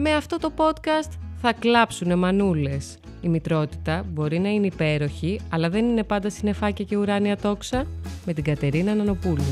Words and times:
Με 0.00 0.14
αυτό 0.14 0.38
το 0.38 0.52
podcast 0.56 1.10
θα 1.40 1.52
κλάψουνε 1.52 2.14
μανούλες. 2.14 2.98
Η 3.20 3.28
μητρότητα 3.28 4.04
μπορεί 4.08 4.38
να 4.38 4.48
είναι 4.48 4.66
υπέροχη, 4.66 5.40
αλλά 5.50 5.68
δεν 5.70 5.84
είναι 5.84 6.04
πάντα 6.04 6.30
συνεφάκια 6.30 6.84
και 6.84 6.96
ουράνια 6.96 7.36
τόξα. 7.36 7.86
Με 8.26 8.32
την 8.32 8.44
Κατερίνα 8.44 8.94
Νανοπούλου. 8.94 9.42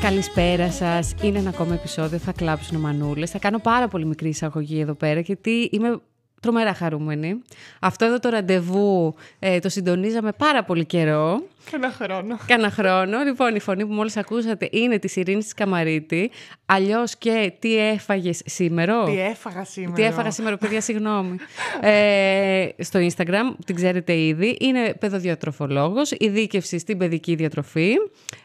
Καλησπέρα 0.00 0.70
σας. 0.70 1.14
Είναι 1.22 1.38
ένα 1.38 1.48
ακόμα 1.48 1.74
επεισόδιο. 1.74 2.18
Θα 2.18 2.32
κλάψουν 2.32 2.80
μανούλες. 2.80 3.30
Θα 3.30 3.38
κάνω 3.38 3.58
πάρα 3.58 3.88
πολύ 3.88 4.06
μικρή 4.06 4.28
εισαγωγή 4.28 4.80
εδώ 4.80 4.94
πέρα, 4.94 5.20
γιατί 5.20 5.68
είμαι 5.72 6.00
τρομερά 6.40 6.74
χαρούμενη. 6.74 7.42
Αυτό 7.80 8.04
εδώ 8.04 8.18
το 8.18 8.28
ραντεβού 8.28 9.14
ε, 9.38 9.58
το 9.58 9.68
συντονίζαμε 9.68 10.32
πάρα 10.32 10.64
πολύ 10.64 10.84
καιρό. 10.84 11.42
Κάνα 11.70 11.90
χρόνο. 11.90 12.38
Κάνα 12.46 12.70
χρόνο. 12.70 13.22
Λοιπόν, 13.24 13.54
η 13.54 13.60
φωνή 13.60 13.86
που 13.86 13.92
μόλις 13.92 14.16
ακούσατε 14.16 14.68
είναι 14.72 14.98
της 14.98 15.16
Ειρήνης 15.16 15.44
της 15.44 15.54
Καμαρίτη. 15.54 16.30
Αλλιώς 16.66 17.16
και 17.16 17.52
τι 17.58 17.78
έφαγες 17.78 18.40
σήμερα; 18.44 19.04
Τι 19.04 19.20
έφαγα 19.20 19.64
σήμερα; 19.64 19.92
Τι 19.94 20.02
έφαγα 20.02 20.30
σήμερα, 20.30 20.56
παιδιά, 20.56 20.80
συγγνώμη. 20.80 21.36
ε, 21.80 22.68
στο 22.78 23.00
Instagram, 23.00 23.54
την 23.66 23.74
ξέρετε 23.74 24.16
ήδη, 24.16 24.56
είναι 24.60 24.94
παιδοδιατροφολόγος, 25.00 26.10
ειδίκευση 26.10 26.78
στην 26.78 26.98
παιδική 26.98 27.34
διατροφή. 27.34 27.94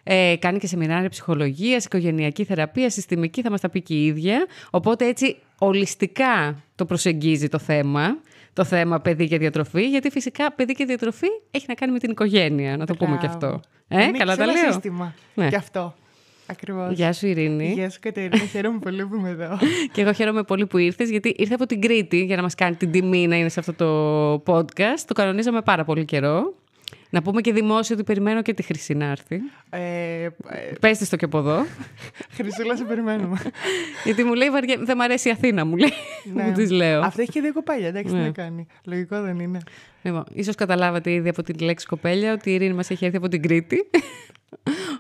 Ε, 0.04 0.36
κάνει 0.40 0.60
και 0.60 0.68
σεμινάρια 0.68 1.10
ψυχολογίας, 1.10 1.86
οικογενειακή 1.86 2.44
θεραπεία, 2.44 2.90
συστημική, 2.90 3.42
θα 3.42 3.50
μας 3.52 3.62
τα 3.62 3.70
πει 3.70 3.82
και 3.82 3.94
η 3.94 4.06
ίδια. 4.06 4.46
Οπότε 4.70 5.08
έτσι 5.08 5.38
ολιστικά 5.58 6.64
το 6.76 6.86
προσεγγίζει 6.86 7.48
το 7.48 7.60
θέμα 7.60 8.18
το 8.54 8.64
θέμα 8.64 9.00
παιδί 9.00 9.28
και 9.28 9.38
διατροφή, 9.38 9.90
γιατί 9.90 10.10
φυσικά 10.10 10.52
παιδί 10.52 10.74
και 10.74 10.86
διατροφή 10.86 11.28
έχει 11.52 11.66
να 11.68 11.74
κάνει 11.74 11.92
με 11.92 12.00
την 12.00 12.12
οικογένεια, 12.12 12.78
να 12.78 12.86
το 12.86 12.96
πούμε 12.96 13.18
και 13.18 13.26
αυτό. 13.26 13.60
Ε, 13.88 14.12
καλά 14.12 14.36
τα 14.36 14.46
λέω. 14.46 14.72
σύστημα 14.72 15.14
ναι. 15.34 15.50
και 15.50 15.56
αυτό. 15.56 15.96
Ακριβώς. 16.46 16.94
Γεια 16.94 17.14
σου 17.14 17.28
Ειρήνη. 17.28 17.72
Γεια 17.72 17.90
σου 17.90 18.00
Κατερίνα, 18.02 18.38
χαίρομαι 18.38 18.80
πολύ 18.80 19.08
που 19.08 19.16
είμαι 19.16 19.30
εδώ. 19.30 19.58
και 19.94 20.02
εγώ 20.02 20.14
χαίρομαι 20.14 20.44
πολύ 20.44 20.66
που 20.66 20.78
ήρθες, 20.78 21.10
γιατί 21.10 21.34
ήρθε 21.38 21.54
από 21.54 21.66
την 21.66 21.82
Κρήτη 21.82 22.24
για 22.24 22.36
να 22.36 22.42
μας 22.42 22.56
κάνει 22.56 22.76
την 22.76 22.92
τιμή 22.92 23.28
να 23.28 23.36
είναι 23.36 23.50
σε 23.50 23.60
αυτό 23.60 23.74
το 23.74 24.54
podcast. 24.54 25.00
Το 25.06 25.14
κανονίζαμε 25.14 25.62
πάρα 25.62 25.84
πολύ 25.84 26.06
καιρό. 26.06 26.54
Να 27.14 27.22
πούμε 27.22 27.42
και 27.42 27.54
δημόσιο 27.54 27.96
ότι 27.96 28.04
περιμένω 28.04 28.42
και 28.42 28.54
τη 28.54 28.64
Χρυσή 28.64 28.94
να 28.94 29.06
έρθει. 29.06 29.40
Ε, 29.70 30.24
ε, 30.24 30.30
Πες 30.80 31.10
το 31.10 31.16
και 31.16 31.26
από 31.26 31.38
εδώ. 31.38 31.66
Χρυσούλα, 32.36 32.78
σε 32.78 32.84
περιμένουμε. 32.84 33.38
Γιατί 34.04 34.24
μου 34.24 34.34
λέει, 34.34 34.48
δεν 34.84 34.98
μ' 34.98 35.02
αρέσει 35.02 35.28
η 35.28 35.32
Αθήνα, 35.32 35.66
μου 35.66 35.76
λέει. 35.76 35.94
Ναι. 36.34 36.44
μου 36.44 36.70
λέω. 36.70 37.02
Αυτή 37.02 37.22
έχει 37.22 37.32
και 37.32 37.42
δύο 37.42 37.54
κοπέλια, 37.54 37.88
εντάξει, 37.88 38.14
ναι. 38.14 38.20
τι 38.20 38.26
να 38.26 38.32
κάνει. 38.32 38.68
Λογικό 38.84 39.22
δεν 39.22 39.40
είναι. 39.40 39.60
Λοιπόν, 40.02 40.24
ίσως 40.34 40.56
καταλάβατε 40.56 41.12
ήδη 41.12 41.30
από 41.30 41.44
την 41.44 41.56
λέξη 41.60 41.86
κοπέλια 41.86 42.34
ότι 42.34 42.50
η 42.50 42.54
Ειρήνη 42.54 42.74
μας 42.74 42.90
έχει 42.90 43.06
έρθει 43.06 43.18
από 43.18 43.28
την 43.28 43.42
Κρήτη 43.42 43.90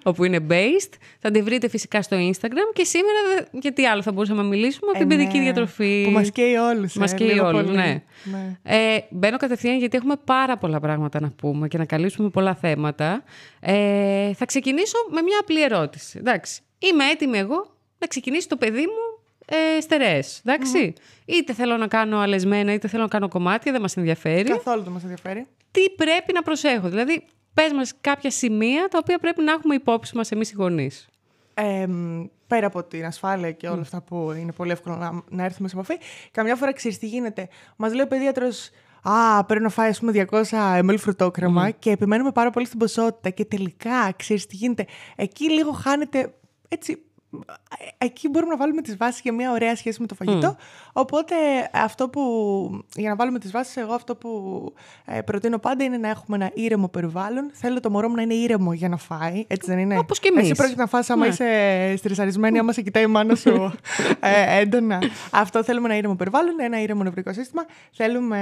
όπου 0.03 0.23
είναι 0.23 0.39
based. 0.49 0.93
Θα 1.19 1.31
τη 1.31 1.41
βρείτε 1.41 1.69
φυσικά 1.69 2.01
στο 2.01 2.17
Instagram 2.17 2.73
και 2.73 2.83
σήμερα 2.83 3.47
γιατί 3.51 3.85
άλλο 3.85 4.01
θα 4.01 4.11
μπορούσαμε 4.11 4.41
να 4.41 4.47
μιλήσουμε 4.47 4.89
από 4.89 4.99
την 4.99 5.11
ε, 5.11 5.15
παιδική 5.15 5.37
ναι. 5.37 5.43
διατροφή. 5.43 6.01
Που 6.05 6.11
μας 6.11 6.31
καίει 6.31 6.55
όλους. 6.55 6.95
Μας 6.95 7.13
ε, 7.13 7.15
καίει 7.15 7.39
όλους, 7.39 7.69
ναι. 7.71 8.03
ναι. 8.23 8.57
Ε, 8.63 8.99
μπαίνω 9.09 9.37
κατευθείαν 9.37 9.77
γιατί 9.77 9.97
έχουμε 9.97 10.15
πάρα 10.23 10.57
πολλά 10.57 10.79
πράγματα 10.79 11.19
να 11.19 11.29
πούμε 11.29 11.67
και 11.67 11.77
να 11.77 11.85
καλύψουμε 11.85 12.29
πολλά 12.29 12.55
θέματα. 12.55 13.23
Ε, 13.59 14.33
θα 14.33 14.45
ξεκινήσω 14.45 14.97
με 15.09 15.21
μια 15.21 15.37
απλή 15.41 15.63
ερώτηση. 15.63 16.17
Εντάξει, 16.19 16.61
είμαι 16.79 17.05
έτοιμη 17.05 17.37
εγώ 17.37 17.75
να 17.97 18.07
ξεκινήσει 18.07 18.47
το 18.47 18.57
παιδί 18.57 18.81
μου 18.81 19.23
ε, 19.45 19.81
στερεές, 19.81 20.41
Είτε 21.25 21.53
θέλω 21.53 21.77
να 21.77 21.87
κάνω 21.87 22.19
αλεσμένα, 22.19 22.73
είτε 22.73 22.87
θέλω 22.87 23.01
να 23.01 23.09
κάνω 23.09 23.27
κομμάτια, 23.27 23.71
δεν 23.71 23.81
μας 23.81 23.97
ενδιαφέρει. 23.97 24.49
Καθόλου 24.49 24.83
δεν 24.83 24.91
μας 24.91 25.01
ενδιαφέρει. 25.01 25.47
Τι 25.71 25.89
πρέπει 25.89 26.33
να 26.33 26.41
προσέχω, 26.41 26.89
δηλαδή 26.89 27.23
πες 27.53 27.73
μας 27.73 27.93
κάποια 28.01 28.31
σημεία 28.31 28.87
τα 28.87 28.97
οποία 29.01 29.19
πρέπει 29.19 29.43
να 29.43 29.51
έχουμε 29.51 29.75
υπόψη 29.75 30.17
μας 30.17 30.31
εμείς 30.31 30.51
οι 30.51 30.55
γονείς. 30.55 31.07
Ε, 31.53 31.85
πέρα 32.47 32.67
από 32.67 32.83
την 32.83 33.05
ασφάλεια 33.05 33.51
και 33.51 33.67
όλα 33.67 33.81
αυτά 33.81 34.01
που 34.01 34.31
είναι 34.39 34.51
πολύ 34.51 34.71
εύκολο 34.71 34.95
να, 34.95 35.23
να 35.29 35.43
έρθουμε 35.43 35.67
σε 35.67 35.75
επαφή, 35.75 35.97
καμιά 36.31 36.55
φορά 36.55 36.73
ξέρεις 36.73 36.97
τι 36.97 37.07
γίνεται. 37.07 37.47
Μας 37.75 37.93
λέει 37.93 38.03
ο 38.03 38.07
παιδίατρος, 38.07 38.69
Α, 39.03 39.43
πρέπει 39.45 39.63
να 39.63 39.69
φάει 39.69 39.89
ας 39.89 39.99
πούμε 39.99 40.25
200 40.29 40.43
ml 40.79 40.95
φρουτόκρεμα 40.97 41.69
και 41.69 41.91
επιμένουμε 41.91 42.31
πάρα 42.31 42.49
πολύ 42.49 42.65
στην 42.65 42.79
ποσότητα. 42.79 43.29
Και 43.29 43.45
τελικά 43.45 44.13
ξέρεις 44.15 44.45
τι 44.45 44.55
γίνεται. 44.55 44.85
Εκεί 45.15 45.51
λίγο 45.51 45.71
χάνεται 45.71 46.33
έτσι 46.67 47.03
εκεί 47.97 48.29
μπορούμε 48.29 48.51
να 48.51 48.57
βάλουμε 48.57 48.81
τις 48.81 48.97
βάσεις 48.97 49.21
για 49.21 49.33
μια 49.33 49.51
ωραία 49.51 49.75
σχέση 49.75 50.01
με 50.01 50.07
το 50.07 50.15
φαγητό. 50.15 50.55
Οπότε 50.93 51.35
αυτό 51.73 52.09
που, 52.09 52.21
για 52.95 53.09
να 53.09 53.15
βάλουμε 53.15 53.39
τις 53.39 53.51
βάσεις, 53.51 53.77
εγώ 53.77 53.93
αυτό 53.93 54.15
που 54.15 54.73
ε, 55.05 55.21
προτείνω 55.21 55.57
πάντα 55.57 55.83
είναι 55.83 55.97
να 55.97 56.09
έχουμε 56.09 56.37
ένα 56.37 56.51
ήρεμο 56.53 56.87
περιβάλλον. 56.87 57.49
Θέλω 57.53 57.79
το 57.79 57.89
μωρό 57.89 58.09
μου 58.09 58.15
να 58.15 58.21
είναι 58.21 58.33
ήρεμο 58.33 58.73
για 58.73 58.89
να 58.89 58.97
φάει, 58.97 59.45
έτσι 59.47 59.69
δεν 59.69 59.79
είναι; 59.79 59.97
Όπως 59.97 60.19
και 60.19 60.27
εμείς. 60.27 60.43
Εσύ 60.43 60.53
πρόκειται 60.53 60.81
να 60.81 60.87
φας 60.87 61.09
άμα 61.09 61.25
ναι. 61.25 61.31
είσαι 61.31 61.93
στρισαρισμένη, 61.97 62.59
άμα 62.59 62.71
σε 62.71 62.81
κοιτάει 62.81 63.03
η 63.03 63.07
μάνα 63.07 63.35
σου 63.35 63.51
ε, 64.19 64.59
έντονα. 64.59 65.01
Αυτό 65.31 65.63
θέλουμε 65.63 65.87
ένα 65.87 65.97
ήρεμο 65.97 66.15
περιβάλλον, 66.15 66.59
ένα 66.59 66.81
ήρεμο 66.81 67.03
νευρικό 67.03 67.33
σύστημα. 67.33 67.65
Θέλουμε, 67.91 68.37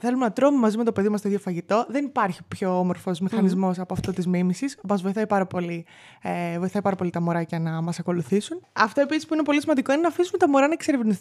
θέλουμε 0.00 0.24
να 0.24 0.32
τρώμε 0.32 0.58
μαζί 0.58 0.76
με 0.76 0.84
το 0.84 0.92
παιδί 0.92 1.08
μας 1.08 1.20
το 1.20 1.28
ίδιο 1.28 1.40
φαγητό. 1.40 1.86
Δεν 1.88 2.04
υπάρχει 2.04 2.40
πιο 2.48 2.78
όμορφος 2.78 3.20
μηχανισμός 3.20 3.78
από 3.78 3.94
αυτό 3.94 4.12
της 4.12 4.26
μίμησης. 4.26 4.78
Μας 4.88 5.02
βοηθάει 5.02 5.26
πάρα 5.26 5.46
πολύ, 5.46 5.86
ε, 6.22 6.58
βοηθάει 6.58 6.82
πάρα 6.82 6.96
πολύ 6.96 7.10
τα 7.10 7.20
μωράκια 7.20 7.58
να 7.58 7.80
μας 7.80 7.98
ακολουθούν 7.98 8.23
αυτό 8.72 9.00
επίσης 9.00 9.26
που 9.26 9.34
είναι 9.34 9.42
πολύ 9.42 9.60
σημαντικό 9.60 9.92
είναι 9.92 10.00
να 10.00 10.08
αφήσουμε 10.08 10.38
τα 10.38 10.48
μωρά 10.48 10.68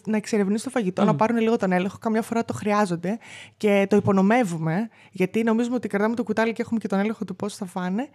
να 0.06 0.18
εξερευνήσουν, 0.18 0.64
το 0.64 0.70
φαγητό, 0.70 1.04
να 1.04 1.16
πάρουν 1.16 1.38
λίγο 1.38 1.58
τον 1.58 1.72
έλεγχο. 1.72 1.98
Καμιά 1.98 2.22
φορά 2.22 2.46
το 2.46 2.54
χρειάζονται 2.54 3.18
και 3.58 3.88
το 3.90 3.96
υπονομεύουμε, 3.96 4.90
γιατί 5.12 5.44
νομίζουμε 5.44 5.76
ότι 5.76 5.88
κρατάμε 5.88 6.16
το 6.16 6.24
κουτάλι 6.24 6.54
και 6.54 6.62
έχουμε 6.62 6.80
και 6.80 6.88
τον 6.88 7.00
έλεγχο 7.00 7.26
του 7.26 7.36
πώς 7.36 7.56
θα 7.56 7.66
φάνε. 7.66 8.10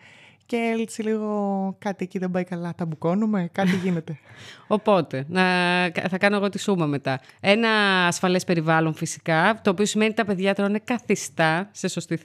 Και 0.48 0.74
έτσι 0.80 1.02
λίγο 1.02 1.76
κάτι 1.78 2.04
εκεί 2.04 2.18
δεν 2.18 2.30
πάει 2.30 2.44
καλά. 2.44 2.74
Τα 2.76 2.84
μπουκώνουμε, 2.84 3.48
κάτι 3.52 3.76
γίνεται. 3.84 4.18
Οπότε, 4.66 5.24
να, 5.28 5.42
θα 6.08 6.18
κάνω 6.18 6.36
εγώ 6.36 6.48
τη 6.48 6.58
σούμα 6.58 6.86
μετά. 6.86 7.20
Ένα 7.40 7.68
ασφαλές 8.06 8.44
περιβάλλον 8.44 8.94
φυσικά, 8.94 9.60
το 9.62 9.70
οποίο 9.70 9.84
σημαίνει 9.84 10.10
ότι 10.10 10.20
τα 10.20 10.26
παιδιά 10.26 10.54
τρώνε 10.54 10.80
καθιστά 10.84 11.68
σε 11.72 11.88
σωστή 11.88 12.18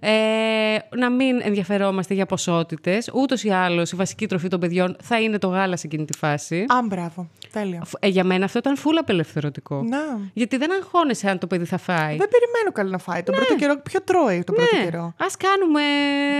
Ε, 0.00 0.78
να 0.96 1.10
μην 1.10 1.40
ενδιαφερόμαστε 1.42 2.14
για 2.14 2.26
ποσότητες. 2.26 3.10
Ούτως 3.14 3.44
ή 3.44 3.50
άλλως 3.50 3.92
η 3.92 3.96
βασική 3.96 4.26
τροφή 4.26 4.48
των 4.48 4.60
παιδιών 4.60 4.96
θα 5.02 5.20
είναι 5.20 5.38
το 5.38 5.48
γάλα 5.48 5.76
σε 5.76 5.86
εκείνη 5.86 6.04
τη 6.04 6.18
φάση. 6.18 6.64
Α, 6.68 6.86
μπράβο. 6.86 7.30
Τέλεια. 7.52 7.86
Ε, 8.00 8.08
για 8.08 8.24
μένα 8.24 8.44
αυτό 8.44 8.58
ήταν 8.58 8.76
φούλα 8.76 9.00
απελευθερωτικό. 9.00 9.82
Να. 9.82 10.30
Γιατί 10.32 10.56
δεν 10.56 10.72
αγχώνεσαι 10.72 11.30
αν 11.30 11.38
το 11.38 11.46
παιδί 11.46 11.64
θα 11.64 11.78
φάει. 11.78 12.16
Δεν 12.16 12.28
περιμένω 12.28 12.72
καλά 12.72 12.90
να 12.90 12.98
φάει. 12.98 13.22
Τον 13.22 13.34
ναι. 13.34 13.40
πρώτο 13.40 13.56
καιρό, 13.60 13.80
ποιο 13.82 14.02
τρώει 14.02 14.44
τον 14.44 14.54
ναι. 14.58 14.66
πρώτο 14.66 14.84
καιρό; 14.84 15.04
Α 15.04 15.26
κάνουμε, 15.38 15.82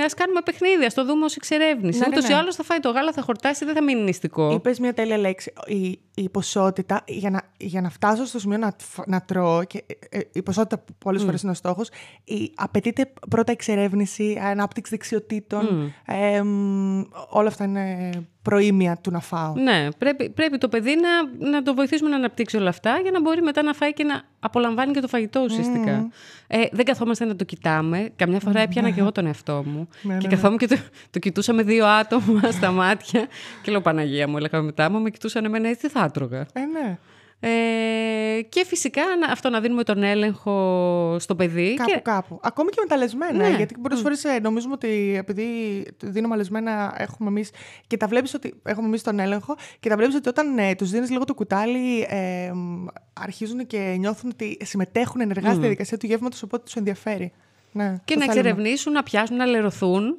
ας 0.04 0.14
κάνουμε 0.14 0.40
παιχνίδι, 0.44 0.75
ας 0.84 0.94
το 0.94 1.04
δούμε 1.04 1.24
ως 1.24 1.36
εξερεύνηση. 1.36 1.98
Ναι, 1.98 2.06
ναι, 2.06 2.16
Ούτως 2.16 2.28
ή 2.28 2.32
ναι. 2.32 2.38
άλλως 2.38 2.54
θα 2.54 2.62
φάει 2.62 2.80
το 2.80 2.90
γάλα, 2.90 3.12
θα 3.12 3.22
χορτάσει, 3.22 3.64
δεν 3.64 3.74
θα 3.74 3.82
μείνει 3.82 4.02
νηστικό. 4.02 4.52
Είπε 4.52 4.74
μια 4.80 4.92
τέλεια 4.94 5.18
λέξη. 5.18 5.52
Η, 5.66 6.00
η 6.14 6.28
ποσότητα, 6.28 7.04
για 7.06 7.30
να, 7.30 7.42
για 7.56 7.80
να 7.80 7.90
φτάσω 7.90 8.24
στο 8.24 8.38
σημείο 8.38 8.58
να, 8.58 8.76
να 9.06 9.20
τρώω, 9.22 9.64
και 9.64 9.84
ε, 10.08 10.18
ε, 10.18 10.20
η 10.32 10.42
ποσότητα 10.42 10.84
πολλές 10.98 11.22
mm. 11.22 11.24
φορές 11.24 11.42
είναι 11.42 11.50
ο 11.50 11.54
στόχος, 11.54 11.88
απαιτείται 12.54 13.12
πρώτα 13.30 13.52
εξερεύνηση, 13.52 14.40
ανάπτυξη 14.42 14.90
δεξιοτήτων. 14.90 15.92
Mm. 16.06 16.14
Ε, 16.14 16.42
όλα 17.28 17.48
αυτά 17.48 17.64
είναι 17.64 18.10
προήμια 18.48 18.98
του 19.00 19.10
να 19.10 19.20
φάω. 19.20 19.52
Ναι, 19.54 19.88
πρέπει, 19.98 20.30
πρέπει 20.30 20.58
το 20.58 20.68
παιδί 20.68 20.96
να, 20.96 21.48
να 21.50 21.62
το 21.62 21.74
βοηθήσουμε 21.74 22.10
να 22.10 22.16
αναπτύξει 22.16 22.56
όλα 22.56 22.68
αυτά 22.68 22.98
για 23.02 23.10
να 23.10 23.20
μπορεί 23.20 23.42
μετά 23.42 23.62
να 23.62 23.72
φάει 23.72 23.92
και 23.92 24.04
να 24.04 24.22
απολαμβάνει 24.40 24.92
και 24.92 25.00
το 25.00 25.08
φαγητό 25.08 25.40
ουσιαστικά. 25.40 26.08
Ε, 26.46 26.62
δεν 26.72 26.84
καθόμαστε 26.84 27.24
να 27.24 27.36
το 27.36 27.44
κοιτάμε. 27.44 28.10
Καμιά 28.16 28.40
φορά 28.40 28.60
έπιανα 28.60 28.90
και 28.90 29.00
εγώ 29.00 29.12
τον 29.12 29.26
εαυτό 29.26 29.62
μου. 29.66 29.88
Ναι, 30.02 30.14
ναι, 30.14 30.20
και 30.20 30.26
ναι. 30.26 30.34
καθόμουν 30.34 30.58
και 30.58 30.66
το, 30.66 30.76
το 31.10 31.18
κοιτούσα 31.18 31.52
με 31.52 31.62
δύο 31.62 31.86
άτομα 31.86 32.50
στα 32.58 32.70
μάτια. 32.70 33.26
και 33.62 33.70
λέω 33.70 33.80
Παναγία 33.80 34.28
μου, 34.28 34.36
έλεγα 34.36 34.62
μετά 34.62 34.90
μου, 34.90 35.00
με 35.00 35.10
κοιτούσαν 35.10 35.44
εμένα 35.44 35.68
έτσι 35.68 35.88
θα 35.88 36.04
έτρωγα. 36.04 36.46
Ε, 36.52 36.60
ναι. 36.72 36.98
Ε, 37.48 38.42
και 38.42 38.64
φυσικά 38.66 39.02
αυτό 39.30 39.50
να 39.50 39.60
δίνουμε 39.60 39.82
τον 39.82 40.02
έλεγχο 40.02 41.16
στο 41.20 41.34
παιδί. 41.34 41.74
Κάπου, 41.74 41.90
και... 41.90 41.98
κάπου. 41.98 42.40
Ακόμη 42.42 42.70
και 42.70 42.76
με 42.80 42.86
τα 42.86 42.96
λεσμένα. 42.96 43.48
Ναι. 43.48 43.56
Γιατί 43.56 43.74
πολλές 43.82 44.00
φορές 44.00 44.24
ε, 44.24 44.38
νομίζουμε 44.42 44.72
ότι 44.72 45.14
επειδή 45.18 45.44
δίνουμε 46.02 46.36
λεσμένα, 46.36 46.94
έχουμε 46.98 47.28
εμείς. 47.28 47.50
και 47.86 47.96
τα 47.96 48.06
βλέπεις 48.06 48.34
ότι 48.34 48.54
έχουμε 48.64 48.86
εμείς 48.86 49.02
τον 49.02 49.18
έλεγχο, 49.18 49.56
και 49.80 49.88
τα 49.88 49.96
βλέπεις 49.96 50.14
ότι 50.14 50.28
όταν 50.28 50.58
ε, 50.58 50.74
τους 50.74 50.90
δίνεις 50.90 51.10
λίγο 51.10 51.24
το 51.24 51.34
κουτάλι, 51.34 52.06
ε, 52.08 52.52
αρχίζουν 53.12 53.66
και 53.66 53.94
νιώθουν 53.98 54.30
ότι 54.32 54.58
συμμετέχουν 54.62 55.20
ενεργά 55.20 55.50
στη 55.50 55.60
διαδικασία 55.60 55.98
του 55.98 56.06
γεύματος, 56.06 56.42
οπότε 56.42 56.62
τους 56.64 56.74
ενδιαφέρει. 56.74 57.32
Ναι, 57.72 57.96
και 58.04 58.16
να 58.16 58.24
εξερευνήσουν, 58.24 58.92
να 58.92 59.02
πιάσουν, 59.02 59.36
να 59.36 59.46
λερωθούν. 59.46 60.18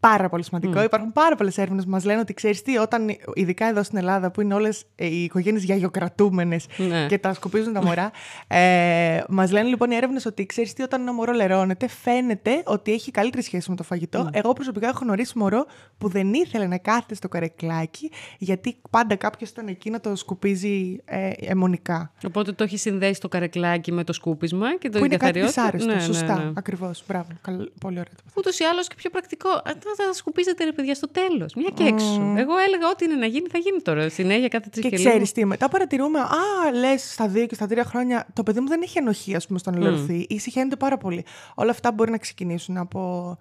Πάρα 0.00 0.28
πολύ 0.28 0.44
σημαντικό. 0.44 0.82
Υπάρχουν 0.82 1.12
πάρα 1.12 1.34
πολλές 1.36 1.58
έρευνες 1.58 1.84
που 1.84 1.90
μας 1.90 2.04
λένε 2.04 2.20
ότι 2.20 2.34
ξέρεις 2.34 2.62
τι, 2.62 2.76
όταν, 2.76 3.08
ειδικά 3.34 3.66
εδώ 3.66 3.82
στην 3.82 3.98
Ελλάδα, 3.98 4.30
που 4.30 4.40
είναι 4.40 4.54
όλες 4.54 4.84
οι 4.96 5.22
οικογένειες 5.22 5.64
γιαγιοκρατούμενες 5.64 6.66
Ναι. 6.76 7.06
και 7.06 7.18
τα 7.18 7.32
σκουπίζουν 7.34 7.72
τα 7.72 7.82
μωρά, 7.84 8.10
ε, 8.46 9.20
μας 9.28 9.50
λένε 9.50 9.68
λοιπόν 9.68 9.90
οι 9.90 9.94
έρευνες 9.96 10.26
ότι 10.26 10.46
ξέρεις 10.46 10.72
τι, 10.72 10.82
όταν 10.82 11.00
ένα 11.00 11.12
μωρό 11.12 11.32
λερώνεται, 11.32 11.88
φαίνεται 11.88 12.62
ότι 12.64 12.92
έχει 12.92 13.10
καλύτερη 13.10 13.42
σχέση 13.42 13.70
με 13.70 13.76
το 13.76 13.82
φαγητό. 13.82 14.28
Εγώ 14.32 14.52
προσωπικά 14.52 14.88
έχω 14.88 14.98
γνωρίσει 15.02 15.38
μωρό 15.38 15.66
που 15.98 16.08
δεν 16.08 16.32
ήθελε 16.34 16.66
να 16.66 16.78
κάθεται 16.78 17.14
στο 17.14 17.28
καρεκλάκι, 17.28 18.10
γιατί 18.38 18.76
πάντα 18.90 19.16
κάποιος 19.16 19.50
ήταν 19.50 19.66
εκεί 19.68 19.90
να 19.90 20.00
το 20.00 20.16
σκουπίζει 20.16 21.00
ε, 21.04 21.30
αιμονικά. 21.40 22.12
Οπότε 22.26 22.52
το 22.52 22.64
έχει 22.64 22.76
συνδέσει 22.76 23.20
το 23.20 23.28
καρεκλάκι 23.28 23.92
με 23.92 24.04
το 24.04 24.12
σκούπισμα 24.12 24.76
και 24.78 24.88
το 24.88 24.98
Που 24.98 25.04
είναι 25.04 25.16
κάτι 25.16 25.40
καθαριότητα. 25.40 25.62
δυσάρεστο. 25.62 25.88
Ναι, 25.88 25.94
ναι, 25.94 26.00
Σωστά. 26.00 26.44
ναι. 26.44 26.50
Ακριβώς. 26.54 27.02
Μπράβο. 27.08 27.28
Καλ- 27.42 27.68
Πολύ 27.80 27.98
ωραία. 27.98 28.12
Ούτως 28.34 28.58
ή 28.58 28.64
άλλως 28.64 28.88
και 28.88 28.94
πιο 28.96 29.10
πρακτικό. 29.10 29.48
Α, 29.90 29.94
Θα 29.96 30.04
τα 30.04 30.12
σκουπίζετε 30.12 30.64
ρε 30.64 30.72
παιδιά 30.72 30.94
στο 30.94 31.08
τέλος. 31.08 31.54
Μια 31.54 31.70
και 31.74 31.84
έξω. 31.84 32.34
Εγώ 32.36 32.56
έλεγα 32.66 32.88
ό,τι 32.92 33.04
είναι 33.04 33.14
να 33.14 33.26
γίνει, 33.26 33.48
θα 33.48 33.58
γίνει 33.58 33.80
τώρα. 33.82 34.08
Συνέχεια 34.08 34.48
κάθε 34.48 34.68
τρει 34.70 34.82
Και 34.82 34.88
και, 34.88 34.96
λίγο. 34.96 35.08
ξέρεις 35.10 35.32
τι, 35.32 35.44
μετά 35.44 35.68
παρατηρούμε, 35.68 36.20
Α, 36.20 36.72
λες 36.78 37.12
στα 37.12 37.28
δύο 37.28 37.46
και 37.46 37.54
στα 37.54 37.66
τρία 37.66 37.84
χρόνια, 37.84 38.26
το 38.32 38.42
παιδί 38.42 38.60
μου 38.60 38.68
δεν 38.68 38.82
έχει 38.82 38.98
ενοχή, 38.98 39.34
ας 39.34 39.46
πούμε, 39.46 39.58
στο 39.58 39.70
να 39.70 39.78
λερωθεί 39.78 40.26
ή 40.28 40.38
συχαίνεται 40.38 40.76
πάρα 40.76 40.96
πολύ. 40.98 41.24
Όλα 41.54 41.70
αυτά 41.70 41.92
μπορεί 41.92 42.10
να 42.10 42.18
ξεκινήσουν 42.18 42.76
από 42.76 43.36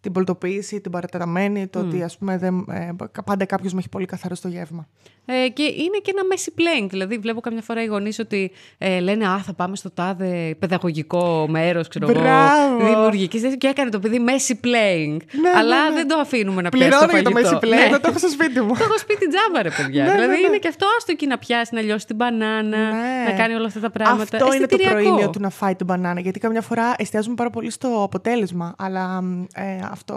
την 0.00 0.12
πολιτοποίηση, 0.12 0.80
την 0.80 0.90
παρατεταμένη, 0.90 1.66
το 1.66 1.78
ότι 1.78 2.02
ας 2.02 2.18
πούμε 2.18 2.38
δεν, 2.38 2.66
ε, 2.70 2.90
πάντα 3.24 3.44
κάποιος 3.44 3.72
με 3.72 3.78
έχει 3.78 3.88
πολύ 3.88 4.06
καθαρό 4.06 4.34
στο 4.34 4.48
γεύμα. 4.48 4.88
Ε, 5.26 5.48
και 5.48 5.62
είναι 5.62 5.98
και 6.02 6.10
ένα 6.14 6.24
μέση 6.24 6.52
playing. 6.58 6.86
Δηλαδή, 6.90 7.18
βλέπω 7.18 7.40
καμιά 7.40 7.62
φορά 7.62 7.82
οι 7.82 7.86
γονείς 7.86 8.18
ότι 8.18 8.50
ε, 8.78 9.00
λένε 9.00 9.26
Α, 9.28 9.38
θα 9.38 9.52
πάμε 9.52 9.76
στο 9.76 9.90
τάδε 9.90 10.56
παιδαγωγικό 10.58 11.46
μέρος, 11.48 11.88
ξέρω 11.88 12.10
εγώ. 12.10 12.20
Μπράβο. 12.20 12.84
Δημιουργικής 12.86 13.40
θέση. 13.40 13.56
Και 13.58 13.66
έκανε 13.66 13.90
το 13.90 13.98
παιδί 13.98 14.18
μέση 14.18 14.60
playing. 14.64 15.16
Ναι, 15.40 15.50
αλλά 15.56 15.82
ναι, 15.82 15.88
ναι. 15.88 15.94
δεν 15.94 16.08
το 16.08 16.16
αφήνουμε 16.18 16.62
να 16.62 16.68
πιάσει. 16.68 16.88
Πληρώνω 16.88 17.06
το 17.10 17.16
για 17.16 17.22
το 17.24 17.30
φαγητό. 17.30 17.50
μέση 17.50 17.60
πλέον, 17.60 17.90
Ναι. 17.90 17.98
το 17.98 18.08
έχω 18.08 18.18
στο 18.18 18.28
σπίτι 18.28 18.60
μου. 18.60 18.74
Το 18.78 18.84
έχω 18.84 18.98
σπίτι 18.98 19.26
τζάμπα, 19.28 19.62
ρε 19.62 19.70
παιδιά. 19.70 20.04
Ναι, 20.04 20.08
ναι, 20.10 20.14
δηλαδή 20.16 20.40
ναι. 20.40 20.46
είναι 20.46 20.58
και 20.58 20.68
αυτό, 20.68 20.86
άστο 20.96 21.12
εκεί 21.12 21.26
να 21.26 21.38
πιάσει, 21.38 21.74
να 21.74 21.80
λιώσει 21.80 22.06
την 22.06 22.16
μπανάνα, 22.16 22.62
Ναι. 22.62 23.24
να 23.28 23.32
κάνει 23.36 23.54
όλα 23.54 23.66
αυτά 23.66 23.80
τα 23.80 23.90
πράγματα. 23.90 24.22
Αυτό 24.22 24.36
είναι 24.36 24.66
το 24.66 24.74
Αισθητηριακό. 24.74 24.94
προήμιο 24.94 25.30
του 25.30 25.40
να 25.40 25.50
φάει 25.50 25.74
την 25.74 25.86
μπανάνα. 25.86 26.20
Γιατί 26.20 26.38
καμιά 26.40 26.60
φορά 26.60 26.94
εστιάζουμε 26.98 27.34
πάρα 27.34 27.50
πολύ 27.50 27.70
στο 27.70 28.02
αποτέλεσμα. 28.02 28.74
Αλλά 28.78 29.22
ε, 29.54 29.62
αυτό, 29.90 30.16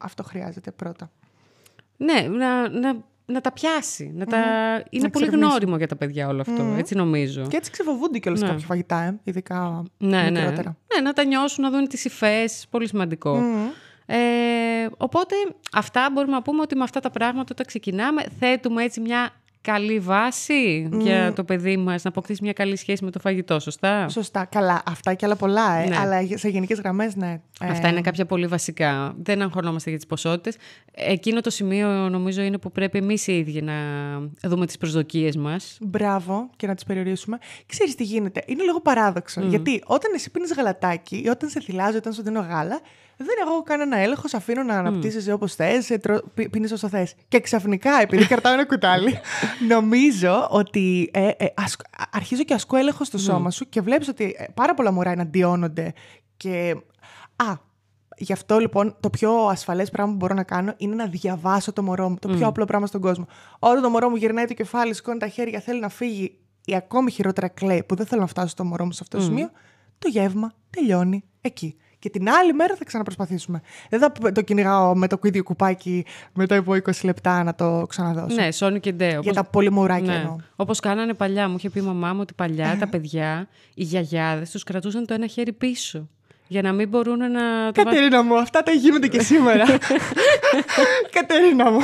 αυτό 0.00 0.22
χρειάζεται 0.22 0.70
πρώτα. 0.70 1.10
Ναι, 1.96 2.26
να, 2.38 2.68
να, 2.68 2.96
να 3.32 3.40
τα 3.40 3.52
πιάσει. 3.52 4.12
Να 4.14 4.24
τα... 4.26 4.36
Είναι 4.90 5.02
Να 5.04 5.10
πολύ 5.10 5.24
εξερευνήσει. 5.24 5.48
γνώριμο 5.48 5.76
για 5.76 5.86
τα 5.86 5.96
παιδιά 5.96 6.28
όλο 6.28 6.40
αυτό. 6.40 6.74
Έτσι 6.78 6.94
νομίζω. 6.94 7.46
Και 7.46 7.56
έτσι 7.56 7.70
ξεφοβούνται 7.70 8.18
κιόλας 8.18 8.40
κάποια 8.40 8.66
φαγητά, 8.66 9.00
ε, 9.02 9.18
ειδικά 9.24 9.82
Ναι, 9.98 10.22
ναι. 10.22 10.30
μικρότερα. 10.30 10.76
ναι, 10.94 11.00
να 11.02 11.12
τα 11.12 11.24
νιώσουν, 11.24 11.64
να 11.64 11.70
δουν 11.70 11.88
τις 11.88 12.04
υφές, 12.04 12.66
πολύ 12.70 12.88
σημαντικό. 12.88 13.42
Ε, 14.06 14.16
οπότε 14.96 15.34
αυτά 15.72 16.10
μπορούμε 16.12 16.32
να 16.32 16.42
πούμε 16.42 16.60
ότι 16.60 16.76
με 16.76 16.82
αυτά 16.82 17.00
τα 17.00 17.10
πράγματα 17.10 17.48
όταν 17.52 17.66
ξεκινάμε 17.66 18.22
θέτουμε 18.38 18.82
έτσι 18.84 19.00
μια 19.00 19.30
καλή 19.60 19.98
βάση 19.98 20.88
για 20.92 21.32
το 21.32 21.44
παιδί 21.44 21.76
μας 21.76 22.02
να 22.02 22.10
αποκτήσει 22.10 22.42
μια 22.42 22.52
καλή 22.52 22.76
σχέση 22.76 23.04
με 23.04 23.10
το 23.10 23.18
φαγητό, 23.18 23.60
σωστά; 23.60 24.08
Σωστά. 24.08 24.44
Καλά. 24.44 24.82
Αυτά 24.86 25.14
και 25.14 25.26
άλλα 25.26 25.36
πολλά, 25.36 25.74
ε. 25.74 25.88
Ναι. 25.88 25.96
Αλλά 25.96 26.26
σε 26.34 26.48
γενικές 26.48 26.78
γραμμές, 26.78 27.16
ναι. 27.16 27.40
Ε, 27.60 27.68
Αυτά 27.68 27.88
είναι 27.88 28.00
κάποια 28.00 28.26
πολύ 28.26 28.46
βασικά. 28.46 29.14
Δεν 29.22 29.42
αγχωνόμαστε 29.42 29.90
για 29.90 29.98
τις 29.98 30.08
ποσότητες. 30.08 30.56
Εκείνο 30.92 31.40
το 31.40 31.50
σημείο 31.50 31.88
νομίζω 31.88 32.42
είναι 32.42 32.58
που 32.58 32.72
πρέπει 32.72 32.98
εμείς 32.98 33.26
οι 33.26 33.38
ίδιοι 33.38 33.62
να 33.62 33.74
δούμε 34.42 34.66
τις 34.66 34.78
προσδοκίες 34.78 35.36
μας. 35.36 35.78
Μπράβο 35.80 36.50
και 36.56 36.66
να 36.66 36.74
τις 36.74 36.84
περιορίσουμε. 36.84 37.38
Ξέρεις 37.66 37.94
τι 37.94 38.04
γίνεται. 38.04 38.42
Είναι 38.46 38.62
λίγο 38.62 38.80
παράδοξο. 38.80 39.40
Γιατί 39.40 39.82
όταν 39.86 40.12
εσύ 40.14 40.30
πίνεις 40.30 40.52
γαλατάκι 40.52 41.22
ή 41.24 41.28
όταν 41.28 41.48
σε 41.48 41.60
θυλάζει, 41.60 41.96
όταν 41.96 42.12
σου 42.12 42.22
δίνω 42.22 42.40
γάλα, 42.40 42.80
δεν 43.24 43.36
έχω 43.46 43.62
κανένα 43.62 43.96
έλεγχος. 43.96 44.30
Σε 44.30 44.36
αφήνω 44.36 44.62
να 44.62 44.74
αναπτύσσει 44.78 45.30
όπως 45.32 45.54
θες, 45.54 45.96
πίνεις 46.50 46.72
όσο 46.72 46.88
θες. 46.88 47.14
Και 47.28 47.40
ξαφνικά, 47.40 48.00
επειδή 48.00 48.26
κρατάω 48.26 48.52
ένα 48.52 48.66
κουτάλι, 48.66 49.18
νομίζω 49.74 50.46
ότι 50.50 51.10
ε, 51.12 51.28
ε, 51.36 51.46
ασκ- 51.56 51.86
αρχίζω 52.12 52.42
και 52.42 52.54
ασκώ 52.54 52.76
έλεγχο 52.76 53.04
στο 53.04 53.18
σώμα 53.18 53.50
σου 53.50 53.68
και 53.68 53.80
βλέπεις 53.80 54.08
ότι 54.08 54.34
ε, 54.38 54.44
πάρα 54.54 54.74
πολλά 54.74 54.92
μωρά 54.92 55.10
εναντιώνονται. 55.10 55.92
Και. 56.36 56.76
Α, 57.36 57.66
Γι' 58.20 58.32
αυτό 58.32 58.58
λοιπόν 58.58 58.96
το 59.00 59.10
πιο 59.10 59.32
ασφαλές 59.46 59.90
πράγμα 59.90 60.10
που 60.12 60.16
μπορώ 60.16 60.34
να 60.34 60.42
κάνω 60.42 60.74
είναι 60.76 60.94
να 60.94 61.06
διαβάσω 61.06 61.72
το 61.72 61.82
μωρό 61.82 62.08
μου. 62.08 62.16
Το 62.20 62.28
πιο 62.28 62.46
απλό 62.46 62.64
πράγμα 62.64 62.86
στον 62.86 63.00
κόσμο. 63.00 63.26
Όταν 63.58 63.82
το 63.82 63.88
μωρό 63.90 64.08
μου 64.08 64.16
γυρνάει 64.16 64.44
το 64.44 64.54
κεφάλι, 64.54 64.94
σηκώνει 64.94 65.18
τα 65.18 65.28
χέρια, 65.28 65.60
θέλει 65.60 65.80
να 65.80 65.88
φύγει 65.88 66.38
ή 66.64 66.74
ακόμη 66.74 67.10
χειρότερα 67.10 67.48
κλαίει, 67.48 67.82
που 67.82 67.94
δεν 67.94 68.06
θέλω 68.06 68.20
να 68.20 68.26
φτάσω 68.26 68.48
στο 68.48 68.64
μωρό 68.64 68.84
μου 68.84 68.92
σε 68.92 68.98
αυτό 69.02 69.16
το 69.16 69.22
σημείο, 69.22 69.50
το 69.98 70.08
γεύμα 70.08 70.52
τελειώνει 70.70 71.24
εκεί. 71.40 71.76
Και 71.98 72.10
την 72.10 72.28
άλλη 72.30 72.52
μέρα 72.52 72.76
θα 72.76 72.84
ξαναπροσπαθήσουμε. 72.84 73.60
Δεν 73.90 74.00
θα 74.00 74.32
το 74.32 74.42
κυνηγάω 74.42 74.96
με 74.96 75.06
το 75.06 75.18
ίδιο 75.22 75.42
κουπάκι 75.42 76.04
μετά 76.32 76.56
από 76.56 76.72
20 76.72 76.90
λεπτά 77.04 77.42
να 77.42 77.54
το 77.54 77.86
ξαναδώσω. 77.88 78.34
Ναι, 78.34 78.48
Sony 78.58 78.80
και 78.80 78.92
Ντέ. 78.92 79.18
Για 79.22 79.32
τα 79.32 79.44
πολύ 79.44 79.70
μωράκια 79.70 80.12
Ναι. 80.12 80.18
εννοώ. 80.18 80.36
Όπως 80.56 80.80
κάνανε 80.80 81.14
παλιά. 81.14 81.48
Μου 81.48 81.54
είχε 81.56 81.70
πει 81.70 81.78
η 81.78 81.82
μαμά 81.82 82.12
μου 82.12 82.20
ότι 82.20 82.34
παλιά 82.34 82.76
τα 82.78 82.88
παιδιά, 82.88 83.48
οι 83.74 83.82
γιαγιάδες, 83.82 84.50
τους 84.50 84.62
κρατούσαν 84.62 85.06
το 85.06 85.14
ένα 85.14 85.26
χέρι 85.26 85.52
πίσω. 85.52 86.08
Για 86.48 86.62
να 86.62 86.72
μην 86.72 86.88
μπορούν 86.88 87.18
να. 87.18 87.26
το 87.72 87.82
βάζουν. 87.82 87.84
Κατερίνα 87.84 88.22
μου, 88.22 88.38
αυτά 88.38 88.62
τα 88.62 88.72
γίνονται 88.72 89.06
και 89.08 89.20
σήμερα. 89.20 89.64
Κατερίνα 91.10 91.70
μου, 91.70 91.80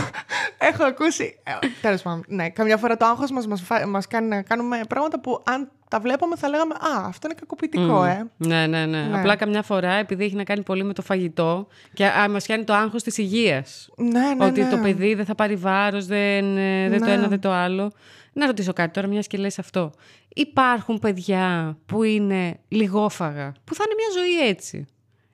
έχω 0.58 0.84
ακούσει. 0.84 1.38
Τέλος 1.80 2.02
πάντων, 2.02 2.24
ναι, 2.28 2.48
καμιά 2.48 2.76
φορά 2.76 2.96
το 2.96 3.04
άγχος 3.06 3.30
μας 3.30 3.46
μας, 3.46 3.62
φα- 3.62 3.86
μας 3.86 4.06
κάνει 4.06 4.28
να 4.28 4.42
κάνουμε 4.42 4.80
πράγματα 4.88 5.20
που 5.20 5.42
αν 5.46 5.70
τα 5.88 6.00
βλέπαμε 6.00 6.36
θα 6.36 6.48
λέγαμε 6.48 6.74
Α, 6.74 7.06
αυτό 7.06 7.26
είναι 7.26 7.36
κακοποιητικό, 7.40 8.04
ε. 8.04 8.26
Ναι, 8.36 8.66
ναι, 8.66 8.86
ναι, 8.86 9.02
Ναι. 9.02 9.18
Απλά 9.18 9.36
καμιά 9.36 9.62
φορά, 9.62 9.92
επειδή 9.92 10.24
έχει 10.24 10.34
να 10.34 10.44
κάνει 10.44 10.62
πολύ 10.62 10.84
με 10.84 10.92
το 10.92 11.02
φαγητό 11.02 11.66
και 11.92 12.10
μας 12.30 12.44
πιάνει 12.46 12.64
το 12.64 12.74
άγχος 12.74 13.02
της 13.02 13.18
υγείας. 13.18 13.88
Ναι, 13.96 14.20
ναι, 14.38 14.44
ότι 14.44 14.62
ναι. 14.62 14.68
το 14.70 14.76
παιδί 14.76 15.14
δεν 15.14 15.24
θα 15.24 15.34
πάρει 15.34 15.56
βάρος, 15.56 16.06
δεν, 16.06 16.56
ε, 16.56 16.88
δεν 16.88 16.98
το 16.98 17.04
Ναι. 17.04 17.12
ένα, 17.12 17.26
δεν 17.28 17.40
το 17.40 17.50
άλλο. 17.50 17.92
Να 18.32 18.46
ρωτήσω 18.46 18.72
κάτι 18.72 18.90
τώρα, 18.92 19.06
μιας 19.06 19.26
και 19.26 19.38
λες 19.38 19.58
αυτό. 19.58 19.92
Υπάρχουν 20.34 20.98
παιδιά 20.98 21.78
που 21.86 22.02
είναι 22.02 22.60
λιγόφαγα, 22.68 23.52
που 23.64 23.74
θα 23.74 23.84
είναι 23.86 23.94
μια 23.94 24.22
ζωή 24.22 24.48
έτσι. 24.48 24.86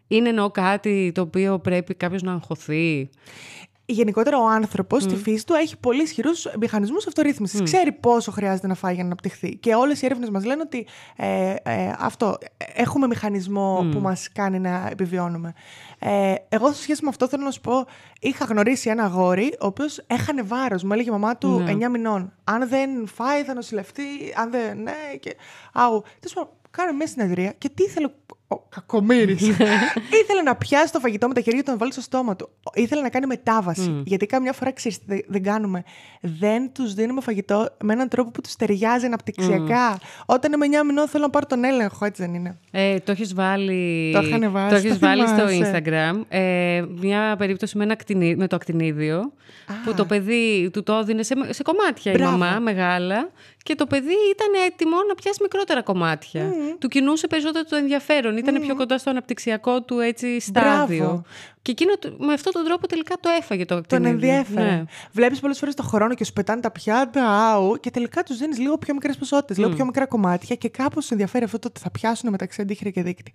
Είναι 0.09 0.29
εννοώ 0.29 0.51
κάτι 0.51 1.13
το 1.15 1.21
οποίο 1.21 1.59
πρέπει 1.59 1.95
κάποιος 1.95 2.23
να 2.23 2.33
αγχωθεί. 2.33 3.11
Γενικότερα 3.93 4.39
ο 4.39 4.49
άνθρωπος 4.49 5.03
στη 5.03 5.17
φύση 5.17 5.47
του 5.47 5.55
έχει 5.55 5.77
πολύ 5.79 6.03
ισχυρούς 6.03 6.47
μηχανισμούς 6.61 7.07
αυτορύθμισης. 7.07 7.63
Ξέρει 7.63 7.93
πόσο 7.93 8.31
χρειάζεται 8.33 8.67
να 8.67 8.75
φάει 8.75 8.93
για 8.95 9.03
να 9.03 9.09
αναπτυχθεί. 9.09 9.57
Και 9.57 9.75
όλες 9.75 10.03
οι 10.03 10.05
έρευνες 10.07 10.31
μας 10.31 10.45
λένε 10.45 10.61
ότι 10.65 10.87
ε, 11.17 11.55
ε, 11.63 11.95
αυτό. 11.99 12.37
ε, 12.57 12.65
Έχουμε 12.83 13.07
μηχανισμό 13.07 13.89
που 13.93 13.99
μας 13.99 14.29
κάνει 14.33 14.59
να 14.59 14.89
επιβιώνουμε. 14.91 15.53
Ε, 15.99 16.35
εγώ, 16.49 16.73
σε 16.73 16.83
σχέση 16.83 17.03
με 17.03 17.09
αυτό, 17.09 17.29
θέλω 17.29 17.45
να 17.45 17.51
σου 17.51 17.61
πω: 17.61 17.87
Είχα 18.21 18.45
γνωρίσει 18.45 18.91
ένα 18.91 19.05
αγόρι, 19.05 19.47
ο 19.61 19.67
οποίος 19.67 20.03
έχανε 20.07 20.43
βάρος. 20.43 20.83
Μου 20.83 20.93
έλεγε 20.93 21.09
η 21.09 21.13
μαμά 21.13 21.37
του 21.37 21.65
9 21.69 21.89
μηνών. 21.91 22.33
Αν 22.45 22.69
δεν 22.69 23.07
φάει, 23.07 23.43
θα 23.43 23.55
νοσηλευτεί. 23.55 24.03
Αν 24.37 24.51
δεν. 24.51 24.83
Ναι, 24.83 24.93
και. 25.21 25.37
Αου. 25.73 26.03
Τέλος 26.21 26.35
πάντων, 26.35 26.51
κάνω 26.71 26.93
μια 26.93 27.07
συνεδρία 27.07 27.55
και 27.59 27.69
τι 27.69 27.83
ήθελε. 27.83 28.09
Ο 28.53 28.59
κακομοίρης. 28.69 29.41
ήθελε 30.23 30.43
να 30.45 30.57
πιάσει 30.57 30.93
το 30.93 30.99
φαγητό 31.01 31.29
με 31.29 31.35
τα 31.35 31.41
χέρια 31.41 31.59
του 31.63 31.67
να 31.67 31.73
το 31.73 31.79
βάλει 31.79 31.93
στο 31.93 32.01
στόμα 32.01 32.37
του. 32.37 32.49
Ήθελε 32.75 33.03
να 33.03 33.09
κάνει 33.09 33.27
μετάβαση. 33.27 34.03
Γιατί 34.07 34.27
καμιά 34.27 34.53
φορά 34.53 34.73
ξέρεις 34.73 34.99
τι 34.99 35.05
δεν- 35.07 35.25
δεν 35.27 35.43
κάνουμε. 35.43 35.85
Δεν 36.21 36.73
τους 36.73 36.95
δίνουμε 36.95 37.21
φαγητό 37.21 37.69
με 37.83 37.93
έναν 37.93 38.09
τρόπο 38.09 38.31
που 38.31 38.41
τους 38.41 38.57
ταιριάζει 38.57 39.07
αναπτυξιακά. 39.07 39.99
Όταν 40.27 40.53
είμαι 40.53 40.67
9 40.67 40.85
μηνών 40.87 41.09
θέλω 41.09 41.25
να 41.25 41.31
πάρω 41.31 41.47
τον 41.47 41.65
έλεγχο, 41.65 42.05
έτσι 42.05 42.23
δεν 42.23 42.35
είναι. 42.35 42.59
Ε, 42.71 42.99
το 42.99 43.13
έχεις 43.13 43.35
βάλει, 43.35 44.11
Το 44.13 44.21
είχανε 44.21 44.49
βάσει, 44.49 44.69
το 44.71 44.75
έχεις 44.77 44.93
το 44.93 44.99
βάλει 45.07 45.27
στο 45.27 45.49
θυμάσαι. 45.49 45.83
Instagram. 45.85 46.21
Ε, 46.29 46.83
μια 47.01 47.35
περίπτωση 47.39 47.77
με, 47.77 47.85
ένα 47.85 47.93
ακτινί- 47.93 48.37
με 48.39 48.47
το 48.47 48.57
ακτινίδιο. 48.57 49.33
Που 49.85 49.95
το 49.95 50.05
παιδί 50.05 50.71
του 50.73 50.83
το 50.83 50.93
έδινε 50.93 51.23
σε, 51.23 51.35
σε 51.51 51.63
κομμάτια 51.63 52.13
Μπράβο. 52.13 52.37
η 52.37 52.39
μαμά 52.39 52.59
μεγάλα. 52.61 53.31
Και 53.63 53.75
το 53.75 53.87
παιδί 53.87 54.15
ήταν 54.33 54.49
έτοιμο 54.67 54.97
να 55.09 55.15
πιάσει 55.15 55.39
μικρότερα 55.43 55.83
κομμάτια. 55.83 56.53
Του 56.79 56.89
κινούσε 56.89 57.27
περισσότερο 57.27 57.65
το 57.65 57.77
ενδιαφέρον. 57.77 58.37
Ήταν 58.49 58.61
πιο 58.61 58.75
κοντά 58.77 58.99
στο 58.99 59.11
αναπτυξιακό 59.11 59.83
του 59.83 59.99
έτσι, 59.99 60.41
στάδιο. 60.41 60.99
Μπράβο. 61.05 61.23
Και 61.63 61.71
εκείνο 61.71 61.93
το- 61.99 62.17
με 62.19 62.33
αυτόν 62.33 62.53
τον 62.53 62.65
τρόπο 62.65 62.87
τελικά 62.87 63.15
το 63.21 63.29
έφαγε 63.41 63.65
το 63.65 63.75
Τον 63.75 63.79
ακτινίδιο. 63.79 64.11
ενδιέφερε. 64.31 64.71
Ναι. 64.71 64.85
Βλέπεις 65.13 65.41
πολλές 65.41 65.59
φορές 65.59 65.75
το 65.75 65.83
χρόνο 65.83 66.15
και 66.15 66.25
σου 66.25 66.33
πετάνε 66.33 66.61
τα 66.61 66.71
πιάτα, 66.71 67.27
άου, 67.51 67.77
και 67.81 67.91
τελικά 67.91 68.23
τους 68.23 68.37
δίνεις 68.39 68.59
λίγο 68.59 68.79
πιο 68.79 68.95
μικρές 68.95 69.17
ποσότητες, 69.17 69.59
λίγο 69.59 69.71
πιο 69.71 69.85
μικρά 69.85 70.07
κομμάτια 70.07 70.57
και 70.57 70.69
κάπως 70.69 71.05
σου 71.05 71.09
ενδιαφέρει 71.13 71.45
αυτό 71.45 71.59
το 71.59 71.69
ότι 71.69 71.81
θα 71.81 71.91
πιάσουν 71.91 72.31
μεταξύ 72.31 72.63
αντίχειρα 72.63 72.91
και 72.91 73.03
δίκτυ. 73.03 73.33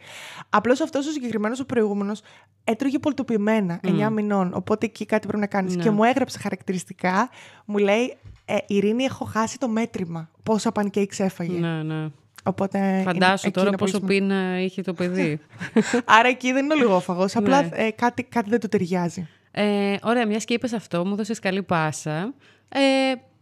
Απλώς 0.50 0.81
αυτός 0.81 1.07
ο 1.07 1.12
συγκεκριμένος 1.12 1.59
ο 1.59 1.65
προηγούμενος 1.65 2.21
έτρωγε 2.63 3.00
πολτοποιημένα 3.00 3.79
9 3.83 4.09
μηνών. 4.09 4.51
Οπότε 4.55 4.85
εκεί 4.85 5.05
κάτι 5.05 5.27
πρέπει 5.27 5.41
να 5.41 5.47
κάνεις. 5.47 5.75
Ναι. 5.75 5.83
Και 5.83 5.89
μου 5.89 6.03
έγραψε 6.03 6.39
χαρακτηριστικά, 6.39 7.29
μου 7.65 7.77
λέει. 7.77 8.17
Ε, 8.45 8.55
Ειρήνη, 8.67 9.03
έχω 9.03 9.25
χάσει 9.25 9.57
το 9.59 9.67
μέτρημα. 9.67 10.29
Πόσα 10.43 10.71
pancakes 10.75 11.17
έφαγε. 11.17 11.59
Ναι, 11.59 11.83
ναι. 11.83 12.07
Οπότε. 12.47 12.77
είναι- 12.77 13.01
Φαντάσου 13.03 13.47
εκεί 13.47 13.55
τώρα 13.55 13.67
είναι 13.67 13.77
πολύ 13.77 13.91
πόσο 13.91 14.03
σημαντικό. 14.05 14.27
πείνα 14.27 14.61
είχε 14.61 14.81
το 14.81 14.93
παιδί. 14.93 15.39
Άρα 16.05 16.27
εκεί 16.27 16.51
δεν 16.51 16.63
είναι 16.63 16.73
ο 16.73 16.77
λιγόφαγο. 16.77 17.25
Απλά 17.33 17.61
Ναι. 17.61 17.69
ε, 17.71 17.91
κάτι, 17.91 18.23
κάτι 18.23 18.49
δεν 18.49 18.59
του 18.59 18.67
ταιριάζει. 18.67 19.27
Ε, 19.51 19.95
ωραία, 20.03 20.25
μιας 20.27 20.45
και 20.45 20.53
είπες 20.53 20.73
αυτό, 20.73 21.05
μου 21.05 21.15
δώσες 21.15 21.39
καλή 21.39 21.63
πάσα. 21.63 22.33
Ε, 22.69 22.79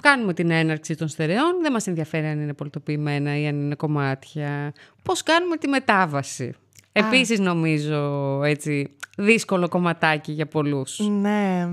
κάνουμε 0.01 0.33
την 0.33 0.51
έναρξη 0.51 0.95
των 0.95 1.07
στερεών. 1.07 1.61
Δεν 1.61 1.71
μας 1.71 1.87
ενδιαφέρει 1.87 2.25
αν 2.27 2.39
είναι 2.39 2.53
πολτοποιημένα 2.53 3.37
ή 3.37 3.47
αν 3.47 3.55
είναι 3.61 3.75
κομμάτια. 3.75 4.73
Πώς 5.03 5.23
κάνουμε 5.23 5.57
τη 5.57 5.67
μετάβαση. 5.67 6.53
Επίσης 6.91 7.39
νομίζω 7.39 8.41
έτσι 8.43 8.95
δύσκολο 9.17 9.67
κομματάκι 9.69 10.31
για 10.31 10.45
πολλούς. 10.47 10.99
Ναι, 10.99 11.67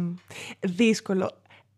δύσκολο. 0.60 1.30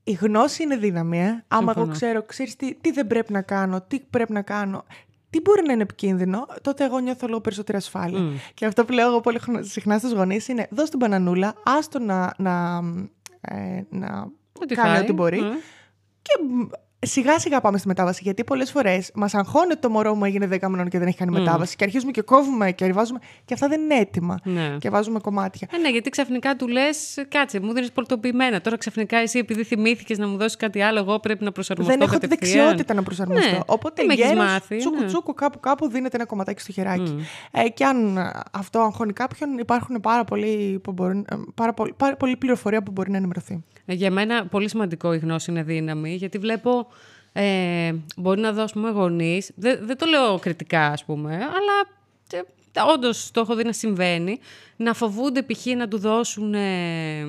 Η 0.05 0.13
γνώση 0.13 0.63
είναι 0.63 0.77
δύναμη, 0.77 1.19
ε. 1.19 1.45
Άμα 1.49 1.63
εγώ 1.63 1.63
Συμφωνώ. 1.73 1.93
ξέρω, 1.93 2.23
ξέρεις 2.23 2.57
τι, 2.57 2.75
τι 2.75 2.91
δεν 2.93 3.07
πρέπει 3.07 3.33
να 3.33 3.43
κάνω, 3.43 3.81
τι 3.89 4.01
πρέπει 4.11 4.33
να 4.33 4.43
κάνω, 4.43 4.85
τι 5.33 5.41
μπορεί 5.41 5.63
να 5.67 5.73
είναι 5.73 5.83
επικίνδυνο, 5.83 6.47
τότε 6.63 6.85
εγώ 6.85 6.99
νιώθω 6.99 7.27
λίγο 7.27 7.41
περισσότερη 7.41 7.79
ασφάλεια. 7.79 8.19
Μμ. 8.21 8.35
Και 8.55 8.67
αυτό 8.67 8.85
που 8.85 8.93
λέω 8.93 9.09
εγώ 9.09 9.21
πολύ 9.21 9.39
χρονο- 9.39 9.63
συχνά 9.65 9.99
στους 9.99 10.13
γονείς 10.13 10.49
είναι 10.49 10.67
δώσ' 10.71 10.89
την 10.91 10.99
μπανανούλα, 10.99 11.55
άστο 11.65 11.99
να, 11.99 12.35
να, 12.39 12.81
ε, 13.41 13.83
να 13.91 14.29
Ό,τι 14.63 14.75
κάνει 14.75 14.89
φάει. 14.95 15.03
ό,τι 15.03 15.13
μπορεί 15.13 15.39
Ε. 15.39 15.43
και 16.23 16.33
μ, 16.49 16.61
σιγά 17.07 17.39
σιγά 17.39 17.61
πάμε 17.61 17.79
στη 17.79 17.89
μετάβαση. 17.89 18.21
Γιατί 18.23 18.45
πολλές 18.45 18.71
φορές 18.71 19.11
μας 19.15 19.35
αγχώνει 19.35 19.71
ότι 19.71 19.81
το 19.81 19.91
μωρό 19.91 20.15
μου 20.15 20.25
έγινε 20.25 20.49
10 20.53 20.69
μηνών 20.69 20.89
και 20.89 20.99
δεν 20.99 21.09
έχει 21.09 21.17
κάνει 21.17 21.31
μετάβαση. 21.31 21.77
Και 21.77 21.85
αρχίζουμε 21.85 22.11
και 22.11 22.23
κόβουμε 22.23 22.73
και 22.73 22.87
ριβάζουμε. 22.87 23.19
Και 23.45 23.55
αυτά 23.55 23.69
δεν 23.69 23.81
είναι 23.81 23.95
έτοιμα. 23.95 24.39
Ναι. 24.45 24.77
Και 24.79 24.91
βάζουμε 24.91 25.19
κομμάτια. 25.19 25.69
Ε, 25.73 25.77
ναι, 25.77 25.89
γιατί 25.91 26.11
ξαφνικά 26.11 26.57
του 26.57 26.69
λες, 26.69 27.25
κάτσε, 27.29 27.61
μου 27.61 27.73
δίνεις 27.73 27.93
πολτοποιημένα. 27.93 28.61
Τώρα 28.61 28.77
ξαφνικά 28.77 29.17
εσύ, 29.17 29.39
επειδή 29.39 29.65
θυμήθηκες 29.65 30.19
να 30.19 30.29
μου 30.29 30.37
δώσεις 30.37 30.57
κάτι 30.57 30.83
άλλο, 30.83 30.99
εγώ 30.99 31.19
πρέπει 31.21 31.45
να 31.45 31.53
προσαρμοστώ. 31.53 31.93
δεν 31.93 32.03
έχω 32.03 32.19
τη 32.19 32.27
κατευθείαν. 32.27 32.57
δεξιότητα 32.57 32.95
να 32.95 33.03
προσαρμοστώ. 33.03 33.51
Ναι, 33.51 33.59
Οπότε 33.67 33.95
δεν 33.97 34.07
με 34.07 34.13
έχεις 34.13 34.27
γέρος, 34.27 34.45
μάθει, 34.45 34.77
τσούκου 34.77 35.01
ναι. 35.01 35.07
τσούκου 35.07 35.35
κάπου 35.35 35.61
κάπου 35.61 35.89
δίνεται 35.89 36.17
ένα 36.17 36.27
κομματάκι 36.27 36.61
στο 36.61 36.73
χεράκι. 36.73 37.27
Ε, 37.51 37.69
και 37.69 37.85
αν 37.85 38.17
ε, 38.17 38.31
αυτό 38.53 38.81
αγχώνει 38.81 39.13
κάποιον, 39.13 39.59
υπάρχουν 39.59 40.01
πάρα, 40.01 40.25
πολλοί 40.25 40.81
που 40.83 40.93
μπορούν, 40.93 41.27
ε, 41.31 41.37
πάρα, 41.55 41.73
πολύ, 41.73 41.95
πάρα 41.97 42.17
πολλή 42.17 42.37
πληροφορία 42.37 42.83
που 42.83 42.91
μπορεί 42.91 43.11
να 43.11 43.17
ενημερωθεί. 43.17 43.65
Ε, 43.87 43.95
Για 43.95 44.11
μένα 44.11 44.47
πολύ 44.47 44.69
σημαντικό 44.69 45.13
η 45.13 45.19
γνώση 45.19 45.51
είναι 45.51 45.63
δύναμη, 45.63 46.15
γιατί 46.15 46.39
βλέπω. 46.39 46.87
Ε, 47.33 47.93
μπορεί 48.17 48.41
να 48.41 48.53
δω, 48.53 48.63
ας 48.63 48.73
πούμε, 48.73 48.91
γονείς, 48.91 49.51
δεν, 49.57 49.79
δεν 49.83 49.99
το 49.99 50.07
λέω 50.07 50.39
κριτικά, 50.39 50.87
ας 50.87 51.05
πούμε, 51.05 51.35
αλλά 51.35 51.89
ε, 52.33 52.41
όντως 52.95 53.31
το 53.31 53.41
έχω 53.41 53.55
δει 53.55 53.65
να 53.65 53.73
συμβαίνει, 53.73 54.39
να 54.77 54.95
φοβούνται 54.95 55.43
π.χ. 55.43 55.67
να 55.77 55.89
του 55.89 55.99
δώσουν 55.99 56.55
ε, 56.55 57.21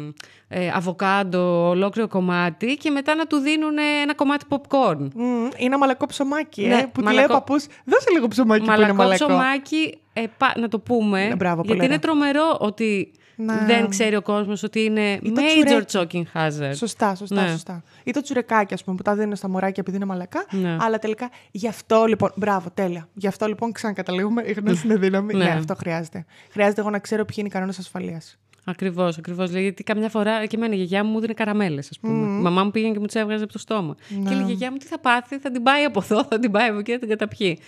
ε, 0.48 0.72
αβοκάντο 0.74 1.68
ολόκληρο 1.70 2.08
κομμάτι 2.08 2.78
και 2.78 2.90
μετά 2.90 3.16
να 3.16 3.26
του 3.26 3.38
δίνουν 3.38 3.78
ένα 4.02 4.16
κομμάτι 4.16 4.46
popcorn. 4.50 4.98
Μμ, 5.16 5.24
είναι 5.44 5.52
ένα 5.58 5.78
μαλακό 5.78 6.06
ψωμάκι, 6.06 6.66
Ναι, 6.68 6.76
ε, 6.78 6.82
που 6.94 7.02
του 7.02 7.02
λέει 7.02 7.14
ο 7.14 7.16
μαλακό- 7.16 7.34
παππούς, 7.34 7.66
δώσε 7.86 8.10
λίγο 8.14 8.28
ψωμάκι 8.28 8.60
που 8.60 8.66
είναι 8.66 8.76
Μαλακό 8.78 8.96
μαλακό. 8.96 9.26
ψωμάκι, 9.26 9.98
ε, 10.14 10.24
πα- 10.38 10.54
να 10.60 10.68
το 10.68 10.80
πούμε, 10.80 11.28
Ναι, 11.28 11.36
μπράβο, 11.36 11.62
πολύ 11.62 11.68
γιατί 11.80 11.86
είναι 11.86 12.00
ωραία. 12.04 12.16
τρομερό 12.32 12.58
ότι 12.60 13.12
Ναι. 13.36 13.64
δεν 13.68 13.90
ξέρει 13.90 14.16
ο 14.16 14.22
κόσμος 14.22 14.64
ότι 14.64 14.84
είναι 14.84 15.20
Ή 15.22 15.32
το 15.32 15.42
major 15.42 15.86
τσουρέκι. 15.86 16.28
choking 16.34 16.38
hazard. 16.40 16.76
Σωστά, 16.76 17.16
σωστά, 17.16 17.42
Ναι. 17.42 17.50
σωστά. 17.52 17.84
Ή 18.04 18.12
το 18.12 18.22
τσουρεκάκι, 18.22 18.74
ας 18.74 18.84
πούμε, 18.84 18.96
που 18.96 19.04
τα 19.04 19.16
δίνουν 19.16 19.36
στα 19.36 19.50
μωράκια 19.50 19.76
επειδή 19.78 19.96
είναι 19.98 20.06
μαλακά. 20.06 20.46
Ναι. 20.52 20.78
Αλλά 20.80 21.00
τελικά 21.00 21.30
γι' 21.52 21.68
αυτό 21.68 22.06
λοιπόν. 22.06 22.32
Μπράβο, 22.36 22.70
τέλεια. 22.74 23.08
Γι' 23.14 23.28
αυτό 23.28 23.46
λοιπόν 23.46 23.72
ξανακαταλήγουμε. 23.72 24.44
Η 24.46 24.52
γνώση 24.52 24.86
είναι 24.88 24.96
δύναμη. 24.96 25.34
Ναι. 25.34 25.44
ναι, 25.44 25.50
αυτό 25.50 25.76
χρειάζεται. 25.76 26.26
Χρειάζεται 26.52 26.82
εγώ 26.82 26.90
να 26.90 27.00
ξέρω 27.00 27.26
ποιοι 27.26 27.36
είναι 27.40 27.48
οι 27.48 27.52
κανόνες 27.52 27.78
ασφαλείας. 27.80 28.38
Ακριβώς, 28.66 29.18
ακριβώς. 29.18 29.50
Γιατί 29.52 29.84
καμιά 29.84 30.10
φορά 30.10 30.46
και 30.46 30.56
εμένα 30.56 30.74
η 30.74 30.78
γιαγιά 30.78 31.04
μου 31.04 31.12
μου 31.12 31.20
δίνει 31.20 31.34
καραμέλες, 31.34 31.90
ας 31.90 32.00
πούμε. 32.00 32.14
Η 32.14 32.42
μαμά 32.42 32.64
μου 32.64 32.72
πήγαινε 32.72 32.94
και 32.94 33.00
μου 33.00 33.06
τις 33.06 33.16
έβγαζε 33.16 33.44
από 33.44 33.54
το 33.54 33.60
στόμα. 33.60 33.96
Ναι. 34.10 34.30
Και 34.30 34.36
λέει: 34.36 34.44
Γιαγιά 34.46 34.72
μου, 34.72 34.78
τι 34.78 34.86
θα 34.86 35.00
πάθει, 35.00 35.38
θα 35.38 35.52
την 35.52 35.64
πάει 35.64 35.84
από 35.84 36.02
εδώ, 36.04 36.24
θα 36.24 36.40
την 36.40 36.52
πάει 36.52 36.70
από 36.70 36.80
εκεί, 36.80 36.92
θα 36.92 37.00
την 37.00 37.10
καταπιεί. 37.10 37.60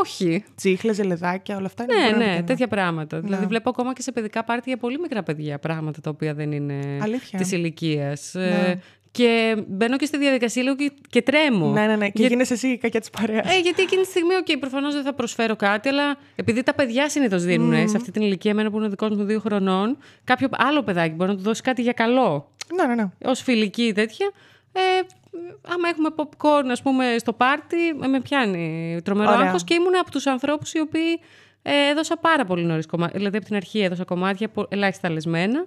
Όχι. 0.00 0.44
Τσίχλες, 0.54 0.96
ζελεδάκια, 0.96 1.56
όλα 1.56 1.66
αυτά 1.66 1.82
είναι 1.82 1.94
Ναι, 1.94 2.00
μπορεί 2.00 2.10
να 2.12 2.16
ναι, 2.18 2.22
επικίνδυνα. 2.24 2.46
τέτοια 2.46 2.68
πράγματα. 2.68 3.20
Δηλαδή, 3.20 3.46
βλέπω 3.46 3.70
ακόμα 3.70 3.92
και 3.92 4.02
σε 4.02 4.12
παιδικά 4.12 4.44
πάρτι 4.44 4.68
για 4.68 4.76
πολύ 4.78 4.98
μικρά 4.98 5.22
παιδιά 5.22 5.58
πράγματα 5.58 6.00
τα 6.00 6.10
οποία 6.10 6.34
δεν 6.34 6.52
είναι 6.52 6.98
Αλήθεια. 7.02 7.38
της 7.38 7.52
ηλικίας. 7.52 8.30
Ναι. 8.34 8.80
Και 9.12 9.56
μπαίνω 9.68 9.96
και 9.96 10.04
στη 10.06 10.18
διαδικασία 10.18 10.62
λίγο 10.62 10.74
και, 10.76 10.92
και 11.08 11.22
τρέμω. 11.22 11.70
Ναι, 11.70 11.86
ναι, 11.86 11.96
ναι. 11.96 12.06
Και 12.06 12.12
Για- 12.20 12.28
γίνεσαι 12.28 12.52
εσύ 12.52 12.68
η 12.68 12.78
κακιά 12.78 13.00
της 13.00 13.10
παρέας. 13.10 13.54
Ε, 13.56 13.58
γιατί 13.60 13.82
εκείνη 13.82 14.02
τη 14.02 14.08
στιγμή, 14.08 14.34
οκ, 14.34 14.58
προφανώς 14.58 14.94
δεν 14.94 15.02
θα 15.02 15.12
προσφέρω 15.14 15.56
κάτι, 15.56 15.88
αλλά 15.88 16.16
επειδή 16.36 16.62
τα 16.62 16.74
παιδιά 16.74 17.08
συνήθως 17.08 17.44
δίνουν 17.44 17.72
ε, 17.72 17.86
σε 17.86 17.96
αυτή 17.96 18.10
την 18.10 18.22
ηλικία, 18.22 18.50
εμένα 18.50 18.70
που 18.70 18.76
είναι 18.76 18.86
ο 18.86 18.88
δικός 18.90 19.10
μου 19.16 19.24
δύο 19.24 19.40
χρονών, 19.40 19.98
κάποιο 20.24 20.48
άλλο 20.52 20.82
παιδάκι 20.82 21.14
μπορεί 21.14 21.30
να 21.30 21.36
του 21.36 21.42
δώσει 21.42 21.62
κάτι 21.62 21.82
για 21.82 21.92
καλό. 21.92 22.50
ναι, 22.74 22.86
ναι, 22.86 22.94
ναι. 22.94 23.08
ως 23.30 23.42
φιλική 23.42 23.82
ή 23.82 23.92
τέτοια. 23.92 24.30
Ε, 24.72 24.80
άμα 25.68 25.88
έχουμε 25.88 26.08
popcorn, 26.16 26.66
ας 26.70 26.82
πούμε, 26.82 27.14
στο 27.18 27.32
πάρτι, 27.32 27.88
ε, 28.02 28.06
με 28.06 28.20
πιάνει 28.20 29.00
τρομερό 29.04 29.30
Ωραία. 29.32 29.44
άγχος 29.46 29.64
και 29.64 29.74
ήμουν 29.74 29.96
από 30.00 30.10
τους 30.10 30.26
ανθρώπους 30.26 30.72
οι 30.72 30.80
οποίοι 30.80 31.20
ε, 31.62 31.88
έδωσα 31.90 32.16
πάρα 32.16 32.44
πολύ 32.44 32.64
νωρίς 32.64 32.86
κομμάτια. 32.86 33.18
Δηλαδή, 33.18 33.36
από 33.36 33.46
την 33.46 33.56
αρχή 33.56 33.80
έδωσα 33.80 34.04
κομμάτια 34.04 34.48
πο- 34.48 34.66
ελάχιστα 34.70 35.10
λεσμένα. 35.10 35.66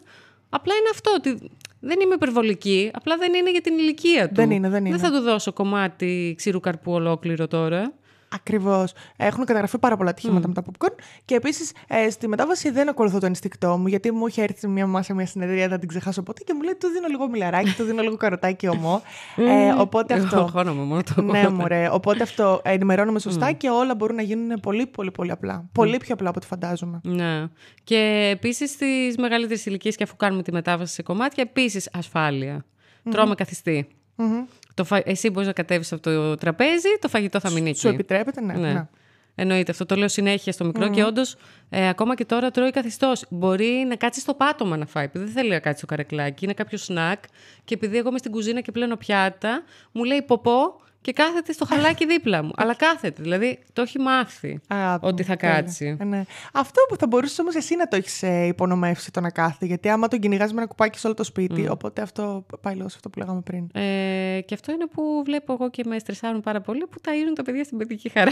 Απλά 0.50 0.74
είναι 0.76 0.90
αυτό, 0.92 1.12
ότι 1.16 1.52
δεν 1.80 2.00
είμαι 2.00 2.14
υπερβολική, 2.14 2.92
απλά 2.94 3.18
δεν 3.18 3.34
είναι 3.34 3.52
για 3.52 3.62
την 3.62 3.78
ηλικία 3.78 4.28
του. 4.28 4.36
Δεν 4.36 4.52
είναι, 4.52 4.70
δεν 4.70 4.86
είναι. 4.86 4.98
Δεν 4.98 5.12
θα 5.12 5.18
του 5.18 5.24
δώσω 5.24 5.54
κομμάτι 5.54 6.34
ξηρού 6.38 6.60
καρπού 6.60 6.92
ολόκληρο 6.92 7.48
τώρα. 7.48 7.94
Ακριβώς. 8.30 8.94
Έχουν 9.16 9.46
καταγραφεί 9.46 9.78
πάρα 9.78 9.98
πολλά 9.98 10.10
ατυχήματα 10.10 10.48
με 10.48 10.54
τα 10.54 10.64
popcorn. 10.66 10.94
Και 11.26 11.36
επίσης 11.36 11.72
στη 12.10 12.28
μετάβαση 12.28 12.70
δεν 12.70 12.90
ακολουθώ 12.90 13.20
το 13.20 13.26
ενστικτό 13.26 13.78
μου, 13.78 13.88
γιατί 13.88 14.12
μου 14.12 14.28
είχε 14.28 14.42
έρθει 14.42 14.68
μια 14.68 14.88
μάσα 14.88 15.14
μια 15.14 15.26
συνεδρία, 15.26 15.68
δεν 15.68 15.80
την 15.80 15.88
ξεχάσω 15.88 16.22
ποτέ 16.22 16.44
και 16.46 16.54
μου 16.54 16.62
λέει: 16.62 16.76
Του 16.80 16.88
δίνω 16.88 17.08
λίγο 17.08 17.30
μιλαράκι, 17.30 17.72
του 17.72 17.84
δίνω 17.84 18.02
λίγο 18.02 18.18
καροτάκι 18.18 18.68
ομό. 18.68 19.02
ε, 19.36 19.72
οπότε 19.78 20.14
αυτό. 20.14 20.38
Εγώ 20.38 20.48
χώνομαι 20.48 20.84
μόνο 20.84 21.02
το 21.16 21.22
ναι, 21.22 21.50
μωρέ. 21.50 21.90
Οπότε 21.92 22.24
αυτό 22.24 22.62
ενημερώνομαι 22.64 23.20
σωστά 23.20 23.52
και 23.52 23.70
όλα 23.70 23.96
μπορούν 23.96 24.16
να 24.16 24.22
γίνουν 24.22 24.60
πολύ, 24.60 24.88
πολύ, 24.88 25.12
πολύ 25.12 25.32
απλά. 25.32 25.70
Πολύ 25.72 25.98
πιο 25.98 26.14
απλά 26.14 26.30
από 26.30 26.38
ό,τι 26.38 26.48
φαντάζομαι. 26.48 27.00
Ναι. 27.04 27.48
Και 27.84 28.30
επίσης 28.32 28.70
στις 28.72 29.18
μεγαλύτερες 29.18 29.66
ηλικίες 29.66 29.96
και 29.96 30.04
αφού 30.04 30.16
κάνουμε 30.16 30.44
τη 30.44 30.52
μετάβαση 30.52 30.94
σε 30.94 31.04
κομμάτια, 31.04 31.44
επίσης 31.50 31.90
ασφάλεια. 31.94 32.66
Τρώμε 33.10 33.36
καθιστή. 33.36 33.88
Μμμ. 34.16 34.46
Το 34.76 34.84
φα... 34.84 35.02
Εσύ 35.06 35.30
μπορείς 35.30 35.48
να 35.48 35.54
κατέβεις 35.54 35.92
από 35.92 36.02
το 36.02 36.36
τραπέζι, 36.36 36.98
το 37.02 37.08
φαγητό 37.08 37.40
θα 37.40 37.50
μείνει 37.50 37.70
εκεί. 37.70 37.80
Σου 37.80 37.88
επιτρέπεται, 37.88 38.42
ναι. 38.42 38.54
Ναι. 38.54 38.74
ναι. 38.74 38.88
Εννοείται. 39.36 39.72
Αυτό 39.72 39.86
το 39.86 39.96
λέω 39.96 40.08
συνέχεια 40.08 40.52
στο 40.52 40.66
μικρό 40.66 40.90
και 40.90 41.04
όντως 41.04 41.36
ε, 41.70 41.88
ακόμα 41.88 42.16
και 42.16 42.26
τώρα 42.26 42.52
τρώει 42.52 42.72
καθιστός. 42.72 43.26
Μπορεί 43.30 43.86
να 43.88 43.96
κάτσεις 43.96 44.24
στο 44.24 44.34
πάτωμα 44.34 44.78
να 44.78 44.86
φάει, 44.86 45.06
επειδή 45.06 45.26
δεν 45.26 45.34
θέλει 45.34 45.50
να 45.50 45.60
κάτσει 45.60 45.78
στο 45.78 45.86
καρεκλάκι. 45.86 46.44
Είναι 46.44 46.54
κάποιο 46.54 46.78
σνακ 46.78 47.24
και 47.64 47.74
επειδή 47.74 47.98
εγώ 47.98 48.10
είμαι 48.10 48.18
στην 48.18 48.32
κουζίνα 48.32 48.62
και 48.62 48.72
πλένω 48.72 48.96
πιάτα, 48.96 49.64
μου 49.92 50.04
λέει 50.04 50.22
ποπό 50.22 50.82
και 51.06 51.12
κάθεται 51.14 51.52
στο 51.52 51.66
χαλάκι 51.66 52.06
δίπλα 52.06 52.44
μου. 52.44 52.52
Αλλά 52.56 52.76
κάθεται. 52.76 53.22
Δηλαδή 53.22 53.60
το 53.74 53.82
έχει 53.82 54.00
μάθει 54.00 54.60
Αγάπη 54.68 55.06
ότι 55.06 55.22
μου, 55.22 55.28
θα 55.28 55.36
τέλεια. 55.36 55.56
κάτσει. 55.56 55.98
Ε, 56.00 56.04
ναι. 56.04 56.24
Αυτό 56.54 56.82
που 56.90 56.96
θα 56.96 57.08
μπορούσες 57.08 57.40
όμως 57.40 57.56
εσύ 57.56 57.76
να 57.76 57.88
το 57.88 57.96
έχεις 57.96 58.22
υπονομεύσει 58.22 59.12
το 59.12 59.22
να 59.22 59.30
κάθεται. 59.30 59.66
Γιατί 59.66 59.90
άμα 59.90 60.08
τον 60.08 60.20
κυνηγάς 60.20 60.52
με 60.54 60.58
ένα 60.58 60.68
κουπάκι 60.68 61.00
σε 61.00 61.08
όλο 61.08 61.16
το 61.16 61.24
σπίτι, 61.24 61.68
οπότε 61.70 62.02
αυτό 62.02 62.46
πάει 62.62 62.76
λίγο 62.76 62.90
σε 62.90 62.96
αυτό 62.96 63.10
που 63.10 63.20
λέγαμε 63.20 63.42
πριν. 63.42 63.70
Ε, 63.74 64.40
και 64.46 64.54
αυτό 64.54 64.72
είναι 64.72 64.86
που 64.88 65.22
βλέπω 65.26 65.54
εγώ 65.54 65.70
και 65.70 65.84
με 65.86 66.00
στρεσάρουν 66.00 66.42
πάρα 66.42 66.62
πολύ 66.62 66.88
που 66.90 66.98
ταΐζουν 67.06 67.34
τα 67.36 67.44
παιδιά 67.44 67.64
στην 67.64 67.78
παιδική 67.78 68.10
χαρά. 68.10 68.32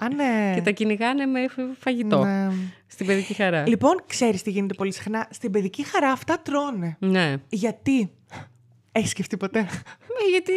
Α, 0.00 0.08
ναι. 0.14 0.52
Και 0.54 0.62
τα 0.62 0.70
κυνηγάνε 0.70 1.26
με 1.26 1.40
φαγητό 1.78 2.24
Ναι. 2.24 2.48
στην 2.86 3.06
παιδική 3.06 3.34
χαρά. 3.34 3.68
Λοιπόν, 3.68 4.02
ξέρεις 4.06 4.42
τι 4.42 4.50
γίνεται 4.50 4.74
πολύ 4.74 4.92
συχνά. 4.92 5.26
Στην 5.30 5.50
παιδική 5.50 5.84
χαρά 5.84 6.10
αυτά 6.10 6.38
τρώνε. 6.42 6.96
Ναι. 7.00 7.34
Γιατί; 7.48 8.10
Έχεις 8.92 9.10
σκεφτεί 9.10 9.36
ποτέ; 9.36 9.58
Ε, 9.58 10.30
γιατί 10.30 10.52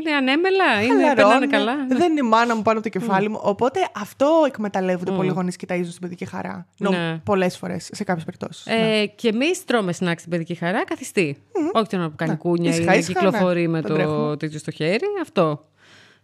είναι 0.00 0.10
ανέμελα, 0.16 0.82
είναι, 0.82 0.92
Χαλαρώνε. 0.92 1.14
περνάνε 1.14 1.46
καλά. 1.46 1.74
Ναι. 1.76 1.96
Δεν 1.96 2.10
είναι 2.10 2.20
η 2.24 2.28
μάνα 2.28 2.54
μου 2.56 2.62
πάνω 2.62 2.78
από 2.78 2.90
το 2.90 2.98
κεφάλι 2.98 3.28
μου. 3.28 3.38
Οπότε 3.42 3.80
αυτό 3.96 4.44
εκμεταλλεύονται 4.46 5.10
πολλοί 5.10 5.28
γονείς 5.30 5.56
και 5.56 5.66
ταΐζουν 5.68 5.86
στην 5.88 6.00
παιδική 6.00 6.24
χαρά. 6.24 6.66
Ναι. 6.78 7.18
Πολλές 7.24 7.56
φορές, 7.56 7.88
σε 7.92 8.04
κάποιες 8.04 8.24
περιπτώσεις. 8.24 8.66
Ε, 8.66 9.06
και 9.06 9.28
εμείς 9.28 9.64
τρώμε 9.64 9.92
σνακ 9.92 10.18
στην 10.18 10.30
παιδική 10.30 10.54
χαρά 10.54 10.84
καθιστή. 10.84 11.36
Όχι 11.72 11.86
τον 11.88 12.10
που 12.10 12.16
κάνει 12.16 12.30
Ναι. 12.30 12.36
κούνια 12.36 12.70
ή 12.70 12.72
Ήσυχα, 12.72 12.90
να 12.90 12.96
ήσυχα, 12.96 13.20
κυκλοφορεί 13.20 13.60
ναι. 13.62 13.68
με 13.68 13.80
Τον 13.80 13.90
το 13.90 13.96
τρέχουμε. 13.96 14.36
τέτοιο 14.36 14.58
στο 14.58 14.70
χέρι. 14.70 15.06
Αυτό. 15.22 15.68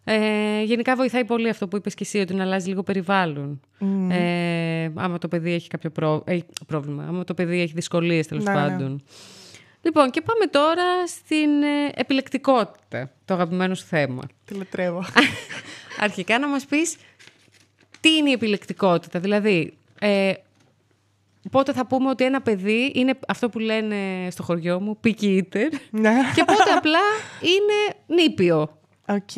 Ε, 0.05 0.63
γενικά 0.63 0.97
βοηθάει 0.97 1.25
πολύ 1.25 1.49
αυτό 1.49 1.69
που 1.69 1.77
είπες 1.77 1.95
και 1.95 2.03
εσύ, 2.05 2.19
ότι 2.19 2.35
να 2.35 2.43
αλλάζει 2.43 2.69
λίγο 2.69 2.83
περιβάλλον. 2.83 3.61
Ε, 4.11 4.91
άμα 4.95 5.19
το 5.19 5.29
παιδί 5.29 5.53
έχει 5.53 5.69
κάποιο 5.69 5.91
πρό- 5.91 6.23
ε, 6.29 6.39
πρόβλημα, 6.67 7.05
άμα 7.09 7.25
το 7.25 7.35
παιδί 7.35 7.61
έχει 7.61 7.73
δυσκολίες 7.75 8.27
τέλος 8.27 8.45
Ναι, 8.45 8.53
ναι. 8.53 8.97
Πάντων. 9.83 10.05
Λοιπόν, 10.05 10.11
και 10.11 10.21
πάμε 10.21 10.47
τώρα 10.47 11.07
στην 11.07 11.63
ε, 11.63 11.91
επιλεκτικότητα, 11.95 13.11
το 13.25 13.35
αγαπημένο 13.35 13.75
σου 13.75 13.85
θέμα. 13.85 14.23
Τι 14.45 14.55
λατρεύω. 14.55 15.05
Αρχικά 16.01 16.39
να 16.39 16.49
μας 16.49 16.65
πεις 16.65 16.97
τι 18.01 18.17
είναι 18.17 18.31
η 18.31 18.33
επιλεκτικότητα. 18.33 19.19
Δηλαδή, 19.19 19.77
ε, 20.01 20.33
πότε 21.51 21.73
θα 21.73 21.87
πούμε 21.87 22.09
ότι 22.09 22.25
ένα 22.25 22.43
παιδί 22.43 22.93
είναι 22.95 23.19
αυτό 23.29 23.49
που 23.49 23.59
λένε 23.59 24.31
στο 24.31 24.43
χωριό 24.43 24.81
μου, 24.81 24.99
picky 25.05 25.39
eater, 25.39 25.69
ναι. 25.91 26.13
και 26.37 26.45
πότε 26.45 26.71
απλά 26.77 27.01
είναι 27.41 27.97
νήπιο. 28.23 28.79
Οκ. 29.09 29.37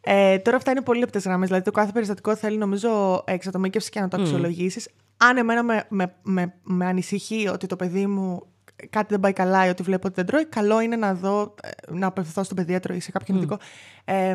Ε, 0.00 0.38
τώρα 0.38 0.56
αυτά 0.56 0.70
είναι 0.70 0.82
πολύ 0.82 0.98
λεπτές 0.98 1.18
γραμμές. 1.18 1.46
Δηλαδή, 1.46 1.64
το 1.64 1.70
κάθε 1.70 1.92
περιστατικό 1.92 2.36
θέλει, 2.36 2.56
νομίζω, 2.56 3.22
εξατομίκευση 3.26 3.90
και 3.90 4.00
να 4.00 4.08
το 4.08 4.20
αξιολογήσεις. 4.20 4.88
Αν 5.16 5.36
εμένα 5.36 5.62
με, 5.62 5.84
με, 5.88 6.14
με, 6.22 6.54
με 6.62 6.86
ανησυχεί 6.86 7.48
ότι 7.48 7.66
το 7.66 7.76
παιδί 7.76 8.06
μου 8.06 8.46
κάτι 8.90 9.06
δεν 9.08 9.20
πάει 9.20 9.32
καλά 9.32 9.66
ή 9.66 9.68
ότι 9.68 9.82
βλέπω 9.82 10.06
ότι 10.06 10.14
δεν 10.16 10.26
τρώει, 10.26 10.44
καλό 10.46 10.80
είναι 10.80 10.96
να 10.96 11.14
δω, 11.14 11.54
ε, 11.62 11.68
να 11.92 12.06
απευθυνθώ 12.06 12.42
στον 12.42 12.56
παιδίατρο 12.56 12.94
ή 12.94 13.00
σε 13.00 13.10
κάποιον 13.10 13.36
ειδικό. 13.36 13.58
Ε, 14.04 14.30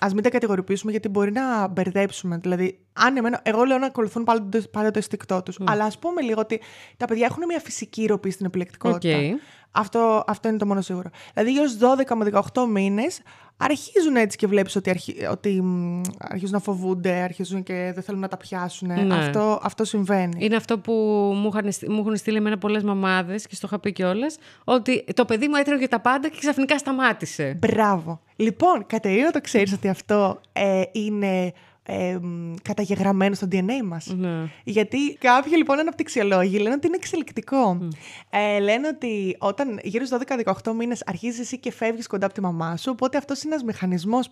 Α 0.00 0.08
μην 0.14 0.22
τα 0.22 0.30
κατηγοριοποιήσουμε 0.30 0.90
γιατί 0.90 1.08
μπορεί 1.08 1.32
να 1.32 1.66
μπερδέψουμε. 1.68 2.36
Δηλαδή, 2.36 2.78
αν 2.92 3.16
εμένα, 3.16 3.40
εγώ 3.44 3.64
λέω 3.64 3.78
να 3.78 3.86
ακολουθούν 3.86 4.24
πάντα, 4.24 4.58
το- 4.58 4.68
πάντα 4.70 4.90
το 4.90 4.98
ένστικτό 4.98 5.42
τους. 5.42 5.58
Αλλά 5.66 5.84
ας 5.84 5.98
πούμε 5.98 6.20
λίγο 6.22 6.40
ότι 6.40 6.60
τα 6.96 7.06
παιδιά 7.06 7.26
έχουν 7.26 7.42
μια 7.48 7.60
φυσική 7.60 8.06
ροπή 8.06 8.30
στην 8.30 8.46
επιλεκτικότητα. 8.46 9.16
Οκ. 9.34 9.40
Αυτό, 9.72 10.24
αυτό 10.26 10.48
είναι 10.48 10.58
το 10.58 10.66
μόνο 10.66 10.80
σίγουρο. 10.80 11.10
Δηλαδή, 11.34 11.52
γύρω 11.52 11.66
στους 11.66 11.80
12 11.80 12.14
με 12.14 12.30
18 12.54 12.66
μήνες 12.68 13.20
αρχίζουν 13.56 14.16
έτσι 14.16 14.36
και 14.36 14.46
βλέπεις 14.46 14.76
ότι, 14.76 14.90
αρχι... 14.90 15.26
ότι 15.30 15.62
αρχίζουν 16.18 16.54
να 16.54 16.60
φοβούνται, 16.60 17.10
αρχίζουν 17.10 17.62
και 17.62 17.90
δεν 17.94 18.02
θέλουν 18.02 18.20
να 18.20 18.28
τα 18.28 18.36
πιάσουν. 18.36 19.06
Ναι. 19.06 19.14
Αυτό, 19.14 19.60
αυτό 19.62 19.84
συμβαίνει. 19.84 20.44
Είναι 20.44 20.56
αυτό 20.56 20.78
που 20.78 20.92
μου, 21.34 21.50
είχαν, 21.52 21.72
μου 21.88 21.98
έχουν 21.98 22.16
στείλει 22.16 22.36
εμένα 22.36 22.58
πολλές 22.58 22.82
μαμάδες 22.82 23.46
και 23.46 23.54
στο 23.54 23.66
είχα 23.66 23.78
πει 23.78 23.92
κιόλας. 23.92 24.36
Ότι 24.64 25.04
το 25.14 25.24
παιδί 25.24 25.48
μου 25.48 25.54
έτρεχε 25.56 25.88
τα 25.88 26.00
πάντα 26.00 26.28
και 26.28 26.36
ξαφνικά 26.38 26.78
σταμάτησε. 26.78 27.56
Μπράβο. 27.58 28.20
Λοιπόν, 28.36 28.86
Κατερίνα, 28.86 29.30
το 29.30 29.40
ξέρεις 29.40 29.72
ότι 29.72 29.88
αυτό 29.88 30.40
ε, 30.52 30.82
είναι 30.92 31.52
ε, 31.82 32.18
καταγεγραμμένο 32.62 33.34
στο 33.34 33.46
DNA 33.52 33.84
μας. 33.84 34.06
Ναι. 34.16 34.50
Γιατί 34.64 35.16
κάποιοι 35.20 35.52
λοιπόν 35.56 35.78
αναπτυξιολόγοι 35.78 36.58
λένε 36.58 36.74
ότι 36.74 36.86
είναι 36.86 36.96
εξελικτικό. 36.96 37.88
Ε, 38.30 38.58
λένε 38.58 38.88
ότι 38.88 39.36
όταν 39.38 39.80
γύρω 39.82 40.04
στους 40.04 40.18
12-18 40.62 40.72
μήνες 40.78 41.02
αρχίζεις 41.06 41.40
εσύ 41.40 41.58
και 41.58 41.72
φεύγεις 41.72 42.06
κοντά 42.06 42.26
από 42.26 42.34
τη 42.34 42.40
μαμά 42.40 42.76
σου, 42.76 42.90
οπότε 42.94 43.16
αυτός 43.16 43.42
είναι 43.42 43.52
ένας 43.54 43.64
μηχανισμός 43.64 44.28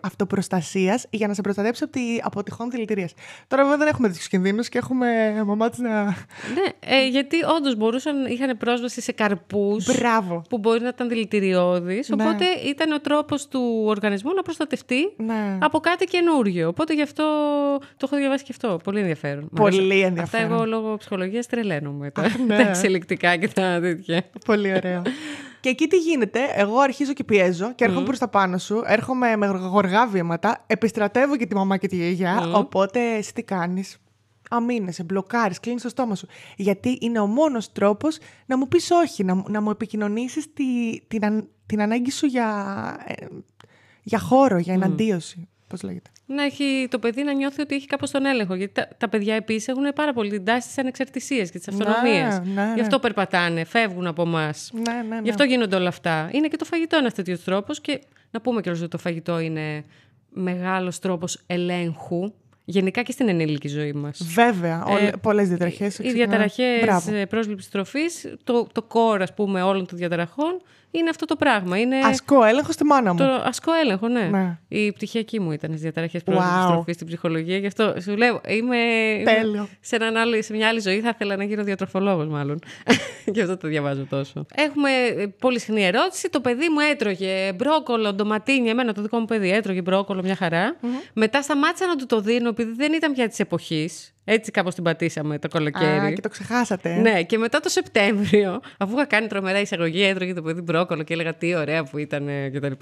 αυτοπροστασίας 0.00 0.40
αυτοπροστασίας 0.52 1.06
για 1.10 1.26
να 1.28 1.34
σε 1.34 1.40
προστατέψει 1.40 1.82
από, 1.84 1.92
τη, 1.92 2.00
από 2.22 2.42
τυχόν 2.42 2.70
δηλητηρίες. 2.70 3.14
Τώρα 3.48 3.62
βέβαια 3.62 3.78
δεν 3.78 3.88
έχουμε 3.88 4.08
τέτοιους 4.08 4.28
κινδύνους 4.28 4.68
και 4.68 4.78
έχουμε 4.78 5.06
μαμάτες 5.46 5.78
να... 5.78 6.04
Ναι, 6.04 6.12
ε, 6.80 7.08
γιατί 7.08 7.36
όντως 7.56 7.76
μπορούσαν, 7.76 8.26
είχαν 8.26 8.56
πρόσβαση 8.56 9.00
σε 9.00 9.12
καρπούς 9.12 9.96
Μπράβο. 9.96 10.42
που 10.48 10.58
μπορεί 10.58 10.80
να 10.80 10.88
ήταν 10.88 11.08
δηλητηριώδεις. 11.08 12.08
Ναι. 12.08 12.24
Οπότε 12.24 12.44
ήταν 12.66 12.92
ο 12.92 13.00
τρόπος 13.00 13.48
του 13.48 13.82
οργανισμού 13.86 14.34
να 14.34 14.42
προστατευτεί 14.42 15.12
Ναι. 15.16 15.58
από 15.60 15.78
κάτι 15.80 16.04
καινούριο. 16.04 16.72
Οπότε 16.82 16.94
γι' 16.94 17.02
αυτό 17.02 17.24
το 17.96 18.06
έχω 18.06 18.16
διαβάσει 18.16 18.44
και 18.44 18.52
αυτό. 18.52 18.78
Πολύ 18.84 18.98
ενδιαφέρον. 19.00 19.48
Μ' 19.50 19.54
Πολύ 19.56 19.76
αρέσει. 19.84 19.98
ενδιαφέρον. 20.00 20.44
Αυτά 20.46 20.54
εγώ 20.54 20.66
λόγω 20.66 20.96
ψυχολογίας 20.96 21.46
τρελαίνομαι. 21.46 22.10
Τα, 22.10 22.22
ναι. 22.46 22.56
τα 22.56 22.68
εξελικτικά 22.68 23.36
και 23.36 23.48
τα 23.48 23.78
τέτοια. 23.80 24.22
Πολύ 24.46 24.74
ωραίο. 24.74 25.02
και 25.60 25.68
εκεί 25.68 25.86
τι 25.86 25.96
γίνεται, 25.98 26.40
εγώ 26.54 26.78
αρχίζω 26.78 27.12
και 27.12 27.24
πιέζω 27.24 27.74
και 27.74 27.84
έρχομαι 27.84 28.04
προς 28.04 28.18
τα 28.18 28.28
πάνω 28.28 28.58
σου, 28.58 28.82
έρχομαι 28.86 29.36
με 29.36 29.46
γοργά 29.46 30.06
βήματα, 30.06 30.64
επιστρατεύω 30.66 31.36
και 31.36 31.46
τη 31.46 31.54
μαμά 31.54 31.76
και 31.76 31.86
τη 31.88 31.96
γιαγιά, 31.96 32.50
οπότε 32.54 33.00
εσύ 33.16 33.34
τι 33.34 33.42
κάνεις; 33.42 33.96
Αμήνεσαι, 34.50 35.02
μπλοκάρεις, 35.04 35.60
κλείνεις 35.60 35.82
το 35.82 35.88
στόμα 35.88 36.14
σου. 36.14 36.26
Γιατί 36.56 36.98
είναι 37.00 37.18
ο 37.20 37.26
μόνος 37.26 37.72
τρόπος 37.72 38.18
να 38.46 38.56
μου 38.58 38.68
πεις 38.68 38.90
όχι, 38.90 39.24
να, 39.24 39.34
μου- 39.34 39.44
να 39.48 39.60
μου 39.60 39.70
επικοινωνήσεις 39.70 40.52
τη, 40.52 40.64
την, 41.08 41.24
αν- 41.24 41.48
την 41.66 41.82
ανάγκη 41.82 42.10
σου 42.10 42.26
για, 42.26 42.48
ε, 43.06 43.26
για 44.02 44.18
χώρο, 44.18 44.58
για 44.58 44.74
εναντίωση. 44.74 45.48
Πώς 45.72 45.82
λέγεται; 45.82 46.10
Να 46.26 46.42
έχει 46.42 46.86
το 46.90 46.98
παιδί 46.98 47.22
να 47.22 47.32
νιώθει 47.32 47.60
ότι 47.60 47.74
έχει 47.74 47.86
κάπως 47.86 48.10
τον 48.10 48.24
έλεγχο. 48.26 48.54
Γιατί 48.54 48.72
τα, 48.72 48.88
τα 48.98 49.08
παιδιά 49.08 49.34
επίσης 49.34 49.68
έχουν 49.68 49.82
πάρα 49.94 50.12
πολύ 50.12 50.30
την 50.30 50.44
τάση 50.44 50.66
της 50.68 50.78
ανεξαρτησίας 50.78 51.50
και 51.50 51.58
της 51.58 51.68
αυτονομίας. 51.68 52.40
ναι, 52.40 52.62
ναι. 52.62 52.72
Γι' 52.74 52.80
αυτό 52.80 52.98
περπατάνε, 52.98 53.64
φεύγουν 53.64 54.06
από 54.06 54.22
εμάς. 54.22 54.70
Ναι, 54.72 54.92
ναι, 54.92 55.16
ναι. 55.16 55.20
Γι' 55.22 55.30
αυτό 55.30 55.44
γίνονται 55.44 55.76
όλα 55.76 55.88
αυτά. 55.88 56.28
Είναι 56.32 56.48
και 56.48 56.56
το 56.56 56.64
φαγητό 56.64 56.96
ένας 56.96 57.14
τέτοιος 57.14 57.44
τρόπος 57.44 57.80
και 57.80 58.00
να 58.30 58.40
πούμε 58.40 58.60
κιόλας 58.60 58.80
ότι 58.80 58.90
το 58.90 58.98
φαγητό 58.98 59.38
είναι 59.38 59.84
μεγάλος 60.28 60.98
τρόπος 60.98 61.42
ελέγχου. 61.46 62.32
Γενικά 62.64 63.02
και 63.02 63.12
στην 63.12 63.28
ενήλικη 63.28 63.68
ζωή 63.68 63.92
μας. 63.92 64.22
Βέβαια, 64.34 64.84
όλες, 64.84 65.12
πολλές 65.20 65.48
διαταραχές. 65.48 65.98
Οι 65.98 66.12
διαταραχές 66.12 66.80
Μπράβο. 66.82 67.26
πρόσληψης 67.28 67.70
τροφής, 67.70 68.34
το, 68.44 68.66
το 68.72 68.86
core, 68.92 69.20
ας 69.20 69.34
πούμε, 69.34 69.62
όλων 69.62 69.86
των 69.86 69.98
διαταραχών 69.98 70.62
είναι 70.94 71.08
αυτό 71.10 71.24
το 71.26 71.36
πράγμα. 71.36 71.78
Είναι 71.78 71.96
Ασκώ 71.98 72.44
έλεγχο 72.44 72.72
στη 72.72 72.84
μάνα 72.84 73.12
μου. 73.12 73.18
το 73.18 73.24
ασκό 73.24 73.72
έλεγχο, 73.72 74.08
ναι. 74.08 74.22
Ναι. 74.22 74.58
Η 74.68 74.92
πτυχιακή 74.92 75.40
μου 75.40 75.52
ήταν 75.52 75.70
στις 75.70 75.82
διαταραχές 75.82 76.22
πρόσληψη 76.22 76.50
Wow. 76.64 76.70
τροφή 76.72 76.92
στην 76.92 77.06
ψυχολογία. 77.06 77.56
Γι' 77.58 77.66
αυτό 77.66 77.94
σου 78.00 78.16
λέω, 78.16 78.40
είμαι. 78.48 78.76
Τέλειο. 79.24 79.68
Σε, 79.80 79.96
έναν 79.96 80.16
άλλο, 80.16 80.42
σε 80.42 80.52
μια 80.54 80.68
άλλη 80.68 80.80
ζωή 80.80 81.00
θα 81.00 81.08
ήθελα 81.08 81.36
να 81.36 81.44
γίνω 81.44 81.62
διατροφολόγος, 81.64 82.26
μάλλον. 82.28 82.58
Γι' 83.34 83.40
αυτό 83.40 83.56
το 83.56 83.68
διαβάζω 83.68 84.06
τόσο. 84.10 84.46
Έχουμε 84.54 84.90
ε, 84.90 85.26
πολύ 85.38 85.60
συχνή 85.60 85.84
ερώτηση. 85.84 86.28
Το 86.30 86.40
παιδί 86.40 86.68
μου 86.68 86.78
έτρωγε 86.92 87.52
μπρόκολο, 87.52 88.12
ντοματίνια. 88.12 88.70
Εμένα 88.70 88.92
το 88.92 89.02
δικό 89.02 89.18
μου 89.18 89.24
παιδί 89.24 89.50
έτρωγε 89.52 89.82
μπρόκολο 89.82 90.22
μια 90.22 90.36
χαρα 90.36 90.76
Μετά 91.12 91.42
σταμάτησα 91.42 91.86
να 91.86 91.96
του 91.96 92.06
το 92.06 92.20
δίνω 92.20 92.48
επειδή 92.48 92.72
δεν 92.72 92.92
ήταν 92.92 93.12
πια 93.12 93.28
της 93.28 93.38
εποχής. 93.40 94.14
Έτσι 94.24 94.50
κάπως 94.50 94.74
την 94.74 94.84
πατήσαμε 94.84 95.38
το 95.38 95.48
καλοκαίρι. 95.48 95.98
Α, 96.06 96.12
και 96.12 96.20
το 96.20 96.28
ξεχάσατε. 96.28 96.94
Ναι, 96.94 97.22
και 97.22 97.38
μετά 97.38 97.60
το 97.60 97.68
Σεπτέμβριο, 97.68 98.60
αφού 98.78 98.94
είχα 98.96 99.04
κάνει 99.04 99.26
τρομερά 99.26 99.60
εισαγωγή, 99.60 100.02
έτρωγε 100.02 100.34
το 100.34 100.42
παιδί 100.42 100.60
μπρόκολο 100.60 101.02
και 101.02 101.12
έλεγα 101.12 101.34
τι 101.34 101.54
ωραία 101.54 101.84
που 101.84 101.98
ήταν 101.98 102.28
ε, 102.28 102.50
κτλ. 102.50 102.72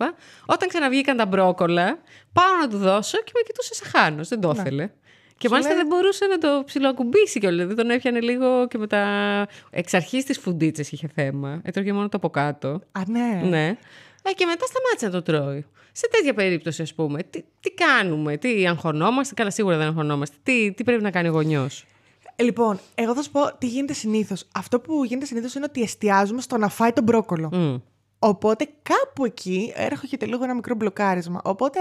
Όταν 0.46 0.68
ξαναβγήκαν 0.68 1.16
τα 1.16 1.26
μπρόκολα, 1.26 1.98
πάω 2.32 2.56
να 2.60 2.68
του 2.68 2.76
δώσω 2.78 3.18
και 3.18 3.32
με 3.34 3.40
κοιτούσε 3.46 3.74
σε 3.74 3.84
χάνος. 3.84 4.28
Δεν 4.28 4.40
το 4.40 4.54
ήθελε. 4.56 4.90
Και 5.36 5.46
Σου 5.46 5.52
μάλιστα 5.52 5.74
λέει- 5.74 5.82
δεν 5.82 5.96
μπορούσε 5.96 6.26
να 6.26 6.38
το 6.38 6.62
ψιλοακουμπήσει 6.66 7.40
κιόλας. 7.40 7.58
Δηλαδή 7.58 7.74
τον 7.74 7.90
έπιανε 7.90 8.20
λίγο 8.20 8.66
και 8.68 8.78
μετά. 8.78 9.02
Εξ 9.70 9.94
αρχής 9.94 10.24
τι 10.24 10.40
φουντίτσες 10.40 10.92
είχε 10.92 11.08
θέμα. 11.14 11.60
Έτρωγε 11.64 11.92
μόνο 11.92 12.08
το 12.08 12.16
από 12.16 12.30
κάτω. 12.30 12.68
Α, 12.92 13.00
ναι. 13.06 13.40
Ναι. 13.48 13.76
Ε, 14.22 14.32
και 14.32 14.46
μετά 14.46 14.66
σταμάτησε 14.66 15.06
να 15.06 15.10
το 15.10 15.22
τρώει. 15.22 15.66
Σε 15.92 16.08
τέτοια 16.10 16.34
περίπτωση, 16.34 16.82
ας 16.82 16.94
πούμε, 16.94 17.22
τι, 17.22 17.42
τι 17.60 17.70
κάνουμε, 17.70 18.36
τι 18.36 18.66
αγχωνόμαστε. 18.66 19.34
Καλά, 19.34 19.50
σίγουρα 19.50 19.76
δεν 19.76 19.86
αγχωνόμαστε. 19.86 20.36
Τι, 20.42 20.72
τι 20.72 20.84
πρέπει 20.84 21.02
να 21.02 21.10
κάνει 21.10 21.28
ο 21.28 21.30
γονιός; 21.30 21.86
Ε, 22.36 22.42
Λοιπόν, 22.42 22.80
εγώ 22.94 23.14
θα 23.14 23.22
σου 23.22 23.30
πω 23.30 23.56
τι 23.58 23.66
γίνεται 23.66 23.92
συνήθως. 23.92 24.46
Αυτό 24.54 24.80
που 24.80 25.04
γίνεται 25.04 25.26
συνήθως 25.26 25.54
είναι 25.54 25.64
ότι 25.68 25.82
εστιάζουμε 25.82 26.40
στο 26.40 26.56
να 26.56 26.68
φάει 26.68 26.92
τον 26.92 27.04
μπρόκολο. 27.04 27.80
Οπότε 28.18 28.68
κάπου 28.82 29.24
εκεί 29.24 29.72
έρχεται 29.76 30.26
λίγο 30.26 30.44
ένα 30.44 30.54
μικρό 30.54 30.74
μπλοκάρισμα. 30.74 31.40
Οπότε, 31.44 31.78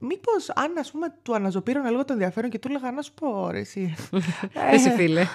μήπως 0.00 0.50
αν 0.54 0.78
ας 0.78 0.90
πούμε 0.90 1.14
του 1.22 1.34
αναζωπήρωνα 1.34 1.90
λίγο 1.90 2.04
το 2.04 2.12
ενδιαφέρον 2.12 2.50
και 2.50 2.58
του 2.58 2.68
έλεγα 2.68 2.90
να 2.90 3.02
σου 3.02 3.12
πω, 3.14 3.50
ρε, 3.50 3.58
εσύ. 3.58 3.94
Ε, 4.52 4.74
Εσύ, 4.74 4.90
φίλε. 4.90 5.26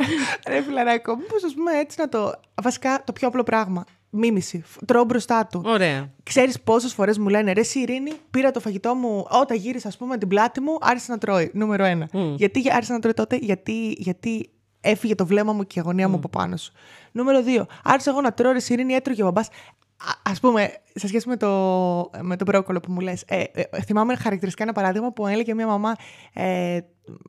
ρε 0.48 0.62
φιλαράκο, 0.62 1.16
μήπως 1.16 1.44
ας 1.44 1.54
πούμε 1.54 1.72
έτσι 1.78 2.00
να 2.00 2.08
το. 2.08 2.32
Βασικά 2.62 3.02
το 3.04 3.12
πιο 3.12 3.28
απλό 3.28 3.42
πράγμα. 3.42 3.84
Μίμηση. 4.16 4.64
Τρώω 4.84 5.04
μπροστά 5.04 5.46
του. 5.46 5.62
Ωραία. 5.64 6.10
Ξέρεις 6.22 6.60
πόσες 6.60 6.92
φορές 6.92 7.18
μου 7.18 7.28
λένε 7.28 7.52
ρε, 7.52 7.60
εσύ 7.60 7.78
Ειρήνη, 7.78 8.12
πήρα 8.30 8.50
το 8.50 8.60
φαγητό 8.60 8.94
μου 8.94 9.26
όταν 9.30 9.56
γύρισα, 9.56 9.88
ας 9.88 9.96
πούμε, 9.96 10.18
την 10.18 10.28
πλάτη 10.28 10.60
μου, 10.60 10.78
άρχισε 10.80 11.12
να 11.12 11.18
τρώει. 11.18 11.50
Νούμερο 11.54 11.84
ένα. 11.84 12.08
Γιατί 12.36 12.62
άρχισε 12.70 12.92
να 12.92 12.98
τρώει 12.98 13.12
τότε, 13.12 13.36
γιατί, 13.36 13.94
γιατί 13.98 14.50
έφυγε 14.80 15.14
το 15.14 15.26
βλέμμα 15.26 15.52
μου 15.52 15.66
και 15.66 15.78
η 15.78 15.82
αγωνία 15.84 16.08
μου 16.08 16.16
από 16.16 16.28
πάνω 16.28 16.56
σου. 16.56 16.72
Νούμερο 17.12 17.42
δύο. 17.42 17.66
Άρχισα 17.84 18.10
εγώ 18.10 18.20
να 18.20 18.32
τρώω, 18.32 18.50
ρε, 18.52 18.56
εσύ 18.58 18.72
Ειρήνη, 18.72 18.94
έτρωγε 18.94 19.22
ο 19.22 19.24
μπαμπάς. 19.24 19.48
Α 20.22 20.32
πούμε, 20.40 20.72
σε 20.94 21.08
σχέση 21.08 21.28
με 21.28 21.36
το, 21.36 21.48
με 22.20 22.36
το 22.36 22.44
μπρόκολο 22.44 22.80
που 22.80 22.92
μου 22.92 23.00
λες, 23.00 23.24
ε, 23.26 23.42
ε, 23.52 23.82
θυμάμαι 23.84 24.16
χαρακτηριστικά 24.16 24.64
ένα 24.64 24.72
παράδειγμα 24.72 25.12
που 25.12 25.26
έλεγε 25.26 25.54
μια 25.54 25.66
μαμά 25.66 25.94
ε, 26.32 26.78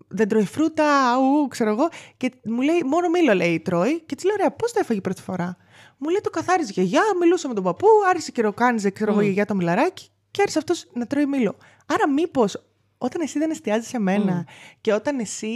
δεν 0.07 0.27
τρώει 0.27 0.45
φρούτα, 0.45 1.17
ου, 1.17 1.47
ξέρω 1.47 1.69
εγώ, 1.69 1.89
και 2.17 2.31
μου 2.43 2.61
λέει 2.61 2.83
μόνο 2.85 3.09
μήλο 3.09 3.33
λέει 3.33 3.59
τρώει 3.59 4.01
και 4.01 4.15
της 4.15 4.25
λέω 4.25 4.33
ωραία, 4.33 4.51
πώς 4.51 4.71
το 4.71 4.79
έφαγε 4.81 5.01
πρώτη 5.01 5.21
φορά; 5.21 5.57
Μου 5.97 6.09
λέει 6.09 6.19
το 6.23 6.29
καθάριζε 6.29 6.69
η 6.69 6.73
γιαγιά, 6.73 7.01
μιλούσα 7.19 7.47
με 7.47 7.53
τον 7.53 7.63
παππού, 7.63 7.87
άρχισε 8.09 8.31
και 8.31 8.41
ροκάνιζε, 8.41 8.89
ξέρω 8.89 9.11
εγώ, 9.11 9.19
η 9.21 9.23
γιαγιά 9.23 9.45
το 9.45 9.55
μιλαράκι 9.55 10.07
και 10.31 10.41
άρχισε 10.41 10.59
αυτός 10.59 10.85
να 10.93 11.07
τρώει 11.07 11.25
μήλο. 11.25 11.55
Άρα 11.85 12.09
μήπως 12.09 12.63
όταν 12.97 13.21
εσύ 13.21 13.39
δεν 13.39 13.49
εστιάζεις 13.51 13.87
σε 13.87 13.99
μένα 13.99 14.45
και 14.81 14.93
όταν 14.93 15.19
εσύ, 15.19 15.47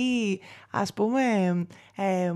ας 0.72 0.94
πούμε, 0.94 1.22
ε, 1.96 2.32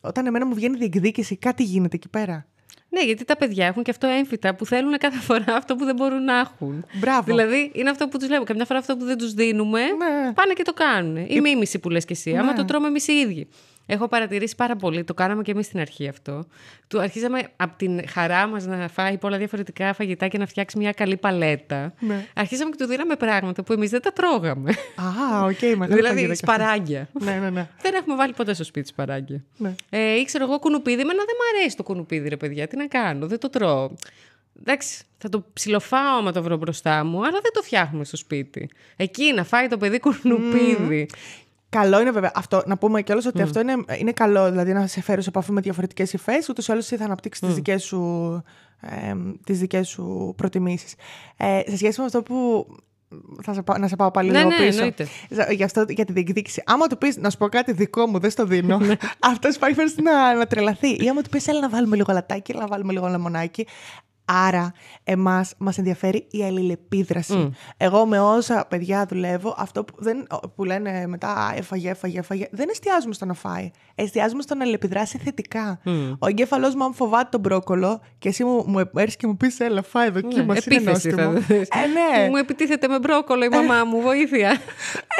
όταν 0.00 0.26
εμένα 0.26 0.46
μου 0.46 0.54
βγαίνει 0.54 0.76
διεκδίκηση, 0.76 1.36
κάτι 1.36 1.62
γίνεται 1.62 1.96
εκεί 1.96 2.08
πέρα; 2.08 2.46
Ναι, 2.88 3.04
γιατί 3.04 3.24
τα 3.24 3.36
παιδιά 3.36 3.66
έχουν 3.66 3.82
και 3.82 3.90
αυτό 3.90 4.06
έμφυτα 4.06 4.54
που 4.54 4.66
θέλουν 4.66 4.98
κάθε 4.98 5.18
φορά 5.28 5.44
αυτό 5.56 5.76
που 5.76 5.84
δεν 5.84 5.94
μπορούν 5.96 6.24
να 6.24 6.38
έχουν. 6.38 6.84
Μπράβο. 7.00 7.22
Δηλαδή 7.22 7.70
είναι 7.74 7.90
αυτό 7.90 8.08
που 8.08 8.18
τους 8.18 8.28
λέμε. 8.28 8.44
Καμιά 8.44 8.64
φορά 8.64 8.78
αυτό 8.78 8.96
που 8.96 9.04
δεν 9.04 9.18
τους 9.18 9.32
δίνουμε, 9.34 9.80
Ναι. 9.82 10.32
πάνε 10.32 10.52
και 10.52 10.62
το 10.62 10.72
κάνουν. 10.72 11.16
Η 11.16 11.40
μίμηση 11.40 11.78
που 11.78 11.90
λες 11.90 12.04
και 12.04 12.12
εσύ. 12.12 12.36
Άμα 12.36 12.52
το 12.52 12.64
τρώμε 12.64 12.86
εμείς 12.86 13.08
οι 13.08 13.12
ίδιοι. 13.12 13.48
Έχω 13.86 14.08
παρατηρήσει 14.08 14.56
πάρα 14.56 14.76
πολύ, 14.76 15.04
το 15.04 15.14
κάναμε 15.14 15.42
και 15.42 15.50
εμείς 15.50 15.66
στην 15.66 15.80
αρχή 15.80 16.08
αυτό. 16.08 16.44
Του 16.88 17.00
αρχίζαμε 17.00 17.48
από 17.56 17.76
την 17.76 18.08
χαρά 18.08 18.46
μας 18.46 18.66
να 18.66 18.88
φάει 18.88 19.18
πολλά 19.18 19.38
διαφορετικά 19.38 19.92
φαγητά 19.92 20.28
και 20.28 20.38
να 20.38 20.46
φτιάξει 20.46 20.78
μια 20.78 20.92
καλή 20.92 21.16
παλέτα. 21.16 21.94
Ναι. 21.98 22.26
Αρχίζαμε 22.34 22.70
και 22.70 22.76
του 22.76 22.86
δίναμε 22.86 23.16
πράγματα 23.16 23.62
που 23.62 23.72
εμείς 23.72 23.90
δεν 23.90 24.02
τα 24.02 24.12
τρώγαμε. 24.12 24.70
Α, 24.70 25.44
οκ, 25.44 25.60
μεγάλη 25.60 25.76
παγίδα 25.76 25.96
δηλαδή 25.96 26.24
κι 26.24 26.30
αυτό. 26.32 26.52
σπαράγγια. 26.52 27.08
Ναι, 27.20 27.32
ναι, 27.32 27.50
ναι. 27.50 27.68
Δεν 27.82 27.94
έχουμε 27.94 28.16
βάλει 28.16 28.32
ποτέ 28.32 28.54
στο 28.54 28.64
σπίτι 28.64 28.88
σπαράγγια. 28.88 29.44
Ναι. 29.56 29.74
Ε, 29.90 30.14
ή 30.14 30.24
ξέρω 30.24 30.44
εγώ 30.44 30.58
κουνουπίδι. 30.58 31.00
Εμένα 31.00 31.18
δεν 31.18 31.34
μου 31.38 31.58
αρέσει 31.58 31.76
το 31.76 31.82
κουνουπίδι, 31.82 32.28
ρε 32.28 32.36
παιδιά. 32.36 32.68
Τι 32.68 32.76
να 32.76 32.86
κάνω, 32.86 33.26
δεν 33.26 33.38
το 33.38 33.50
τρώω. 33.50 33.90
Εντάξει, 34.60 35.02
θα 35.18 35.28
το 35.28 35.44
ψιλοφάω 35.52 36.18
άμα 36.18 36.32
το 36.32 36.42
βρω 36.42 36.56
μπροστά 36.56 37.04
μου, 37.04 37.18
αλλά 37.18 37.38
δεν 37.42 37.52
το 37.52 37.62
φτιάχνουμε 37.62 38.04
στο 38.04 38.16
σπίτι. 38.16 38.70
Εκεί 38.96 39.32
να 39.32 39.44
φάει 39.44 39.68
το 39.68 39.76
παιδί 39.76 40.00
κουνουπίδι. 40.00 41.08
Καλό 41.70 42.00
είναι 42.00 42.10
βέβαια 42.10 42.32
αυτό. 42.34 42.62
Να 42.66 42.76
πούμε 42.78 43.02
κιόλας 43.02 43.26
ότι 43.26 43.42
αυτό 43.42 43.60
είναι, 43.60 43.72
είναι 43.98 44.12
καλό, 44.12 44.50
δηλαδή 44.50 44.72
να 44.72 44.86
σε 44.86 45.02
φέρει 45.02 45.22
σε 45.22 45.28
επαφή 45.28 45.52
με 45.52 45.60
διαφορετικές 45.60 46.12
υφές. 46.12 46.48
Ούτως 46.48 46.68
ή 46.68 46.72
άλλως 46.72 46.84
εσύ 46.84 46.96
θα 46.96 47.04
αναπτύξεις 47.04 47.46
τις 47.46 47.54
δικές 47.54 47.82
σου, 47.84 48.42
ε, 48.80 49.14
τις 49.44 49.58
δικές 49.58 49.88
σου 49.88 50.34
προτιμήσεις. 50.36 50.94
Ε, 51.36 51.60
σε 51.66 51.76
σχέση 51.76 52.00
με 52.00 52.06
αυτό 52.06 52.22
που. 52.22 52.66
Θα 53.42 53.52
σε, 53.54 53.62
πάω- 53.62 53.78
να 53.78 53.88
σε 53.88 53.96
πάω 53.96 54.10
πάλι 54.10 54.30
Ναι, 54.30 54.38
λίγο 54.38 54.50
ναι, 54.50 54.56
πίσω. 54.56 54.68
εννοείται. 54.68 55.06
Για, 55.28 55.46
για 55.52 55.64
αυτό, 55.64 55.84
για 55.88 56.04
τη 56.04 56.12
διεκδίκηση. 56.12 56.62
Άμα 56.66 56.86
του 56.86 56.98
πεις 56.98 57.16
να 57.16 57.30
σου 57.30 57.36
πω 57.38 57.48
κάτι 57.48 57.72
δικό 57.72 58.06
μου, 58.06 58.18
δεν 58.18 58.30
στο 58.30 58.44
δίνω. 58.46 58.78
Ναι. 58.78 58.94
αυτός 59.32 59.58
πάει 59.58 59.72
φέρει 59.74 59.92
να, 60.02 60.34
να 60.34 60.46
τρελαθεί. 60.46 61.04
Ή 61.04 61.08
άμα 61.08 61.22
του 61.22 61.28
πεις, 61.28 61.46
έλα 61.46 61.60
να 61.60 61.68
βάλουμε 61.68 61.96
λίγο 61.96 62.12
λατάκι, 62.12 62.50
έλα 62.52 62.60
να 62.60 62.66
βάλουμε 62.66 62.92
λίγο 62.92 63.06
λεμονάκι. 63.08 63.66
Άρα, 64.32 64.72
εμάς 65.04 65.54
μας 65.58 65.78
ενδιαφέρει 65.78 66.26
η 66.30 66.44
αλληλεπίδραση. 66.44 67.50
Εγώ 67.76 68.06
με 68.06 68.20
όσα 68.20 68.66
παιδιά 68.68 69.06
δουλεύω, 69.06 69.54
αυτό 69.58 69.84
που, 69.84 69.94
δεν, 69.98 70.26
που 70.54 70.64
λένε 70.64 71.06
μετά 71.06 71.52
έφαγε, 71.56 71.90
έφαγε, 71.90 72.18
έφαγε, 72.18 72.48
δεν 72.50 72.68
εστιάζουμε 72.68 73.14
στο 73.14 73.24
να 73.24 73.34
φάει. 73.34 73.70
Εστιάζουμε 73.94 74.42
στο 74.42 74.54
να 74.54 74.62
αλληλεπιδράσει 74.62 75.18
θετικά. 75.18 75.80
Ο 76.18 76.26
εγκέφαλός 76.26 76.74
μου, 76.74 76.84
αν 76.84 76.94
φοβάται 76.94 77.28
τον 77.30 77.40
μπρόκολο 77.40 78.00
και 78.18 78.28
εσύ 78.28 78.44
μου, 78.44 78.64
μου 78.66 78.90
έρθει 78.94 79.16
και 79.16 79.26
μου 79.26 79.36
πεις, 79.36 79.60
Έλα, 79.60 79.82
φάει 79.82 80.06
εδώ, 80.06 80.20
ναι, 80.20 80.34
είναι 80.70 80.90
νόστιμο. 80.90 81.22
Ε, 81.22 81.86
ναι. 81.86 82.28
Μου 82.28 82.36
επιτίθεται 82.36 82.88
με 82.88 82.98
μπρόκολο 82.98 83.44
η 83.44 83.48
μαμά 83.48 83.84
μου, 83.84 84.00
βοήθεια. 84.00 84.48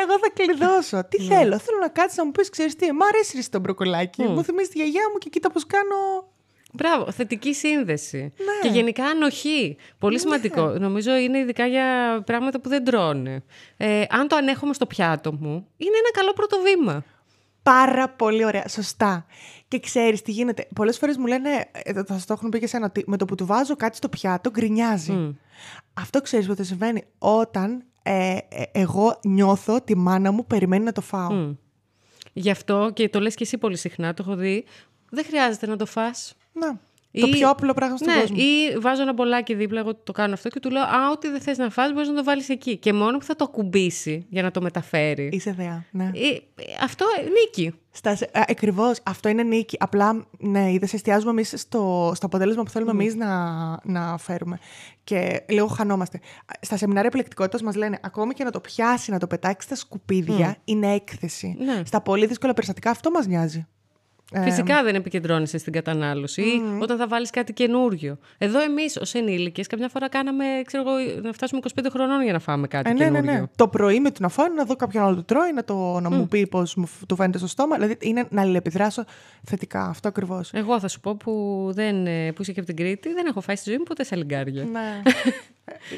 Εγώ 0.01 0.19
θα 0.21 0.31
κλειδώσω. 0.35 1.05
Τι 1.09 1.23
ναι. 1.23 1.35
θέλω, 1.35 1.59
θέλω 1.59 1.79
να 1.81 1.89
κάτσεις 1.89 2.19
να 2.19 2.25
μου 2.25 2.31
πεις, 2.31 2.51
ξέρεις 2.51 2.77
τι, 2.77 2.93
μ' 2.93 3.03
αρέσει 3.03 3.51
το 3.51 3.61
μπροκολάκι. 3.61 4.23
Μου 4.23 4.45
θυμίζει 4.45 4.69
τη 4.69 4.79
γιαγιά 4.79 5.03
μου 5.13 5.19
και 5.19 5.29
κοίτα 5.29 5.51
πώς 5.51 5.67
κάνω 5.67 5.97
Μπράβο, 6.73 7.13
θετική 7.13 7.55
σύνδεση. 7.55 8.19
Ναι. 8.19 8.69
Και 8.69 8.69
γενικά 8.69 9.05
ανοχή. 9.05 9.77
Πολύ 9.99 10.15
ναι. 10.15 10.21
σημαντικό. 10.21 10.69
Νομίζω 10.79 11.17
είναι 11.17 11.39
ειδικά 11.39 11.67
για 11.67 12.23
πράγματα 12.27 12.61
που 12.61 12.69
δεν 12.69 12.85
τρώνε. 12.85 13.43
Ε, 13.77 14.05
αν 14.09 14.29
το 14.29 14.37
ανέχομαι 14.37 14.75
στο 14.75 14.87
πιάτο 14.87 15.33
μου, 15.33 15.67
είναι 15.77 15.97
ένα 15.99 16.11
καλό 16.13 16.33
πρώτο 16.33 16.57
βήμα. 16.63 17.05
Πάρα 17.63 18.09
πολύ 18.09 18.45
ωραία. 18.45 18.69
Σωστά. 18.69 19.27
Και 19.69 19.81
ξέρεις 19.81 20.23
τι 20.23 20.31
γίνεται. 20.31 20.69
Πολλές 20.75 20.99
φορές 20.99 21.17
μου 21.17 21.27
λένε, 21.27 21.51
ε, 21.73 21.93
θα 21.93 22.13
σας 22.13 22.27
το 22.27 22.33
έχουν 22.33 22.49
πει 22.49 22.59
και 22.59 22.65
εσένα, 22.65 22.87
ότι 22.87 23.05
με 23.07 23.17
το 23.17 23.25
που 23.25 23.35
του 23.35 23.47
βάζω 23.47 23.77
κάτι 23.77 23.97
στο 23.97 24.09
πιάτο, 24.09 24.51
γκρινιάζει. 24.51 25.37
Αυτό 25.95 26.21
ξέρεις 26.21 26.47
πότε 26.47 26.63
συμβαίνει. 26.63 27.05
Όταν 27.19 27.85
ε, 28.03 28.37
ε, 28.49 28.63
εγώ 28.73 29.19
νιώθω 29.25 29.81
τη 29.81 29.97
μάνα 29.97 30.33
μου 30.33 30.47
περιμένει 30.47 30.85
να 30.85 30.93
το 30.93 31.01
φάω. 31.01 31.55
Γι' 32.33 32.51
αυτό 32.51 32.91
και 32.95 33.09
το 33.09 33.21
λες 33.21 33.35
και 33.35 33.45
εσύ 33.45 33.59
πολύ 33.59 33.77
συχνά, 33.77 34.15
το 34.15 34.25
έχω 34.27 34.37
δει, 34.37 34.65
δεν 35.11 35.25
χρειάζεται 35.25 35.67
να 35.67 35.77
το 35.77 35.87
φας. 35.87 36.35
Να. 36.61 36.79
Ή... 37.13 37.21
Το 37.21 37.29
πιο 37.29 37.51
απλό 37.51 37.73
πράγμα 37.73 37.97
στον 37.97 38.15
ναι, 38.15 38.21
κόσμο. 38.21 38.37
Ή 38.39 38.79
βάζω 38.79 39.03
ένα 39.03 39.13
μπολάκι 39.13 39.55
δίπλα, 39.55 39.81
εγώ 39.81 39.95
το 39.95 40.13
κάνω 40.13 40.33
αυτό 40.35 40.49
και 40.49 40.61
του 40.61 40.71
λέω 40.71 40.83
Α, 40.83 41.11
ό,τι 41.13 41.29
δεν 41.29 41.41
θες 41.41 41.59
να 41.59 41.71
φας, 41.71 41.93
μπορείς 41.93 42.09
να 42.09 42.15
το 42.15 42.25
βάλεις 42.25 42.49
εκεί. 42.49 42.77
Και 42.77 42.93
μόνο 42.93 43.19
που 43.19 43.25
θα 43.25 43.37
το 43.37 43.45
ακουμπήσει 43.45 44.27
για 44.29 44.43
να 44.43 44.51
το 44.51 44.61
μεταφέρει. 44.61 45.29
Είσαι 45.33 45.53
θεά. 45.53 45.85
Ναι. 45.91 46.11
Ή, 46.13 46.43
αυτό 46.83 47.05
νίκη. 47.41 47.75
Ακριβώς. 48.33 48.99
Αυτό 49.03 49.29
είναι 49.29 49.43
νίκη. 49.43 49.77
Απλά, 49.81 50.27
ναι, 50.39 50.73
είδε, 50.73 50.87
εστιάζουμε 50.93 51.31
εμείς 51.31 51.55
στο, 51.57 52.13
στο 52.15 52.27
αποτέλεσμα 52.27 52.63
που 52.63 52.71
θέλουμε 52.71 52.93
mm. 52.93 52.95
εμείς 52.95 53.15
να, 53.15 53.31
να 53.85 54.19
φέρουμε. 54.19 54.59
Και 55.05 55.45
λίγο 55.49 55.67
χανόμαστε. 55.67 56.21
Στα 56.61 56.77
σεμινάρια 56.77 57.09
επιλεκτικότητας 57.09 57.63
μας 57.63 57.75
λένε 57.75 57.99
ακόμη 58.03 58.35
και 58.35 58.45
να 58.45 58.51
το 58.51 58.61
πιάσει, 58.61 59.11
να 59.11 59.19
το 59.19 59.27
πετάξει 59.27 59.67
στα 59.67 59.77
σκουπίδια 59.77 60.57
είναι 60.65 60.95
έκθεση. 60.95 61.57
Ναι. 61.59 61.83
Στα 61.85 62.01
πολύ 62.01 62.27
δύσκολα 62.27 62.53
περιστατικά 62.53 62.91
αυτό 62.91 63.11
μας 63.11 63.27
νοιάζει. 63.27 63.67
Φυσικά 64.35 64.83
δεν 64.83 64.95
επικεντρώνεσαι 64.95 65.59
στην 65.59 65.73
κατανάλωση 65.73 66.43
ή 66.43 66.63
όταν 66.81 66.99
θα 66.99 67.07
βάλεις 67.07 67.31
κάτι 67.31 67.53
καινούριο. 67.53 68.19
Εδώ 68.39 68.61
εμείς 68.61 68.97
ως 68.97 69.15
ενήλικες, 69.15 69.67
καμιά 69.67 69.89
φορά 69.89 70.09
κάναμε, 70.09 70.45
ξέρω 70.65 70.85
εγώ, 70.87 71.21
να 71.23 71.33
φτάσουμε 71.33 71.61
25 71.75 71.87
χρονών 71.91 72.23
για 72.23 72.33
να 72.33 72.39
φάμε 72.39 72.67
κάτι 72.67 72.91
ε, 72.91 72.93
ναι, 72.93 72.99
καινούριο. 72.99 73.33
Ναι, 73.33 73.39
ναι. 73.39 73.47
Το 73.57 73.69
πρωί 73.69 74.01
με 74.01 74.11
το 74.11 74.19
να 74.21 74.29
φάω, 74.29 74.49
να 74.49 74.65
δω 74.65 74.77
κάποιον 74.77 75.05
άλλο 75.05 75.15
το 75.15 75.23
τρώει, 75.23 75.53
να, 75.53 75.65
το, 75.65 76.01
να 76.01 76.11
μου 76.11 76.29
πει 76.29 76.47
πώς 76.47 76.77
του 77.09 77.17
φαίνεται 77.17 77.39
στο 77.39 77.47
στόμα. 77.47 77.77
Δηλαδή 77.77 77.97
είναι 78.01 78.27
να 78.31 78.41
αλληλεπιδράσω 78.41 79.05
θετικά. 79.45 79.85
Αυτό 79.85 80.09
ακριβώς. 80.09 80.53
Εγώ 80.53 80.81
θα 80.81 80.89
σου 80.89 81.01
πω 81.01 81.17
που, 81.17 81.65
δεν, 81.75 82.07
ε, 82.07 82.33
που 82.33 82.43
είσαι 82.43 82.53
και 82.53 82.61
από 82.61 82.69
την 82.69 82.77
Κρήτη, 82.77 83.13
δεν 83.13 83.27
έχω 83.27 83.41
φάει 83.41 83.57
στη 83.57 83.69
ζωή 83.69 83.79
μου 83.79 83.85
ποτέ 83.85 84.05
σαλιγκάρια. 84.05 84.65
Ναι. 84.65 85.03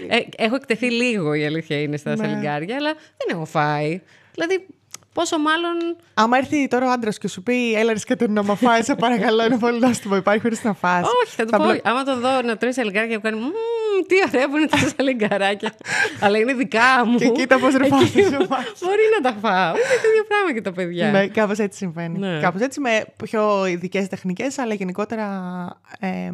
ε, 0.08 0.18
έχω 0.36 0.54
εκτεθεί 0.54 0.90
λίγο 0.90 1.34
η 1.34 1.44
αλήθεια 1.44 1.80
είναι 1.80 1.96
στα 1.96 2.10
ναι. 2.10 2.16
σαλιγκάρια, 2.16 2.76
αλλά 2.76 2.92
δεν 2.92 3.28
έχω 3.30 3.44
φάει. 3.44 4.00
Δηλαδή 4.34 4.66
Πόσο 5.12 5.38
μάλλον. 5.38 5.96
Άμα 6.14 6.36
έρθει 6.36 6.68
τώρα 6.68 6.86
ο 6.86 6.90
άντρας 6.90 7.18
και 7.18 7.28
σου 7.28 7.42
πει, 7.42 7.74
Έλα, 7.74 7.92
και 7.92 8.16
τον 8.16 8.32
να 8.32 8.42
φάει, 8.42 8.82
σε 8.82 8.94
παρακαλώ, 8.94 9.44
είναι 9.44 9.58
πολύ 9.58 9.78
νόστιμο. 9.78 10.16
Υπάρχει 10.16 10.40
χωρίς 10.40 10.64
να 10.64 10.72
φας. 10.74 11.06
Όχι, 11.22 11.34
θα 11.36 11.44
του 11.44 11.50
πω. 11.50 11.90
Άμα 11.90 12.02
το 12.04 12.20
δω 12.20 12.42
να 12.42 12.56
τρώει 12.56 12.72
σαλιγκάρια 12.72 13.16
που 13.16 13.22
κάνει. 13.22 13.40
Τι 14.06 14.14
ωραία 14.28 14.48
που 14.48 14.56
είναι 14.56 14.66
τα 14.66 14.76
σαλιγκαράκια. 14.76 15.72
Αλλά 16.20 16.38
είναι 16.38 16.54
δικά 16.54 17.06
μου. 17.06 17.18
Και 17.18 17.28
κοίτα 17.28 17.58
πώς 17.58 17.74
ρεφάζει. 17.74 18.22
Μπορεί 18.80 19.02
να 19.22 19.30
τα 19.30 19.38
φάω. 19.40 19.74
Είναι 19.74 19.96
το 20.02 20.08
ίδιο 20.08 20.24
πράγμα 20.28 20.52
και 20.54 20.60
τα 20.60 20.72
παιδιά. 20.72 21.10
Ναι, 21.10 21.26
κάπως 21.26 21.58
έτσι 21.58 21.78
συμβαίνει. 21.78 22.18
Ναι. 22.18 22.40
Κάπως 22.40 22.60
έτσι 22.60 22.80
με 22.80 23.04
πιο 23.24 23.66
ειδικές 23.66 24.08
τεχνικές, 24.08 24.58
αλλά 24.58 24.74
γενικότερα. 24.74 25.26
Ε, 25.98 26.32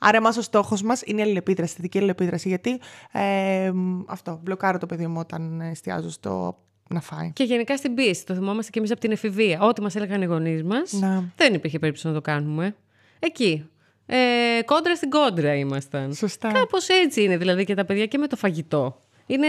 άρα, 0.00 0.16
εμάς 0.16 0.36
ο 0.36 0.42
στόχος 0.42 0.82
μας 0.82 1.02
είναι 1.04 1.20
η 1.20 1.22
αλληλεπίδραση, 1.22 1.74
η 1.78 1.80
δική 1.80 1.98
αλληλεπίδραση. 1.98 2.48
Γιατί 2.48 2.80
ε, 3.12 3.72
αυτό, 4.06 4.40
μπλοκάρω 4.42 4.78
το 4.78 4.86
παιδί 4.86 5.06
μου 5.06 5.18
όταν 5.18 5.60
εστιάζω 5.60 6.10
στο 6.10 6.56
να 6.88 7.00
φάει. 7.00 7.30
Και 7.32 7.44
γενικά 7.44 7.76
στην 7.76 7.94
πίεση. 7.94 8.26
Το 8.26 8.34
θυμόμαστε 8.34 8.70
και 8.70 8.78
εμείς 8.78 8.90
από 8.90 9.00
την 9.00 9.10
εφηβεία. 9.10 9.60
Ό,τι 9.60 9.82
μας 9.82 9.94
έλεγαν 9.94 10.22
οι 10.22 10.24
γονείς 10.24 10.62
μας, 10.62 10.92
δεν 11.36 11.54
υπήρχε 11.54 11.78
περίπτωση 11.78 12.06
να 12.06 12.12
το 12.12 12.20
κάνουμε. 12.20 12.76
Εκεί. 13.18 13.68
Ε, 14.06 14.62
κόντρα 14.64 14.96
στην 14.96 15.10
κόντρα 15.10 15.54
ήμασταν. 15.54 16.14
Σωστά. 16.14 16.52
Κάπως 16.52 16.88
έτσι 16.88 17.22
είναι 17.22 17.36
δηλαδή 17.36 17.64
και 17.64 17.74
τα 17.74 17.84
παιδιά 17.84 18.06
και 18.06 18.18
με 18.18 18.26
το 18.26 18.36
φαγητό. 18.36 19.00
Είναι, 19.26 19.48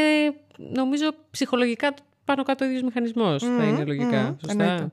νομίζω, 0.58 1.10
ψυχολογικά 1.32 1.94
πάνω 2.26 2.44
κάτω 2.44 2.66
ο 2.66 2.68
ίδιος 2.68 2.84
μηχανισμός. 2.84 3.44
Θα 3.44 3.64
είναι 3.64 3.84
λογικά. 3.86 4.38
Σωστά. 4.46 4.92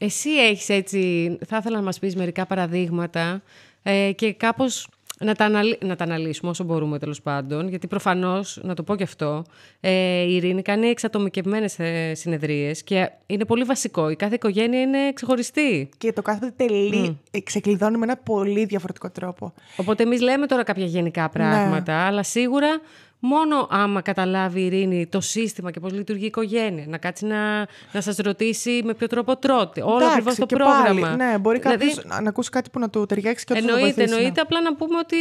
Εσύ 0.00 0.30
έχεις 0.30 0.68
έτσι. 0.68 1.38
Θα 1.46 1.56
ήθελα 1.56 1.76
να 1.76 1.82
μας 1.82 1.98
πεις 1.98 2.16
μερικά 2.16 2.46
παραδείγματα 2.46 3.42
ε, 3.82 4.12
και 4.12 4.32
κάπως 4.32 4.88
να 5.24 5.34
τα, 5.34 5.48
να 5.80 5.96
τα 5.96 6.04
αναλύσουμε 6.04 6.50
όσο 6.50 6.64
μπορούμε 6.64 6.98
τέλος 6.98 7.22
πάντων. 7.22 7.68
Γιατί 7.68 7.86
προφανώς, 7.86 8.60
να 8.62 8.74
το 8.74 8.82
πω 8.82 8.96
και 8.96 9.02
αυτό, 9.02 9.44
ε, 9.80 10.22
η 10.22 10.34
Ειρήνη 10.34 10.62
κάνει 10.62 10.86
εξατομικευμένες 10.86 11.78
ε, 11.78 12.14
συνεδρίες 12.14 12.82
και 12.82 13.10
είναι 13.26 13.44
πολύ 13.44 13.64
βασικό. 13.64 14.10
Η 14.10 14.16
κάθε 14.16 14.34
οικογένεια 14.34 14.80
είναι 14.80 15.12
ξεχωριστή. 15.12 15.88
Και 15.98 16.12
το 16.12 16.22
κάθε 16.22 16.52
τελεί 16.56 17.18
mm. 17.32 17.38
ξεκλειδώνει 17.44 17.96
με 17.96 18.04
ένα 18.04 18.16
πολύ 18.16 18.64
διαφορετικό 18.64 19.10
τρόπο. 19.10 19.52
Οπότε 19.76 20.02
εμείς 20.02 20.20
λέμε 20.20 20.46
τώρα 20.46 20.62
κάποια 20.62 20.84
γενικά 20.84 21.28
πράγματα, 21.28 21.96
ναι. 21.96 22.02
αλλά 22.02 22.22
σίγουρα 22.22 22.80
Μόνο 23.20 23.66
άμα 23.70 24.00
καταλάβει 24.00 24.60
η 24.60 24.64
Ειρήνη 24.64 25.06
το 25.06 25.20
σύστημα 25.20 25.70
και 25.70 25.80
πώς 25.80 25.92
λειτουργεί 25.92 26.22
η 26.22 26.26
οικογένεια. 26.26 26.84
Να 26.88 26.98
κάτσει 26.98 27.26
να, 27.26 27.58
να 27.92 28.00
σας 28.00 28.16
ρωτήσει 28.16 28.80
με 28.84 28.94
ποιο 28.94 29.06
τρόπο 29.06 29.36
τρώτε. 29.36 29.82
Όλο 29.82 30.04
ακριβώς 30.04 30.34
το 30.34 30.46
πρόγραμμα. 30.46 31.00
Πάλι, 31.00 31.16
ναι, 31.16 31.38
μπορεί 31.38 31.58
δηλαδή, 31.58 31.78
κάποιος 31.78 32.04
να 32.04 32.28
ακούσει 32.28 32.50
κάτι 32.50 32.70
που 32.70 32.78
να 32.78 32.90
του 32.90 33.06
ταιριάξει 33.06 33.44
και 33.44 33.52
να 33.52 33.58
Εννοείται, 33.58 34.02
εννοείται. 34.02 34.40
Απλά 34.40 34.60
να 34.60 34.74
πούμε 34.74 34.98
ότι 34.98 35.16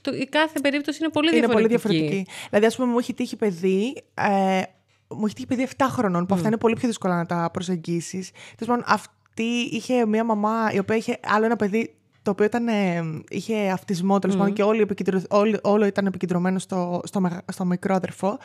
το, 0.00 0.12
η 0.14 0.28
κάθε 0.30 0.60
περίπτωση 0.60 0.98
είναι 1.02 1.10
πολύ 1.12 1.28
είναι 1.28 1.38
διαφορετική. 1.38 1.80
Πολύ 1.80 1.98
διαφορετική. 1.98 2.30
Δηλαδή, 2.48 2.66
ας 2.66 2.76
πούμε, 2.76 2.92
μου 2.92 2.98
έχει 2.98 3.14
τύχει 3.14 3.36
παιδί. 3.36 4.02
Ε, 4.14 4.62
μου 5.08 5.24
έχει 5.24 5.34
τύχει 5.34 5.46
παιδί 5.46 5.68
7 5.76 5.86
χρονών, 5.88 6.26
που 6.26 6.34
mm. 6.34 6.36
αυτά 6.36 6.48
είναι 6.48 6.56
πολύ 6.56 6.74
πιο 6.74 6.88
δύσκολα 6.88 7.16
να 7.16 7.26
τα 7.26 7.50
προσεγγίσεις. 7.52 8.30
Τέλος 8.30 8.74
πάντων, 8.74 8.84
αυτή 8.86 9.68
είχε 9.70 10.06
μια 10.06 10.24
μαμά 10.24 10.70
η 10.72 10.78
οποία 10.78 10.96
είχε 10.96 11.18
άλλο 11.26 11.44
ένα 11.44 11.56
παιδί 11.56 11.94
το 12.26 12.32
οποίο 12.32 12.44
ήταν, 12.44 12.68
ε, 12.68 13.02
είχε 13.28 13.70
αυτισμό 13.70 14.18
τέλος 14.18 14.36
mm. 14.36 14.38
πάντων 14.38 14.54
και 14.54 14.62
όλοι 14.62 15.58
όλο 15.62 15.86
ήταν 15.86 16.06
επικεντρωμένο 16.06 16.58
στο, 16.58 17.00
στο, 17.04 17.28
στο 17.52 17.64
μικρό 17.64 17.94
αδερφό. 17.94 18.38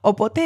Οπότε 0.00 0.40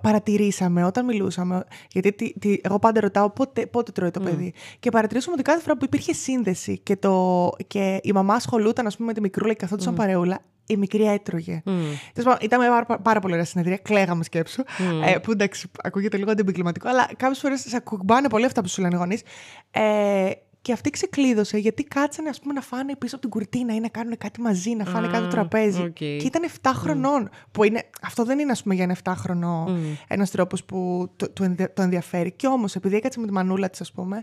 παρατηρήσαμε 0.00 0.84
όταν 0.84 1.04
μιλούσαμε, 1.04 1.64
γιατί 1.90 2.12
τι, 2.12 2.32
τι, 2.38 2.58
εγώ 2.62 2.78
πάντα 2.78 3.00
ρωτάω 3.00 3.30
πότε, 3.30 3.66
πότε 3.66 3.92
τρώει 3.92 4.10
το 4.10 4.20
παιδί. 4.20 4.52
Και 4.78 4.90
παρατηρήσαμε 4.90 5.34
ότι 5.34 5.42
κάθε 5.42 5.60
φορά 5.60 5.76
που 5.76 5.84
υπήρχε 5.84 6.12
σύνδεση 6.12 6.78
και, 6.78 6.96
το, 6.96 7.50
και 7.66 8.00
η 8.02 8.12
μαμά 8.12 8.34
ασχολούταν 8.34 8.86
ας 8.86 8.96
πούμε, 8.96 9.06
με 9.08 9.14
τη 9.14 9.20
μικρούλα 9.20 9.52
και 9.52 9.58
καθόντουσαν 9.58 9.94
mm. 9.94 9.96
παρεούλα, 9.96 10.38
η 10.66 10.76
μικρή 10.76 11.04
έτρωγε. 11.04 11.62
Mm. 11.66 12.36
ήταν 12.40 12.60
πάρα, 12.60 13.00
πάρα 13.00 13.20
πολύ 13.20 13.32
ωραία 13.32 13.44
συνεδρία, 13.44 13.76
κλαίγαμε 13.76 14.24
σκέψου. 14.24 14.62
Mm. 14.62 15.06
Ε, 15.06 15.18
που 15.18 15.30
εντάξει, 15.30 15.70
ακούγεται 15.82 16.16
λίγο 16.16 16.30
αντιεπικλιματικό, 16.30 16.88
αλλά 16.88 17.08
κάποιες 17.16 17.38
φορές 17.38 17.60
σε 17.60 17.76
ακουμπάνε 17.76 18.28
πολύ 18.28 18.44
αυτά 18.44 18.62
που 18.62 18.68
σου 18.68 18.80
λένε 18.80 18.94
οι 18.94 18.98
γονείς. 18.98 19.22
Ε, 19.70 20.30
και 20.62 20.72
αυτή 20.72 20.90
ξεκλείδωσε 20.90 21.58
γιατί 21.58 21.84
κάτσανε 21.84 22.28
ας 22.28 22.40
πούμε, 22.40 22.52
να 22.52 22.60
φάνε 22.60 22.96
πίσω 22.96 23.16
από 23.16 23.28
την 23.28 23.30
κουρτίνα 23.30 23.74
ή 23.74 23.80
να 23.80 23.88
κάνουν 23.88 24.16
κάτι 24.18 24.40
μαζί, 24.40 24.74
να 24.74 24.84
φάνε 24.84 25.08
κάτι 25.08 25.28
τραπέζι. 25.28 25.82
Okay. 25.84 25.92
Και 25.94 26.26
ήταν 26.26 26.42
7 26.62 26.70
χρονών. 26.74 27.28
Που 27.50 27.64
είναι, 27.64 27.82
αυτό 28.02 28.24
δεν 28.24 28.38
είναι 28.38 28.50
ας 28.50 28.62
πούμε, 28.62 28.74
για 28.74 28.84
ένα 28.84 28.96
7 29.04 29.12
χρονό 29.16 29.66
mm. 29.68 29.96
ένας 30.08 30.30
τρόπος 30.30 30.64
που 30.64 31.10
το, 31.16 31.30
το, 31.30 31.54
το 31.74 31.82
ενδιαφέρει. 31.82 32.32
Και 32.32 32.46
όμως, 32.46 32.74
επειδή 32.74 32.96
έκατσε 32.96 33.20
με 33.20 33.26
τη 33.26 33.32
μανούλα 33.32 33.70
της, 33.70 33.80
ας 33.80 33.92
πούμε. 33.92 34.22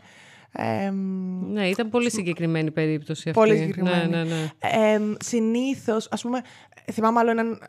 Ε, 0.51 0.89
ναι, 1.51 1.67
ήταν 1.67 1.89
πολύ 1.89 2.11
συγκεκριμένη 2.11 2.71
περίπτωση 2.71 3.29
αυτή. 3.29 3.39
Πολύ 3.41 3.57
συγκεκριμένη. 3.57 4.09
Ναι, 4.09 4.23
ναι, 4.23 4.29
ναι. 4.29 4.49
Ε, 4.59 4.99
Συνήθως, 5.19 6.07
ας 6.11 6.21
πούμε, 6.21 6.41
θυμάμαι 6.91 7.19
άλλο 7.19 7.29
έναν 7.29 7.59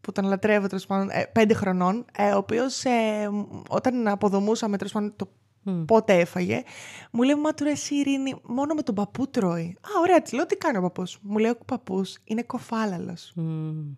που 0.00 0.12
τον 0.12 0.24
λατρεύω 0.24 0.66
τέλος 0.66 0.86
πάντων, 0.86 1.08
ε, 1.10 1.30
πέντε 1.32 1.54
χρονών, 1.54 2.04
ε, 2.16 2.30
ο 2.30 2.36
οποίος 2.36 2.84
ε, 2.84 3.30
όταν 3.68 4.08
αποδομούσαμε 4.08 4.76
τέλος 4.76 4.92
πάντων 4.92 5.12
το 5.16 5.28
Mm. 5.66 5.84
Πότε 5.86 6.14
έφαγε. 6.14 6.62
Μου 7.10 7.22
λέει, 7.22 7.34
Μα 7.34 7.54
τώρα 7.54 7.70
εσύ 7.70 7.94
Ειρήνη, 7.94 8.34
μόνο 8.42 8.74
με 8.74 8.82
τον 8.82 8.94
παππού 8.94 9.28
τρώει. 9.28 9.76
Α, 9.80 10.00
ωραία, 10.00 10.22
της 10.22 10.32
λέω, 10.32 10.46
τι 10.46 10.56
κάνει 10.56 10.76
ο 10.76 10.80
παππούς. 10.80 11.18
Μου 11.22 11.38
λέει, 11.38 11.50
Ο 11.50 11.64
παππούς 11.64 12.18
είναι 12.24 12.42
κοφάλαλος. 12.42 13.34
Mm. 13.36 13.96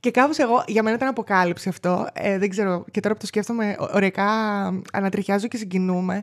Και 0.00 0.10
κάπως 0.10 0.38
εγώ, 0.38 0.64
για 0.66 0.82
μένα 0.82 0.96
ήταν 0.96 1.08
αποκάλυψη 1.08 1.68
αυτό. 1.68 2.06
Ε, 2.12 2.38
δεν 2.38 2.48
ξέρω, 2.48 2.84
και 2.90 3.00
τώρα 3.00 3.14
που 3.14 3.20
το 3.20 3.26
σκέφτομαι, 3.26 3.76
ωριακά 3.94 4.30
ανατριχιάζω 4.92 5.46
και 5.46 5.56
συγκινούμε. 5.56 6.22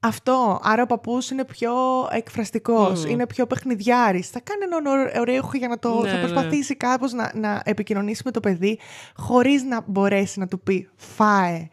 Αυτό. 0.00 0.60
Άρα 0.62 0.82
ο 0.82 0.86
παππούς 0.86 1.30
είναι 1.30 1.44
πιο 1.44 1.72
εκφραστικός, 2.10 3.04
mm. 3.04 3.08
είναι 3.08 3.26
πιο 3.26 3.46
παιχνιδιάρης. 3.46 4.28
Θα 4.28 4.40
κάνει 4.40 4.64
έναν 4.64 5.10
ωραίο 5.20 5.50
για 5.52 5.68
να 5.68 5.78
το. 5.78 6.00
Ναι, 6.00 6.08
θα 6.08 6.14
ναι. 6.14 6.20
προσπαθήσει 6.20 6.76
ναι. 6.80 6.88
κάπως 6.88 7.12
να, 7.12 7.32
να 7.34 7.62
επικοινωνήσει 7.64 8.22
με 8.24 8.30
το 8.30 8.40
παιδί, 8.40 8.78
χωρίς 9.16 9.62
να 9.62 9.82
μπορέσει 9.86 10.38
να 10.38 10.48
του 10.48 10.60
πει 10.60 10.88
φάε 10.96 11.68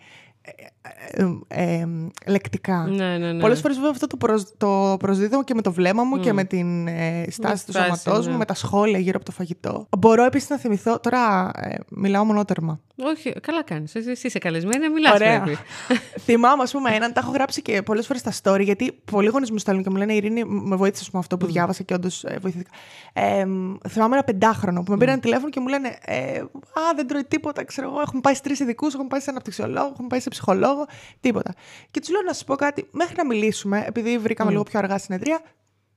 ε, 0.55 1.23
ε, 1.47 1.79
ε, 1.79 1.87
λεκτικά. 2.27 2.85
Ναι, 2.89 3.17
ναι, 3.17 3.31
ναι. 3.31 3.39
Πολλές 3.39 3.59
φορές 3.59 3.75
βέβαια 3.75 3.91
αυτό 3.91 4.07
το, 4.07 4.17
προσ, 4.17 4.45
το 4.57 4.95
προσδίδω 4.99 5.43
και 5.43 5.53
με 5.53 5.61
το 5.61 5.71
βλέμμα 5.71 6.03
μου 6.03 6.19
και 6.19 6.33
με 6.33 6.43
την 6.43 6.87
ε, 6.87 7.25
στάση 7.29 7.65
του 7.65 7.71
στάση, 7.71 8.01
σώματός 8.01 8.25
ναι. 8.25 8.31
μου, 8.31 8.37
με 8.37 8.45
τα 8.45 8.53
σχόλια 8.53 8.99
γύρω 8.99 9.15
από 9.15 9.25
το 9.25 9.31
φαγητό. 9.31 9.87
Μπορώ 9.97 10.23
επίσης 10.23 10.49
να 10.49 10.57
θυμηθώ. 10.57 10.99
Τώρα 10.99 11.51
ε, 11.55 11.75
μιλάω 11.89 12.23
μονότερμα. 12.23 12.79
Όχι, 13.03 13.33
καλά 13.41 13.63
κάνεις. 13.63 13.95
Εσύ 13.95 14.09
εσύ 14.09 14.27
είσαι 14.27 14.39
καλεσμένη, 14.39 14.83
να 14.83 14.91
μιλάς. 14.91 15.13
Ωραία. 15.13 15.43
Θυμάμαι, 16.25 16.63
ας 16.63 16.71
πούμε, 16.71 16.89
έναν, 16.91 17.13
τα 17.13 17.19
έχω 17.19 17.31
γράψει 17.31 17.61
και 17.61 17.81
πολλές 17.81 18.05
φορές 18.07 18.21
στα 18.21 18.33
story, 18.41 18.63
γιατί 18.63 18.91
πολλοί 19.11 19.27
γονείς 19.27 19.51
μου 19.51 19.57
στέλνουν 19.57 19.83
και 19.83 19.89
μου 19.89 19.95
λένε 19.95 20.13
Ειρήνη, 20.13 20.45
με 20.45 20.75
βοήθησες 20.75 21.09
με 21.09 21.19
αυτό 21.19 21.37
που 21.37 21.45
διάβασα 21.45 21.83
και 21.83 21.93
όντως 21.93 22.23
ε, 22.23 22.37
βοηθήθηκα. 22.41 22.69
Ε, 23.13 23.45
μ, 23.45 23.75
θυμάμαι 23.89 24.15
ένα 24.15 24.23
πεντάχρονο 24.23 24.83
που 24.83 24.91
με 24.91 24.97
πήραν 24.97 25.19
τηλέφωνο 25.19 25.49
και 25.49 25.59
μου 25.59 25.67
λένε 25.67 25.97
ε, 26.05 26.39
Α, 26.39 26.81
δεν 26.95 27.07
τρώει 27.07 27.23
τίποτα, 27.23 27.63
ξέρω 27.63 27.89
εγώ. 27.89 28.01
Έχουμε 28.01 28.21
πάει 28.21 28.35
σε 28.35 28.41
τρεις 28.41 28.59
ειδικούς, 28.59 28.93
έχουμε 28.93 29.09
πάει 29.09 29.19
σε 29.19 29.29
αναπτυξιολόγο, 29.29 29.89
έχουμε 29.93 30.07
πάει 30.07 30.19
σε 30.19 30.29
ψυχολόγο, 30.37 30.85
τίποτα. 31.19 31.53
Και 31.91 31.99
τους 31.99 32.09
λέω 32.09 32.21
να 32.21 32.33
σας 32.33 32.43
πω 32.43 32.55
κάτι, 32.55 32.87
μέχρι 32.91 33.15
να 33.17 33.25
μιλήσουμε, 33.25 33.83
επειδή 33.87 34.17
βρήκαμε 34.17 34.51
λίγο 34.51 34.63
πιο 34.63 34.79
αργά 34.79 34.97
συνεδρία, 34.97 35.41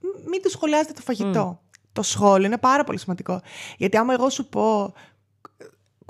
μ- 0.00 0.28
μην 0.28 0.42
του 0.42 0.50
σχολιάζετε 0.50 0.92
το 0.92 1.00
φαγητό. 1.00 1.60
Το 1.92 2.02
σχόλιο 2.02 2.46
είναι 2.46 2.58
πάρα 2.58 2.84
πολύ 2.84 2.98
σημαντικό. 2.98 3.40
Γιατί 3.76 3.96
άμα 3.96 4.12
εγώ 4.12 4.30
σου 4.30 4.48
πω 4.48 4.92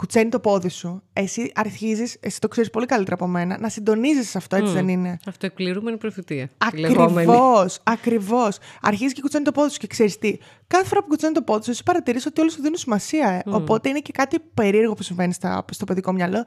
κουτσένει 0.00 0.30
το 0.30 0.40
πόδι 0.40 0.68
σου, 0.68 1.02
εσύ 1.12 1.52
αρχίζεις, 1.54 2.16
εσύ 2.20 2.40
το 2.40 2.48
ξέρεις 2.48 2.70
πολύ 2.70 2.86
καλύτερα 2.86 3.14
από 3.14 3.26
μένα, 3.26 3.58
να 3.58 3.68
συντονίζεις 3.68 4.36
αυτό, 4.36 4.56
έτσι 4.56 4.72
δεν 4.72 4.88
είναι; 4.88 5.18
Αυτοεκπληρούμενη 5.26 5.96
προφητεία. 5.96 6.50
τη 6.70 6.76
λεγόμενη. 6.76 7.30
Ακριβώς, 7.30 7.80
ακριβώς. 7.82 8.58
Αρχίζεις 8.82 9.12
και 9.12 9.20
κουτσένει 9.20 9.44
το 9.44 9.52
πόδι 9.52 9.70
σου 9.70 9.78
και 9.78 9.86
ξέρεις 9.86 10.18
τι. 10.18 10.36
Κάθε 10.66 10.84
φορά 10.84 11.00
που 11.00 11.08
κουτσένει 11.08 11.32
το 11.32 11.42
πόδι 11.42 11.64
σου, 11.64 11.70
εσύ 11.70 11.82
παρατηρείς 11.82 12.26
ότι 12.26 12.40
όλοι 12.40 12.50
σου 12.50 12.62
δίνουν 12.62 12.76
σημασία. 12.76 13.28
Ε. 13.28 13.42
Οπότε 13.50 13.88
είναι 13.88 13.98
και 13.98 14.12
κάτι 14.12 14.38
περίεργο 14.54 14.94
που 14.94 15.02
συμβαίνει 15.02 15.32
στα, 15.32 15.64
στο 15.70 15.84
παιδικό 15.84 16.12
μυαλό. 16.12 16.44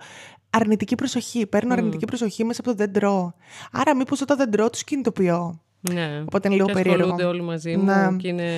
Αρνητική 0.49 0.95
προσοχή. 0.95 1.45
Παίρνω 1.47 1.73
αρνητική 1.73 2.05
προσοχή 2.05 2.43
μέσα 2.43 2.61
από 2.61 2.69
το 2.69 2.75
δεν 2.75 2.93
τρώω. 2.93 3.31
Άρα, 3.71 3.95
μήπως 3.95 4.21
όταν 4.21 4.37
δεν 4.37 4.51
τρώω, 4.51 4.69
τους 4.69 4.83
κινητοποιώ. 4.83 5.62
Ναι. 5.91 6.21
Οπότε 6.21 6.47
είναι 6.47 6.55
λίγο 6.55 6.67
και 6.67 6.73
περίεργο. 6.73 7.03
ασχολούνται 7.03 7.25
όλοι 7.29 7.41
μαζί 7.41 7.77
μου 7.77 7.83
Ναι. 7.83 8.15
και 8.17 8.27
είναι... 8.27 8.49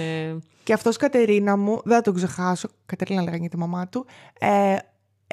Και 0.63 0.73
αυτός 0.73 0.97
Κατερίνα 0.97 1.57
μου, 1.57 1.81
δεν 1.83 1.95
θα 1.95 2.01
τον 2.01 2.13
ξεχάσω. 2.13 2.67
Κατερίνα 2.85 3.21
λέγανε 3.21 3.47
τη 3.47 3.57
μαμά 3.57 3.88
του. 3.88 4.05
Ε, 4.39 4.47
ε, 4.47 4.77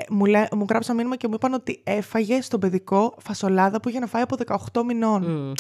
μου, 0.09 0.24
λέ, 0.24 0.44
μου 0.52 0.66
γράψαν 0.68 0.96
μήνυμα 0.96 1.16
και 1.16 1.28
μου 1.28 1.35
είπαν 1.35 1.52
ότι 1.52 1.81
έφαγε 1.85 2.40
στον 2.40 2.61
παιδικό 2.61 3.14
φασολάδα 3.18 3.81
που 3.81 3.88
είχε 3.88 3.98
να 3.98 4.07
φάει 4.07 4.22
από 4.22 4.37
18 4.72 4.83
μηνών. 4.87 5.22
Μμ. 5.31 5.52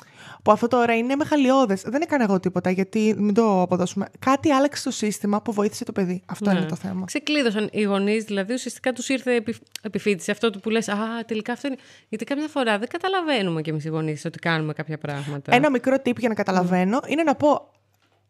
Που 0.42 0.52
αυτό 0.52 0.68
τώρα 0.68 0.96
είναι 0.96 1.16
μεγαλειώδες. 1.16 1.82
Δεν 1.82 2.02
έκανα 2.02 2.22
εγώ 2.24 2.40
τίποτα, 2.40 2.70
γιατί 2.70 3.14
μην 3.18 3.34
το 3.34 3.62
αποδώσουμε. 3.62 4.06
Κάτι 4.18 4.50
άλλαξε 4.52 4.80
στο 4.80 4.90
σύστημα 4.90 5.42
που 5.42 5.52
βοήθησε 5.52 5.84
το 5.84 5.92
παιδί. 5.92 6.22
Αυτό 6.26 6.50
Ναι. 6.52 6.58
είναι 6.58 6.68
το 6.68 6.76
θέμα. 6.76 7.04
Ξεκλείδωσαν 7.04 7.68
οι 7.72 7.82
γονείς, 7.82 8.24
δηλαδή 8.24 8.52
ουσιαστικά 8.52 8.92
τους 8.92 9.08
ήρθε 9.08 9.34
επι... 9.34 9.56
επιφύτηση 9.82 10.30
αυτό 10.30 10.50
του 10.50 10.60
που 10.60 10.70
λες: 10.70 10.88
Α, 10.88 10.96
τελικά 11.26 11.52
αυτό 11.52 11.66
είναι. 11.68 11.76
Γιατί 12.08 12.24
καμιά 12.24 12.48
φορά 12.48 12.78
δεν 12.78 12.88
καταλαβαίνουμε 12.88 13.62
κι 13.62 13.70
εμείς 13.70 13.84
οι 13.84 13.88
γονείς 13.88 14.24
ότι 14.24 14.38
κάνουμε 14.38 14.72
κάποια 14.72 14.98
πράγματα. 14.98 15.54
Ένα 15.54 15.70
μικρό 15.70 15.94
tip 16.04 16.16
για 16.18 16.28
να 16.28 16.34
καταλαβαίνω 16.34 17.00
είναι 17.06 17.22
να 17.22 17.34
πω. 17.34 17.70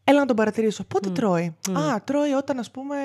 Έλα 0.04 0.18
να 0.18 0.26
τον 0.26 0.36
παρατηρήσω. 0.36 0.84
Πότε 0.84 1.10
τρώει; 1.10 1.54
Α, 1.72 2.02
τρώει 2.04 2.32
όταν, 2.32 2.58
ας 2.58 2.70
πούμε, 2.70 2.96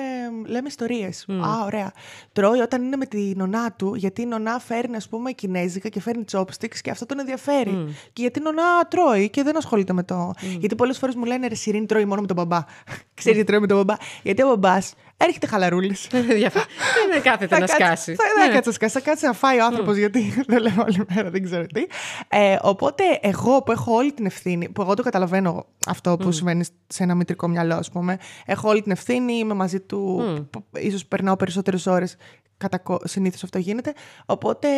λέμε 0.46 0.68
ιστορίες. 0.68 1.26
Α, 1.28 1.64
ωραία. 1.64 1.92
Τρώει 2.32 2.58
όταν 2.60 2.82
είναι 2.82 2.96
με 2.96 3.06
τη 3.06 3.32
νονά 3.36 3.72
του, 3.72 3.94
γιατί 3.94 4.22
η 4.22 4.26
νονά 4.26 4.58
φέρνει, 4.58 4.96
ας 4.96 5.08
πούμε, 5.08 5.32
κινέζικα 5.32 5.88
και 5.88 6.00
φέρνει 6.00 6.24
chopsticks 6.32 6.76
και 6.82 6.90
αυτό 6.90 7.06
τον 7.06 7.18
ενδιαφέρει. 7.18 7.94
Και 8.12 8.22
γιατί 8.22 8.38
η 8.38 8.42
νονά 8.42 8.86
τρώει 8.88 9.30
και 9.30 9.42
δεν 9.42 9.56
ασχολείται 9.56 9.92
με 9.92 10.02
το. 10.02 10.32
Γιατί 10.58 10.74
πολλές 10.74 10.98
φορές 10.98 11.14
μου 11.14 11.24
λένε 11.24 11.46
ρε 11.46 11.54
Σιρήνη 11.54 11.86
τρώει 11.86 12.04
μόνο 12.04 12.20
με 12.20 12.26
τον 12.26 12.36
μπαμπά. 12.36 12.58
Ξέρεις 13.18 13.38
γιατί 13.38 13.44
τρώει 13.44 13.60
με 13.60 13.66
τον 13.66 13.76
μπαμπά; 13.76 13.94
Γιατί 14.22 14.42
ο 14.42 14.46
μπαμπάς 14.46 14.94
έρχεται 15.18 15.46
χαλαρούλης. 15.46 16.06
Διαφα- 16.10 16.64
Δεν 17.12 17.22
κάθεται 17.22 17.58
να 17.58 17.66
σκάσει. 17.66 18.14
Θα, 18.14 18.24
δεν 18.38 18.52
κάτσε 18.52 18.68
να 18.68 18.74
σκάσει. 18.74 18.92
Θα 18.92 19.00
κάτσει 19.00 19.26
να 19.26 19.32
φάει 19.32 19.58
ο 19.58 19.64
άνθρωπος 19.64 19.96
γιατί 19.96 20.34
δεν 20.48 20.60
λέω 20.62 20.84
όλη 20.86 21.02
μέρα, 21.14 21.30
δεν 21.30 21.42
ξέρω 21.44 21.66
τι. 21.66 21.86
Ε, 22.28 22.56
οπότε 22.62 23.02
εγώ 23.20 23.62
που 23.62 23.72
έχω 23.72 23.92
όλη 23.94 24.12
την 24.12 24.26
ευθύνη, 24.26 24.68
που 24.68 24.82
εγώ 24.82 24.94
το 24.94 25.02
καταλαβαίνω 25.02 25.66
αυτό 25.86 26.16
που 26.16 26.32
συμβαίνει 26.32 26.64
σε 26.86 27.02
ένα 27.02 27.14
μητρικό 27.14 27.48
μυαλό, 27.48 27.74
ας 27.74 27.90
πούμε. 27.90 28.18
Έχω 28.46 28.68
όλη 28.68 28.82
την 28.82 28.92
ευθύνη, 28.92 29.32
είμαι 29.32 29.54
μαζί 29.54 29.80
του, 29.80 30.22
mm. 30.52 30.58
ίσως 30.80 31.06
περνάω 31.06 31.36
περισσότερες 31.36 31.86
ώρες. 31.86 32.16
Κατά 32.56 32.82
συνήθως 33.04 33.42
αυτό 33.42 33.58
γίνεται. 33.58 33.92
Οπότε. 34.26 34.68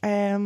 Ε, 0.00 0.38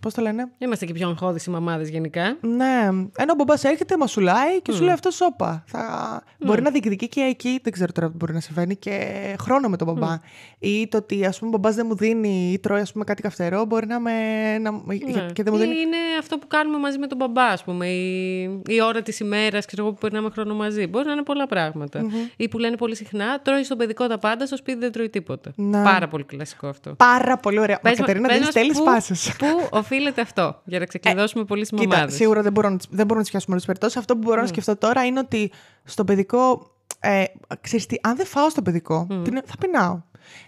Πώς 0.00 0.14
το 0.14 0.22
λένε; 0.22 0.48
Είμαστε 0.58 0.86
και 0.86 0.92
πιο 0.92 1.08
αγχώδεις 1.08 1.44
οι 1.44 1.50
μαμάδες 1.50 1.88
γενικά. 1.88 2.36
Ναι. 2.40 2.88
Ενώ 3.16 3.32
ο 3.32 3.34
μπαμπάς 3.36 3.64
έρχεται, 3.64 3.96
μα 3.96 4.06
σουλάει 4.06 4.60
και 4.62 4.72
σου 4.72 4.82
λέει 4.82 4.92
αυτό 4.92 5.10
σώπα. 5.10 5.64
Θα... 5.66 6.22
Μπορεί 6.38 6.62
να 6.62 6.70
διεκδικεί 6.70 7.08
και 7.08 7.20
εκεί, 7.20 7.60
δεν 7.62 7.72
ξέρω 7.72 7.92
τώρα 7.92 8.10
τι 8.10 8.16
μπορεί 8.16 8.32
να 8.32 8.40
συμβαίνει, 8.40 8.76
και 8.76 9.36
χρόνο 9.40 9.68
με 9.68 9.76
τον 9.76 9.86
μπαμπά. 9.86 10.18
Ή 10.58 10.88
το 10.88 10.96
ότι 10.96 11.24
ας 11.26 11.38
πούμε 11.38 11.50
ο 11.54 11.58
μπαμπάς 11.58 11.74
δεν 11.74 11.86
μου 11.88 11.94
δίνει 11.96 12.52
ή 12.52 12.58
τρώει 12.58 12.80
ας 12.80 12.92
πούμε, 12.92 13.04
κάτι 13.04 13.22
καυτερό, 13.22 13.64
μπορεί 13.64 13.86
να 13.86 14.00
με. 14.00 14.12
Να... 14.58 14.70
Ναι. 14.70 15.26
Και 15.32 15.42
δεν 15.42 15.52
μου 15.52 15.58
δίνει. 15.58 15.74
Ή 15.74 15.78
είναι 15.80 15.96
αυτό 16.18 16.38
που 16.38 16.46
κάνουμε 16.46 16.78
μαζί 16.78 16.98
με 16.98 17.06
τον 17.06 17.16
μπαμπά, 17.18 17.46
ας 17.46 17.64
πούμε. 17.64 17.86
Η, 17.86 18.42
η 18.66 18.82
ώρα 18.82 19.02
της 19.02 19.20
ημέρας, 19.20 19.66
ξέρω 19.66 19.82
εγώ, 19.82 19.92
που 19.92 19.98
περνάμε 20.00 20.30
χρόνο 20.30 20.54
μαζί. 20.54 20.86
Μπορεί 20.86 21.06
να 21.06 21.12
είναι 21.12 21.22
πολλά 21.22 21.46
πράγματα. 21.46 22.06
Ή 22.36 22.48
που 22.48 22.58
λένε 22.58 22.76
πολύ 22.76 22.96
συχνά, 22.96 23.40
τρώει 23.40 23.64
στον 23.64 23.78
παιδικό 23.78 24.06
τα 24.06 24.18
πάντα, 24.18 24.46
στο 24.46 24.56
σπίτι 24.56 24.78
δεν 24.78 24.92
τρώει 24.92 25.08
τίποτα. 25.10 25.52
Ναι. 25.56 25.82
Πάρα 25.82 26.08
πολύ 26.08 26.24
κλασικό 26.24 26.66
αυτό. 26.66 26.94
Πάρα 26.94 27.36
πολύ 27.36 27.58
ωραία. 27.58 27.78
Μα 27.82 27.90
Πες 27.90 27.98
μα- 27.98 28.06
Κατερίνα, 28.06 28.28
πες 28.28 28.36
δίνεις 28.73 28.73
μας 28.82 29.06
τέλειε 29.06 29.22
πού- 29.28 29.36
πάσει. 29.36 29.36
Πού 29.36 29.68
οφείλεται 29.70 30.20
αυτό, 30.20 30.60
για 30.64 30.78
να 30.78 30.84
ξεκλειδώσουμε 30.86 31.44
πολύ 31.44 31.64
στις 31.64 31.78
Κοίτα, 31.78 31.94
μαμάδες; 31.94 32.14
σίγουρα 32.16 32.42
δεν 32.42 32.52
μπορώ, 32.52 32.68
να 32.68 32.76
τις- 32.76 32.86
δεν 32.90 33.06
μπορώ 33.06 33.14
να 33.18 33.22
τις 33.22 33.30
πιάσουμε 33.30 33.54
όλες 33.54 33.64
τις 33.66 33.66
περιπτώσεις. 33.66 33.96
Αυτό 33.96 34.14
που 34.14 34.20
μπορώ 34.28 34.40
να 34.40 34.46
σκεφτώ 34.46 34.76
τώρα 34.76 35.04
είναι 35.04 35.18
ότι 35.18 35.52
στο 35.84 36.04
παιδικό. 36.04 36.68
Ε, 37.00 37.24
ξέρεις 37.60 37.86
τι, 37.86 37.96
αν 38.02 38.16
δεν 38.16 38.26
φάω 38.26 38.50
στο 38.50 38.62
παιδικό, 38.62 39.06
την, 39.22 39.40
θα 39.46 39.54
πεινάω. 39.60 40.00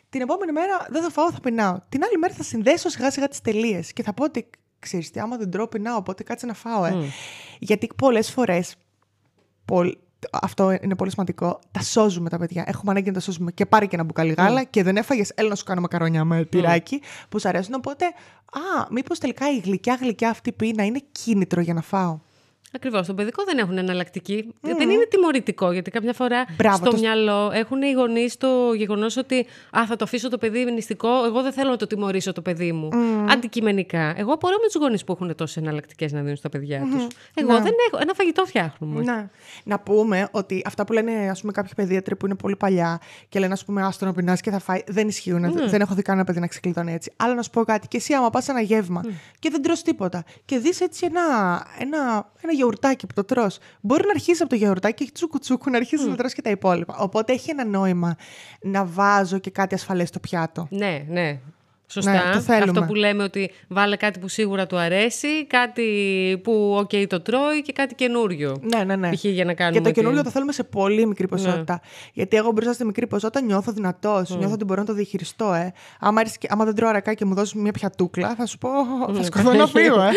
Την 0.08 0.20
επόμενη 0.20 0.52
μέρα 0.52 0.86
δεν 0.90 1.02
θα 1.02 1.10
φάω, 1.10 1.32
θα 1.32 1.40
πεινάω. 1.40 1.76
Την 1.88 2.04
άλλη 2.04 2.18
μέρα 2.18 2.34
θα 2.34 2.42
συνδέσω 2.42 2.88
σιγά 2.88 3.10
σιγά 3.10 3.28
τις 3.28 3.40
τελείες 3.40 3.92
και 3.92 4.02
θα 4.02 4.12
πω 4.14 4.24
ότι 4.24 4.50
ξέρεις 4.78 5.10
τι, 5.10 5.20
άμα 5.20 5.36
δεν 5.36 5.50
τρώω, 5.50 5.68
πεινάω. 5.68 5.96
Οπότε 5.96 6.22
κάτσε 6.22 6.46
να 6.46 6.54
φάω, 6.54 6.84
ε. 6.84 6.90
Γιατί 7.58 7.88
πολλές 7.96 8.30
φορές. 8.30 8.74
Αυτό 10.33 10.79
είναι 10.83 10.94
πολύ 10.94 11.11
σημαντικό. 11.11 11.59
Τα 11.70 11.83
σώζουμε 11.83 12.29
τα 12.29 12.38
παιδιά. 12.38 12.64
Έχουμε 12.66 12.90
ανάγκη 12.90 13.09
να 13.09 13.14
τα 13.14 13.20
σώζουμε. 13.20 13.52
Και 13.52 13.66
πάρει 13.66 13.88
και 13.88 13.94
ένα 13.94 14.05
μπουκάλι 14.05 14.33
γάλα 14.33 14.64
και 14.64 14.83
δεν 14.83 14.96
έφαγες. 14.96 15.33
Έλα 15.35 15.48
να 15.48 15.55
σου 15.55 15.64
κάνω 15.64 15.81
μακαρόνια 15.81 16.24
με 16.24 16.44
τυράκι 16.44 17.00
που 17.29 17.40
σου 17.40 17.48
αρέσουν. 17.48 17.74
Οπότε, 17.74 18.05
α, 18.05 18.87
μήπως 18.90 19.18
τελικά 19.18 19.50
η 19.50 19.59
γλυκιά 19.59 19.94
γλυκιά 20.00 20.31
αυτή 20.31 20.52
πείνα 20.52 20.85
είναι 20.85 21.02
κίνητρο 21.12 21.61
για 21.61 21.74
να 21.74 21.81
φάω; 21.83 22.18
Ακριβώς. 22.76 23.04
Στο 23.04 23.14
παιδικό 23.14 23.44
δεν 23.44 23.58
έχουν 23.58 23.78
εναλλακτική. 23.78 24.54
Δεν 24.60 24.90
είναι 24.90 25.06
τιμωρητικό, 25.10 25.72
γιατί 25.72 25.90
κάποια 25.90 26.12
φορά 26.12 26.44
Μπράβο, 26.56 26.76
στο 26.76 26.90
το- 26.90 26.96
μυαλό 26.96 27.50
έχουν 27.54 27.82
οι 27.82 27.92
γονείς 27.92 28.36
το 28.36 28.48
γεγονός 28.76 29.16
ότι 29.16 29.46
Α, 29.70 29.86
θα 29.86 29.96
το 29.96 30.04
αφήσω 30.04 30.28
το 30.28 30.38
παιδί 30.38 30.64
νηστικό, 30.64 31.08
εγώ 31.26 31.42
δεν 31.42 31.52
θέλω 31.52 31.70
να 31.70 31.76
το 31.76 31.86
τιμωρήσω 31.86 32.32
το 32.32 32.42
παιδί 32.42 32.72
μου. 32.72 32.88
Αντικειμενικά. 33.30 34.14
Εγώ 34.16 34.32
απορώ 34.32 34.54
με 34.60 34.66
τους 34.66 34.74
γονείς 34.80 35.04
που 35.04 35.12
έχουν 35.12 35.34
τόσες 35.34 35.56
εναλλακτικές 35.56 36.12
να 36.12 36.20
δίνουν 36.20 36.36
στα 36.36 36.48
παιδιά 36.48 36.80
τους. 36.80 37.06
Εγώ 37.34 37.52
δεν 37.52 37.72
έχω. 37.88 37.98
Ένα 38.02 38.14
φαγητό 38.14 38.44
φτιάχνουμε. 38.44 39.02
Ναι. 39.02 39.28
Να 39.64 39.78
πούμε 39.78 40.28
ότι 40.30 40.62
αυτά 40.66 40.84
που 40.84 40.92
λένε 40.92 41.12
ας 41.30 41.40
πούμε, 41.40 41.52
κάποιοι 41.52 41.70
παιδίατροι 41.76 42.16
που 42.16 42.26
είναι 42.26 42.34
πολύ 42.34 42.56
παλιά 42.56 43.00
και 43.28 43.38
λένε 43.38 43.52
ας 43.52 43.64
πούμε 43.64 43.82
άστο 43.82 44.04
να 44.04 44.12
πεινάσει 44.12 44.42
και 44.42 44.50
θα 44.50 44.58
φάει, 44.58 44.82
δεν 44.86 45.08
ισχύουν. 45.08 45.52
Δεν 45.68 45.80
έχω 45.80 45.94
δει 45.94 46.02
κανένα 46.02 46.24
παιδί 46.24 46.40
να 46.40 46.46
ξεκλειδώνει 46.46 46.92
έτσι. 46.92 47.12
Αλλά 47.16 47.34
να 47.34 47.42
σου 47.42 47.50
πω 47.50 47.64
κάτι, 47.64 47.88
και 47.88 47.96
εσύ 47.96 48.14
άμα 48.14 48.30
πας 48.30 48.48
ένα 48.48 48.60
γεύμα 48.60 49.00
και 49.38 49.50
δεν 49.50 49.62
τρως 49.62 49.82
τίποτα 49.82 50.24
και 50.44 50.58
δεις 50.58 50.80
έτσι 50.80 51.06
ένα, 51.06 51.22
ένα, 51.78 52.30
ένα 52.42 52.52
γιαουρτάκι 52.66 53.07
που 53.07 53.12
το 53.14 53.24
τρως, 53.24 53.59
μπορεί 53.81 54.05
να 54.05 54.11
αρχίσει 54.11 54.42
από 54.42 54.50
το 54.50 54.57
γιαουρτάκι 54.57 55.05
και 55.05 55.11
τσούκου 55.12 55.38
τσούκου 55.38 55.70
να 55.70 55.76
αρχίσει 55.76 56.09
να 56.09 56.16
τρως 56.16 56.33
και 56.33 56.42
τα 56.42 56.50
υπόλοιπα. 56.50 56.96
Οπότε 56.98 57.33
έχει 57.33 57.50
ένα 57.50 57.64
νόημα 57.64 58.16
να 58.61 58.85
βάζω 58.85 59.38
και 59.38 59.50
κάτι 59.50 59.74
ασφαλές 59.74 60.09
στο 60.09 60.18
πιάτο. 60.20 60.66
Ναι, 60.70 61.05
ναι. 61.09 61.40
Σωστά. 61.88 62.12
Ναι, 62.12 62.18
το 62.33 62.40
θέλουμε. 62.40 62.64
Αυτό 62.70 62.83
που 62.83 62.94
λέμε 62.94 63.22
ότι 63.22 63.51
βάλε 63.68 63.96
κάτι 63.96 64.18
που 64.18 64.29
σίγουρα 64.29 64.66
του 64.66 64.77
αρέσει, 64.77 65.46
κάτι 65.46 65.85
που 66.42 66.77
οκ 66.79 66.90
το 67.09 67.20
τρώει 67.20 67.62
και 67.62 67.72
κάτι 67.72 67.94
καινούριο. 67.94 68.57
Ναι, 68.75 68.85
ναι, 68.85 68.96
ναι. 68.96 69.11
Π.χ. 69.14 69.25
για 69.25 69.44
να 69.44 69.55
κάνουμε 69.55 69.77
Και 69.77 69.83
το 69.83 69.88
ότι- 69.90 70.01
καινούριο 70.01 70.22
το 70.22 70.31
θέλουμε 70.31 70.53
σε 70.53 70.62
πολύ 70.64 71.07
μικρή 71.07 71.29
ποσότητα. 71.29 71.81
Γιατί 72.12 72.37
εγώ 72.37 72.51
μπροστά 72.51 72.72
στη 72.72 72.85
μικρή 72.85 73.07
ποσότητα 73.07 73.40
νιώθω 73.40 73.72
δυνατός. 73.72 74.37
Νιώθω 74.37 74.53
ότι 74.55 74.64
μπορώ 74.64 74.81
να 74.81 74.87
το 74.87 74.92
διαχειριστώ, 74.92 75.53
ε. 75.53 75.72
Άμα, 76.01 76.20
άρεσε 76.20 76.37
και- 76.40 76.49
άμα 76.51 76.64
δεν 76.64 76.75
τρώω 76.75 76.88
αρακά 76.88 77.14
και 77.14 77.25
μου 77.25 77.35
δώσεις 77.35 77.55
μια 77.55 77.72
πιατούκλα, 77.72 78.35
θα 78.35 78.46
σου 78.46 78.59
πω. 78.59 78.68
Θα 79.14 79.22
σκοτώ 79.22 79.53
να 79.53 79.66
φύγω, 79.77 80.01
ε. 80.03 80.11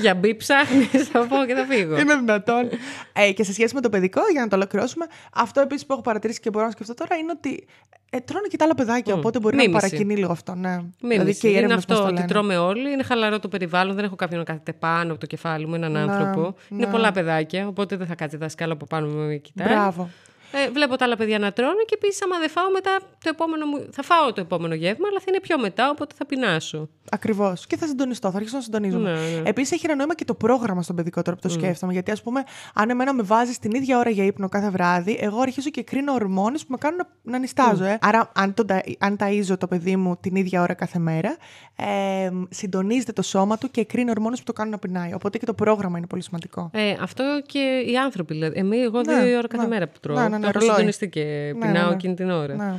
Για 0.00 0.14
μπει 0.14 0.34
ψάχνεις, 0.36 1.08
θα 1.12 1.18
πω 1.26 1.36
και 1.46 1.54
θα 1.54 1.64
φύγω. 1.68 1.98
Είναι 1.98 2.14
δυνατόν. 2.16 2.68
ε, 3.12 3.32
και 3.32 3.44
σε 3.44 3.52
σχέση 3.52 3.74
με 3.74 3.80
το 3.80 3.88
παιδικό, 3.88 4.20
για 4.32 4.40
να 4.40 4.48
το 4.48 4.56
ολοκληρώσουμε, 4.56 5.06
αυτό 5.34 5.60
επίσης 5.60 5.86
που 5.86 5.92
έχω 5.92 6.02
παρατηρήσει 6.02 6.40
και 6.40 6.50
μπορώ 6.50 6.64
να 6.64 6.70
σκεφτώ 6.70 6.94
τώρα 6.94 7.16
είναι 7.16 7.32
ότι 7.36 7.66
ε, 8.10 8.18
τρώνε 8.20 8.46
και 8.50 8.56
τα 8.56 8.64
άλλα 8.64 8.74
παιδάκια. 8.74 9.14
Οπότε 9.14 9.40
μπορεί 9.40 9.56
Μίμηση. 9.56 9.74
να 9.74 9.77
παρακινεί 9.80 10.16
λίγο 10.16 10.32
αυτό. 10.32 10.54
Ναι. 10.54 10.78
Μίμηση. 11.02 11.40
και 11.40 11.46
οι 11.46 11.50
είναι 11.50 11.58
έρευνες 11.58 11.84
πώς 11.84 11.94
αυτό 11.94 11.94
το 11.94 12.02
ότι 12.02 12.14
λένε. 12.14 12.26
τρώμε 12.26 12.56
όλοι, 12.56 12.92
είναι 12.92 13.02
χαλαρό 13.02 13.38
το 13.38 13.48
περιβάλλον, 13.48 13.94
δεν 13.94 14.04
έχω 14.04 14.16
κάποιον 14.16 14.38
να 14.38 14.44
κάθεται 14.44 14.72
πάνω 14.72 15.10
από 15.10 15.20
το 15.20 15.26
κεφάλι 15.26 15.66
μου, 15.66 15.74
έναν 15.74 15.96
άνθρωπο. 15.96 16.54
Είναι 16.68 16.84
ναι. 16.84 16.90
πολλά 16.90 17.12
παιδάκια, 17.12 17.68
οπότε 17.68 17.96
δεν 17.96 18.06
θα 18.06 18.14
κάτσει 18.14 18.36
δασκάλα 18.36 18.72
από 18.72 18.86
πάνω 18.86 19.06
μου 19.06 19.26
με 19.26 19.36
κοιτάει. 19.36 19.68
Μπράβο. 19.68 20.08
Ε, 20.52 20.70
βλέπω 20.70 20.96
τα 20.96 21.04
άλλα 21.04 21.16
παιδιά 21.16 21.38
να 21.38 21.52
τρώνε 21.52 21.82
και 21.86 21.94
επίσης, 22.02 22.22
άμα 22.24 22.38
δεν 22.38 22.48
φάω 22.50 22.70
μετά 22.70 22.98
το 23.22 23.28
επόμενο 23.28 23.66
μου. 23.66 23.86
Θα 23.90 24.02
φάω 24.02 24.32
το 24.32 24.40
επόμενο 24.40 24.74
γεύμα, 24.74 25.06
αλλά 25.10 25.18
θα 25.18 25.24
είναι 25.28 25.40
πιο 25.40 25.58
μετά, 25.58 25.90
οπότε 25.90 26.14
θα 26.18 26.26
πεινάσω. 26.26 26.88
Ακριβώς. 27.10 27.66
Και 27.66 27.76
θα 27.76 27.86
συντονιστώ, 27.86 28.30
θα 28.30 28.36
αρχίσω 28.36 28.56
να 28.56 28.62
συντονίζομαι. 28.62 29.12
Ναι, 29.12 29.40
ναι. 29.40 29.48
Επίσης, 29.48 29.72
έχει 29.72 29.86
ένα 29.86 29.94
νόημα 29.94 30.14
και 30.14 30.24
το 30.24 30.34
πρόγραμμα 30.34 30.82
στον 30.82 30.96
παιδικό 30.96 31.22
τώρα 31.22 31.36
που 31.36 31.48
το 31.48 31.54
σκέφτομαι. 31.54 31.92
Γιατί, 31.92 32.10
ας 32.10 32.22
πούμε, 32.22 32.44
αν 32.74 32.90
εμένα 32.90 33.12
με 33.14 33.22
βάζει 33.22 33.52
την 33.58 33.70
ίδια 33.70 33.98
ώρα 33.98 34.10
για 34.10 34.24
ύπνο 34.24 34.48
κάθε 34.48 34.70
βράδυ, 34.70 35.18
εγώ 35.20 35.40
αρχίζω 35.40 35.70
και 35.70 35.82
κρίνω 35.82 36.12
ορμόνες 36.12 36.60
που 36.62 36.70
με 36.70 36.76
κάνουν 36.80 36.96
να, 36.98 37.32
να 37.32 37.38
νιστάζω. 37.38 37.84
Ε. 37.84 37.98
Άρα, 38.00 38.30
αν, 38.34 38.54
το, 38.54 38.64
τα- 38.64 38.82
αν 38.98 39.16
ταΐζω 39.20 39.58
το 39.58 39.66
παιδί 39.66 39.96
μου 39.96 40.16
την 40.20 40.36
ίδια 40.36 40.62
ώρα 40.62 40.74
κάθε 40.74 40.98
μέρα, 40.98 41.36
ε, 41.76 42.30
συντονίζεται 42.50 43.12
το 43.12 43.22
σώμα 43.22 43.58
του 43.58 43.70
και 43.70 43.84
κρίνει 43.84 44.10
ορμόνες 44.10 44.38
που 44.38 44.44
το 44.44 44.52
κάνουν 44.52 44.72
να 44.72 44.78
πεινάει. 44.78 45.14
Οπότε 45.14 45.38
και 45.38 45.46
το 45.46 45.54
πρόγραμμα 45.54 45.98
είναι 45.98 46.06
πολύ 46.06 46.22
σημαντικό. 46.22 46.70
Ε, 46.72 46.94
αυτό 47.00 47.42
και 47.46 47.84
οι 47.86 47.96
άνθρωποι. 47.96 48.34
Δηλαδή. 48.34 48.58
Εμείς, 48.58 48.82
εγώ 48.84 49.00
Ναι, 49.00 49.22
δύο 49.24 49.38
ώρα 49.38 49.48
κάθε 49.48 49.62
ναι. 49.62 49.68
μέρα 49.68 49.86
που 49.88 49.98
τρώω. 50.00 50.16
Ναι, 50.38 50.46
ναι, 50.46 50.46
ναι, 50.46 50.52
το 50.52 50.58
έχω 50.58 50.58
ρολόι. 50.58 50.74
συντονιστεί 50.74 51.08
και 51.08 51.52
Ναι, 51.56 51.66
πεινάω 51.66 51.88
ναι. 51.88 51.94
εκείνη 51.94 52.14
την 52.14 52.30
ώρα. 52.30 52.54
Ναι. 52.54 52.74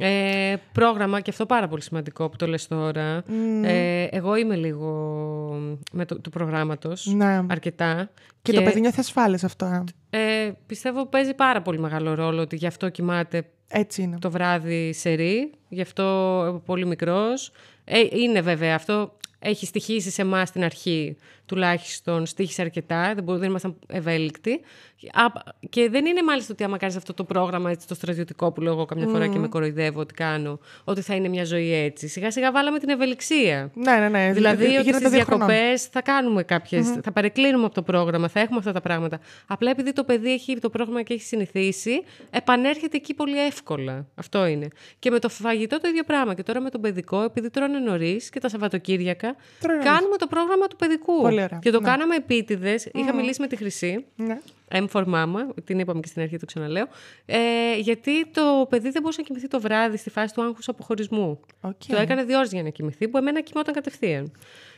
Ε, 0.00 0.56
πρόγραμμα 0.72 1.20
και 1.20 1.30
αυτό 1.30 1.46
πάρα 1.46 1.68
πολύ 1.68 1.82
σημαντικό 1.82 2.28
που 2.28 2.36
το 2.36 2.46
λες 2.46 2.66
τώρα. 2.66 3.22
Ε, 3.62 4.04
εγώ 4.10 4.36
είμαι 4.36 4.56
λίγο 4.56 4.90
με 5.92 6.04
το, 6.04 6.20
του 6.20 6.30
προγράμματος 6.30 7.06
Ναι. 7.06 7.44
αρκετά. 7.48 8.10
Και, 8.42 8.52
το 8.52 8.62
παιδί 8.62 8.80
νιώθει 8.80 9.00
ασφάλεια 9.00 9.38
αυτό. 9.44 9.84
Ε. 10.10 10.44
ε, 10.46 10.52
πιστεύω 10.66 11.06
παίζει 11.06 11.34
πάρα 11.34 11.62
πολύ 11.62 11.78
μεγάλο 11.78 12.14
ρόλο 12.14 12.40
ότι 12.40 12.56
γι' 12.56 12.66
αυτό 12.66 12.88
κοιμάται 12.88 13.42
Έτσι 13.68 14.02
είναι. 14.02 14.18
το 14.18 14.30
βράδυ 14.30 14.92
σε 14.92 15.10
ρί, 15.12 15.50
γι' 15.68 15.80
αυτό 15.80 16.02
από 16.48 16.58
πολύ 16.58 16.86
μικρός. 16.86 17.52
Ε, 17.84 17.98
είναι 18.10 18.40
βέβαια 18.40 18.74
αυτό, 18.74 19.16
έχει 19.38 19.66
στοιχήσει 19.66 20.10
σε 20.10 20.22
εμάς 20.22 20.48
στην 20.48 20.64
αρχή 20.64 21.16
τουλάχιστον, 21.48 22.26
στήχησε 22.26 22.62
αρκετά, 22.62 23.02
δεν, 23.14 23.24
μπορούμε, 23.24 23.38
δεν 23.38 23.48
ήμασταν 23.48 23.76
ευέλικτοι. 23.86 24.60
Α, 25.12 25.24
και 25.68 25.88
δεν 25.90 26.06
είναι 26.06 26.22
μάλιστα 26.22 26.52
ότι 26.52 26.64
άμα 26.64 26.76
κάνεις 26.76 26.96
αυτό 26.96 27.14
το 27.14 27.24
πρόγραμμα 27.24 27.70
έτσι, 27.70 27.86
το 27.86 27.94
στρατιωτικό 27.94 28.52
που 28.52 28.60
λέω 28.60 28.72
εγώ 28.72 28.84
καμιά 28.84 29.06
φορά 29.06 29.26
και 29.26 29.38
με 29.38 29.48
κοροϊδεύω 29.48 30.00
ότι 30.00 30.14
κάνω, 30.14 30.58
ότι 30.84 31.00
θα 31.00 31.14
είναι 31.14 31.28
μια 31.28 31.44
ζωή 31.44 31.74
έτσι. 31.74 32.08
Σιγά 32.08 32.30
σιγά 32.30 32.52
βάλαμε 32.52 32.78
την 32.78 32.88
ευελιξία. 32.88 33.70
Ναι, 33.74 33.92
ναι, 33.92 34.08
ναι. 34.08 34.32
Δηλαδή 34.32 34.64
ότι 34.64 34.72
γίνεται 34.72 34.96
στις 34.96 35.10
δύο 35.10 35.24
χρονών. 35.24 35.46
διακοπές 35.46 35.84
θα 35.84 36.02
κάνουμε 36.02 36.42
κάποιες, 36.42 36.88
θα 37.02 37.12
παρεκκλίνουμε 37.12 37.64
από 37.64 37.74
το 37.74 37.82
πρόγραμμα, 37.82 38.28
θα 38.28 38.40
έχουμε 38.40 38.58
αυτά 38.58 38.72
τα 38.72 38.80
πράγματα. 38.80 39.20
Απλά 39.46 39.70
επειδή 39.70 39.92
το 39.92 40.04
παιδί 40.04 40.32
έχει 40.32 40.58
το 40.58 40.70
πρόγραμμα 40.70 41.02
και 41.02 41.14
έχει 41.14 41.22
συνηθίσει, 41.22 42.02
επανέρχεται 42.30 42.96
εκεί 42.96 43.14
πολύ 43.14 43.44
εύκολα. 43.46 44.06
Αυτό 44.14 44.46
είναι. 44.46 44.68
Και 44.98 45.10
με 45.10 45.18
το 45.18 45.28
φαγητό 45.28 45.80
το 45.80 45.88
ίδιο 45.88 46.02
πράγμα. 46.04 46.34
Και 46.34 46.42
τώρα 46.42 46.60
με 46.60 46.70
το 46.70 46.78
παιδικό, 46.78 47.22
επειδή 47.22 47.50
τρώνε 47.50 47.78
νωρίς 47.78 48.30
και 48.30 48.40
τα 48.40 48.48
Σαββατοκύριακα, 48.48 49.36
Τρώνε 49.60 49.82
κάνουμε 49.82 50.16
το 50.16 50.26
πρόγραμμα 50.26 50.66
του 50.66 50.76
παιδικού. 50.76 51.20
Πολύ 51.20 51.37
ωραία. 51.42 51.58
Και 51.62 51.70
το 51.70 51.80
Ναι. 51.80 51.88
κάναμε 51.88 52.14
επίτηδες. 52.14 52.88
Είχα 52.94 53.14
μιλήσει 53.14 53.40
με 53.40 53.46
τη 53.46 53.56
Χρυσή. 53.56 54.04
Ναι. 54.16 54.38
M4 54.72 55.04
Mama, 55.04 55.54
την 55.64 55.78
είπαμε 55.78 56.00
και 56.00 56.08
στην 56.08 56.22
αρχή, 56.22 56.36
το 56.36 56.46
ξαναλέω. 56.46 56.86
Ε, 57.26 57.38
γιατί 57.78 58.26
το 58.26 58.66
παιδί 58.68 58.90
δεν 58.90 59.02
μπορούσε 59.02 59.20
να 59.20 59.26
κοιμηθεί 59.26 59.48
το 59.48 59.60
βράδυ 59.60 59.96
στη 59.96 60.10
φάση 60.10 60.34
του 60.34 60.42
άγχους 60.42 60.68
αποχωρισμού. 60.68 61.40
Οκ. 61.60 61.80
Το 61.88 61.96
έκανε 61.96 62.24
δύο 62.24 62.38
ώρες 62.38 62.52
για 62.52 62.62
να 62.62 62.68
κοιμηθεί, 62.68 63.08
που 63.08 63.16
εμένα 63.18 63.40
κοιμόταν 63.40 63.74
κατευθείαν. 63.74 64.32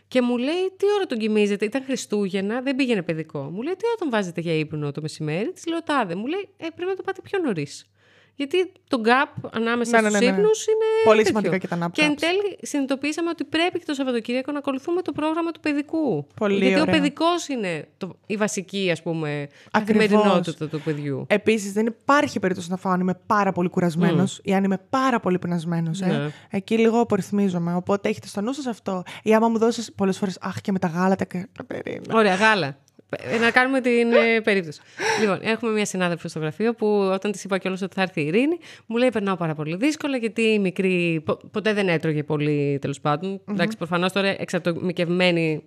Και 0.09 0.23
μου 0.23 0.37
λέει, 0.37 0.73
Τι 0.77 0.87
ώρα 0.97 1.07
τον 1.07 1.19
κοιμίζετε, 1.19 1.65
ήταν 1.65 1.83
Χριστούγεννα, 1.85 2.61
δεν 2.61 2.77
πήγαινε 2.77 3.03
παιδικό. 3.03 3.39
Μου 3.43 3.63
λέει, 3.63 3.73
Τι 3.77 3.87
ώρα 3.87 3.97
τον 3.99 4.11
βάζετε 4.11 4.41
για 4.41 4.55
ύπνο 4.55 4.91
το 4.93 5.01
μεσημέρι, 5.01 5.53
της 5.53 5.67
λέω 5.67 5.83
τάδε. 5.83 6.15
Μου 6.15 6.27
λέει, 6.27 6.49
ε, 6.57 6.67
Πρέπει 6.75 6.91
να 6.91 6.97
το 6.97 7.03
πάτε 7.03 7.21
πιο 7.25 7.39
νωρίς. 7.39 7.87
Γιατί 8.35 8.73
το 8.89 9.01
gap 9.05 9.49
ανάμεσα 9.53 9.97
Ναι, 10.01 10.03
ναι, 10.03 10.09
στους 10.09 10.21
ναι, 10.21 10.31
ναι. 10.31 10.37
ύπνους 10.37 10.67
είναι 10.67 10.85
Πολύ 11.05 11.17
τέτοιο. 11.23 11.29
σημαντικά 11.41 11.59
και 11.59 11.69
τα 11.69 11.87
nap 11.87 11.91
Και 11.93 12.03
εν 12.03 12.13
gaps. 12.13 12.17
τέλει 12.21 12.59
συνειδητοποίησαμε 12.63 13.29
ότι 13.31 13.45
πρέπει 13.45 13.79
και 13.79 13.85
το 13.87 13.95
Σαββατοκύριακο 13.95 14.53
να 14.53 14.59
ακολουθούμε 14.59 15.03
το 15.03 15.13
πρόγραμμα 15.13 15.51
του 15.51 15.61
παιδικού. 15.61 16.27
Πολύ 16.35 16.55
Γιατί 16.55 16.81
ωραία. 16.81 16.83
ο 16.95 16.97
παιδικός 16.97 17.49
είναι 17.49 17.89
το, 17.99 18.17
η 18.27 18.37
βασική, 18.37 18.89
ας 18.91 19.03
πούμε, 19.03 19.49
Ακριβώς. 19.71 20.07
καθημερινότητα 20.07 20.69
του 20.69 20.81
παιδιού. 20.81 21.25
Επίσης, 21.29 21.73
δεν 21.73 21.87
υπάρχει 21.87 22.39
περίπτωση 22.39 22.71
να 22.71 22.77
φάω 22.77 22.93
αν 22.93 23.01
είμαι 23.01 23.19
πάρα 23.27 23.53
πολύ 23.53 23.69
κουρασμένος 23.69 24.41
ή 24.43 24.55
αν 24.55 24.65
είμαι 24.65 24.79
πάρα 24.91 25.21
πολύ 25.21 25.39
πεινασμένος. 25.39 26.01
Ε. 26.01 26.07
Ναι. 26.07 26.31
Εκεί 26.51 26.79
λίγο 26.79 27.01
απορριθμίζομαι. 27.01 27.75
Οπότε 27.75 28.09
έχετε 28.09 28.27
στο 28.27 28.41
νου 28.41 28.53
σας 28.53 28.67
αυτό. 28.67 29.03
Ή 29.23 29.35
άμα 29.35 29.49
μου 29.49 29.59
δώσεις 29.59 29.93
πολλές 29.93 30.19
φορές, 30.19 30.39
Αχ, 30.41 30.61
και 30.61 30.73
με 30.73 30.79
τα 30.79 30.87
γάλατα. 30.89 31.25
Και... 31.25 31.47
Κατερίνα. 31.57 32.15
Ωραία, 32.15 32.35
γάλα. 32.35 32.77
Ε, 33.19 33.39
Να 33.39 33.51
κάνουμε 33.51 33.81
την 33.81 34.13
ε, 34.13 34.41
περίπτωση. 34.41 34.81
λοιπόν, 35.21 35.39
έχουμε 35.43 35.73
μια 35.73 35.85
συνάδελφο 35.85 36.29
στο 36.29 36.39
γραφείο 36.39 36.75
που 36.75 36.87
όταν 37.13 37.33
της 37.33 37.45
είπα 37.45 37.59
κιόλας 37.59 37.83
ότι 37.83 37.95
θα 37.95 38.03
έρθει 38.03 38.21
η 38.21 38.27
Ειρήνη, 38.27 38.59
μου 38.87 38.97
λέει: 38.97 39.09
Περνάω 39.11 39.37
πάρα 39.37 39.55
πολύ 39.55 39.77
δύσκολα 39.77 40.17
γιατί 40.17 40.43
η 40.43 40.59
μικρή 40.59 41.23
πο- 41.25 41.41
ποτέ 41.51 41.73
δεν 41.73 41.89
έτρωγε 41.89 42.23
πολύ 42.23 42.79
τέλος 42.81 43.01
πάντων. 43.01 43.41
Εντάξει, 43.51 43.77
προφανώς 43.77 44.13
τώρα 44.13 44.29
εξατομικευμένη 44.41 45.63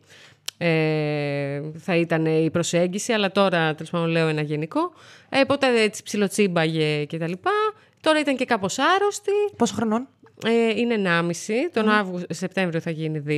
ε, 0.58 1.62
θα 1.78 1.96
ήταν 1.96 2.26
η 2.26 2.50
προσέγγιση, 2.52 3.14
αλλά 3.14 3.32
τώρα 3.32 3.76
τέλος 3.76 3.90
πάντων 3.92 4.08
λέω 4.10 4.28
ένα 4.28 4.42
γενικό. 4.42 4.94
Ε, 5.30 5.44
ποτέ 5.44 5.82
έτσι 5.82 6.04
ψιλοτσίμπαγε 6.04 7.06
κτλ. 7.06 7.32
Τώρα 8.02 8.20
ήταν 8.20 8.36
και 8.36 8.46
κάπως 8.46 8.78
άρρωστη. 8.80 9.32
Πόσο 9.58 9.74
χρονών; 9.76 10.08
Ε, 10.46 10.80
είναι 10.80 10.96
1,5. 10.96 11.70
Τον 11.74 11.90
Αύγουστο, 11.90 12.34
Σεπτέμβριο 12.34 12.80
θα 12.80 12.92
γίνει 12.92 13.24
2. 13.28 13.32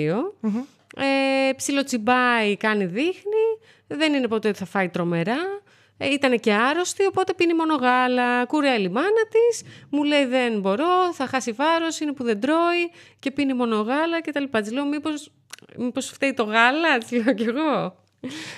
Ε, 0.98 1.54
ψιλοτσιμπάει, 1.56 2.58
κάνει 2.58 2.86
δείχνει. 2.86 3.46
Δεν 3.88 4.14
είναι 4.14 4.28
ποτέ 4.28 4.48
ότι 4.48 4.58
θα 4.58 4.66
φάει 4.66 4.90
τρομερά. 4.90 5.38
Ε, 5.98 6.10
ήταν 6.10 6.40
και 6.40 6.54
άρρωστη, 6.54 7.06
οπότε 7.06 7.34
πίνει 7.34 7.54
μόνο 7.54 7.76
γάλα. 7.76 8.46
Κουρέλει 8.46 8.86
η 8.86 8.90
μάνα 8.90 9.24
της. 9.30 9.64
Μου 9.90 10.04
λέει 10.04 10.26
δεν 10.26 10.60
μπορώ, 10.60 11.14
θα 11.14 11.28
χάσει 11.28 11.52
βάρος, 11.52 12.00
είναι 12.00 12.14
που 12.14 12.24
δεν 12.24 12.40
τρώει 12.40 12.92
και 13.20 13.32
πίνει 13.32 13.54
μόνο 13.54 13.76
γάλα 13.76 14.22
κτλ. 14.22 14.44
Της 14.62 14.72
λέω 14.72 14.86
μήπως 14.86 15.32
μήπως 15.78 16.10
φταίει 16.10 16.34
το 16.34 16.44
γάλα, 16.44 16.98
της 16.98 17.12
λέω 17.12 17.34
κι 17.34 17.44
εγώ. 17.44 18.04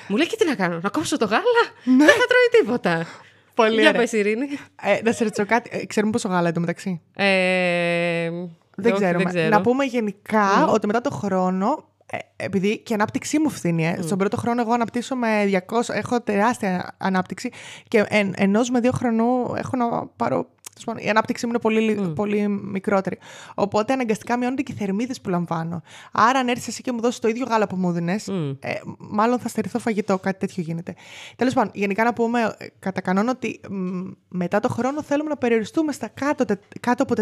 Μου 0.07 0.17
λέει 0.17 0.27
και 0.27 0.35
τι 0.35 0.45
να 0.45 0.55
κάνω, 0.55 0.79
να 0.83 0.89
κόψω 0.89 1.17
το 1.17 1.25
γάλα; 1.25 1.63
Δεν 1.83 2.07
θα 2.07 2.25
τρώει 2.27 2.61
τίποτα. 2.61 3.05
Πολύ 3.53 3.79
Για 3.79 3.89
ωραία. 3.89 4.01
πες 4.01 4.11
Ειρήνη. 4.11 4.47
Ε, 4.81 4.99
να 5.03 5.11
σε 5.11 5.23
ρωτήσω 5.23 5.45
κάτι. 5.45 5.69
Ε, 5.73 5.85
ξέρουμε 5.85 6.11
πόσο 6.11 6.27
γάλα 6.27 6.47
εντωμεταξύ. 6.47 7.01
Ε, 7.15 8.29
Δεν 8.75 8.91
όχι, 8.91 9.03
ξέρουμε. 9.03 9.49
Να 9.49 9.61
πούμε 9.61 9.83
γενικά 9.83 10.67
ότι 10.67 10.87
μετά 10.87 11.01
το 11.01 11.09
χρόνο. 11.09 11.89
Ε, 12.11 12.17
επειδή 12.35 12.77
και 12.79 12.91
η 12.91 12.95
ανάπτυξή 12.95 13.39
μου 13.39 13.49
φθήνει. 13.49 13.85
Ε. 13.87 14.01
Στον 14.01 14.17
πρώτο 14.17 14.37
χρόνο, 14.37 14.61
εγώ 14.61 14.71
αναπτύσσω 14.73 15.15
με 15.15 15.27
200. 15.69 15.79
Έχω 15.93 16.21
τεράστια 16.21 16.95
ανάπτυξη. 16.97 17.51
Και 17.87 18.05
εν, 18.07 18.33
ενός 18.35 18.69
με 18.69 18.79
δύο 18.79 18.91
χρονού 18.91 19.53
έχω 19.55 19.77
να 19.77 20.05
πάρω. 20.07 20.47
τέλος 20.69 20.83
πάντων, 20.85 21.03
Η 21.05 21.09
ανάπτυξή 21.09 21.45
μου 21.45 21.51
είναι 21.51 21.61
πολύ, 21.61 21.79
λι- 21.79 22.07
πολύ 22.13 22.47
μικρότερη. 22.47 23.17
Οπότε 23.55 23.93
αναγκαστικά 23.93 24.37
μειώνονται 24.37 24.61
και 24.61 24.71
οι 24.71 24.75
θερμίδες 24.75 25.21
που 25.21 25.29
λαμβάνω. 25.29 25.81
Άρα, 26.11 26.39
αν 26.39 26.47
έρθεις 26.47 26.67
εσύ 26.67 26.81
και 26.81 26.91
μου 26.91 27.01
δώσεις 27.01 27.19
το 27.19 27.27
ίδιο 27.27 27.45
γάλα 27.49 27.67
που 27.67 27.75
μου 27.75 27.91
δίνες, 27.91 28.27
ε, 28.59 28.73
μάλλον 28.97 29.39
θα 29.39 29.47
στερηθώ 29.47 29.79
φαγητό. 29.79 30.19
Κάτι 30.19 30.39
τέτοιο 30.39 30.63
γίνεται. 30.63 30.93
Τέλος 31.35 31.53
πάντων, 31.53 31.71
γενικά 31.73 32.03
να 32.03 32.13
πούμε 32.13 32.55
ε, 32.57 32.65
κατά 32.79 33.01
κανόνα 33.01 33.31
ότι 33.31 33.59
μ, 33.69 34.09
μετά 34.27 34.59
το 34.59 34.69
χρόνο 34.69 35.03
θέλουμε 35.03 35.29
να 35.29 35.37
περιοριστούμε 35.37 35.91
στα 35.91 36.07
κάτω, 36.07 36.45
τε- 36.45 36.61
κάτω 36.79 37.03
από 37.03 37.13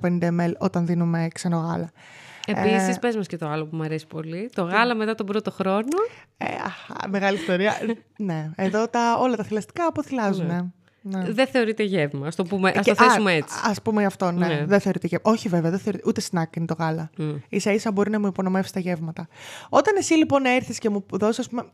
450 0.00 0.18
ml 0.40 0.52
όταν 0.58 0.86
δίνουμε 0.86 1.28
ξένο 1.34 1.56
γάλα. 1.56 1.90
Επίσης, 2.46 2.96
Ε, 2.96 2.98
πες 3.00 3.16
μας 3.16 3.26
και 3.26 3.36
το 3.36 3.48
άλλο 3.48 3.66
που 3.66 3.76
μου 3.76 3.82
αρέσει 3.82 4.06
πολύ. 4.06 4.50
Το 4.54 4.62
γάλα 4.62 4.94
μετά 4.94 5.14
τον 5.14 5.26
πρώτο 5.26 5.50
χρόνο. 5.50 5.96
Ε, 6.36 6.46
αχ, 6.64 7.08
μεγάλη 7.08 7.36
ιστορία. 7.36 7.74
ναι, 8.18 8.50
εδώ 8.56 8.88
τα, 8.88 9.18
όλα 9.18 9.36
τα 9.36 9.44
θηλαστικά 9.44 9.86
αποθυλάζουν. 9.86 10.72
Ναι. 11.02 11.18
Ναι. 11.18 11.32
Δεν 11.32 11.46
θεωρείται 11.46 11.82
γεύμα. 11.82 12.26
Α 12.26 12.30
το, 12.36 12.42
πούμε, 12.44 12.72
ας 12.76 12.84
Και- 12.84 12.94
το 12.94 13.04
θέσουμε 13.04 13.30
α, 13.30 13.34
έτσι. 13.34 13.56
Ας 13.64 13.82
πούμε 13.82 14.04
αυτό, 14.04 14.30
ναι. 14.30 14.46
Ναι. 14.46 14.64
Δεν 14.66 14.80
θεωρείται 14.80 15.06
γεύμα. 15.06 15.30
Όχι 15.32 15.48
βέβαια, 15.48 15.70
δεν 15.70 15.78
θεωρείται, 15.78 16.04
ούτε 16.08 16.20
σνακ 16.20 16.56
είναι 16.56 16.66
το 16.66 16.74
γάλα. 16.78 17.10
Mm. 17.18 17.34
Ίσα 17.48 17.72
ίσα 17.72 17.92
μπορεί 17.92 18.10
να 18.10 18.20
μου 18.20 18.26
υπονομεύσει 18.26 18.72
τα 18.72 18.80
γεύματα. 18.80 19.28
Όταν 19.68 19.96
εσύ 19.96 20.14
λοιπόν 20.14 20.44
έρθεις 20.44 20.78
και 20.78 20.88
μου 20.90 21.04
δώσεις, 21.10 21.38
ας 21.38 21.48
πούμε, 21.48 21.64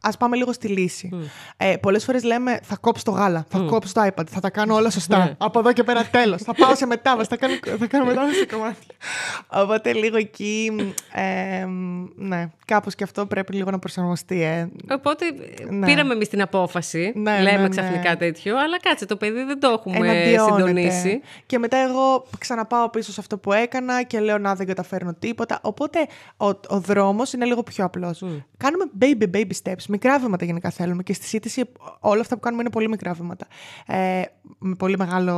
ας 0.00 0.16
πάμε 0.16 0.36
λίγο 0.36 0.52
στη 0.52 0.68
λύση. 0.68 1.10
Ε, 1.56 1.76
πολλές 1.76 2.04
φορές 2.04 2.22
λέμε 2.22 2.58
θα 2.62 2.76
κόψω 2.80 3.04
το 3.04 3.10
γάλα, 3.10 3.46
θα 3.48 3.58
κόψω 3.58 3.92
το 3.92 4.02
iPad, 4.04 4.26
θα 4.30 4.40
τα 4.40 4.50
κάνω 4.50 4.74
όλα 4.74 4.90
σωστά. 4.90 5.18
Ναι. 5.18 5.34
Από 5.38 5.58
εδώ 5.58 5.72
και 5.72 5.82
πέρα 5.82 6.04
τέλος. 6.04 6.42
θα 6.42 6.54
πάω 6.54 6.74
σε 6.74 6.86
μετάβαση, 6.86 7.28
θα 7.28 7.36
κάνω, 7.36 7.54
θα 7.78 7.86
κάνω 7.86 8.04
μετάβαση 8.04 8.34
σε 8.38 8.46
κομμάτια. 8.46 8.94
Οπότε 9.48 9.92
λίγο 9.92 10.16
εκεί, 10.16 10.72
ε, 11.12 11.66
ναι, 12.16 12.48
κάπως 12.64 12.94
και 12.94 13.04
αυτό 13.04 13.26
πρέπει 13.26 13.52
λίγο 13.54 13.70
να 13.70 13.78
προσαρμοστεί. 13.78 14.42
Ε. 14.42 14.68
Οπότε 14.90 15.24
Ναι. 15.70 15.86
πήραμε 15.86 16.12
εμείς 16.12 16.28
την 16.28 16.42
απόφαση. 16.42 17.12
Ναι, 17.16 17.40
λέμε 17.40 17.50
ναι, 17.56 17.62
ναι. 17.62 17.68
ξαφνικά 17.68 18.16
τέτοιο. 18.16 18.56
Αλλά 18.68 18.80
κάτσε, 18.80 19.06
το 19.06 19.16
παιδί 19.16 19.42
δεν 19.42 19.60
το 19.60 19.68
έχουμε 19.68 19.96
εναντιώνεται. 19.96 20.56
συντονίσει. 20.56 21.20
Και 21.46 21.58
μετά 21.58 21.76
εγώ 21.76 22.26
ξαναπάω 22.38 22.90
πίσω 22.90 23.12
σε 23.12 23.20
αυτό 23.20 23.38
που 23.38 23.52
έκανα 23.52 24.02
και 24.02 24.20
λέω 24.20 24.38
να 24.38 24.54
δεν 24.54 24.66
καταφέρνω 24.66 25.14
τίποτα. 25.18 25.58
Οπότε 25.62 26.06
ο, 26.36 26.46
ο 26.46 26.80
δρόμος 26.80 27.32
είναι 27.32 27.44
λίγο 27.44 27.62
πιο 27.62 27.84
απλός. 27.84 28.24
Κάνουμε 28.56 28.84
baby 29.00 29.30
baby 29.34 29.50
steps. 29.62 29.84
Μικρά 29.88 30.18
βήματα 30.18 30.44
γενικά 30.44 30.70
θέλουμε. 30.70 31.02
Και 31.02 31.12
στη 31.12 31.26
σύντηση 31.26 31.64
όλα 32.00 32.20
αυτά 32.20 32.34
που 32.34 32.40
κάνουμε 32.40 32.62
είναι 32.62 32.70
πολύ 32.70 32.88
μικρά 32.88 33.12
βήματα. 33.12 33.46
Ε, 33.86 34.22
με 34.58 34.74
πολύ 34.74 34.96
μεγάλο 34.96 35.34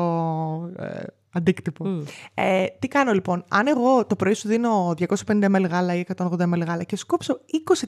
ε, 0.78 1.02
αντίκτυπο. 1.32 2.04
Ε, 2.34 2.66
τι 2.78 2.88
κάνω 2.88 3.12
λοιπόν; 3.12 3.44
Αν 3.48 3.66
εγώ 3.66 4.06
το 4.06 4.16
πρωί 4.16 4.34
σου 4.34 4.48
δίνω 4.48 4.94
250 4.98 5.06
ml 5.26 5.68
γάλα 5.70 5.94
ή 5.94 6.04
180 6.16 6.30
ml 6.30 6.66
γάλα 6.66 6.82
και 6.82 6.96
σου 6.96 7.06
κόψω 7.06 7.40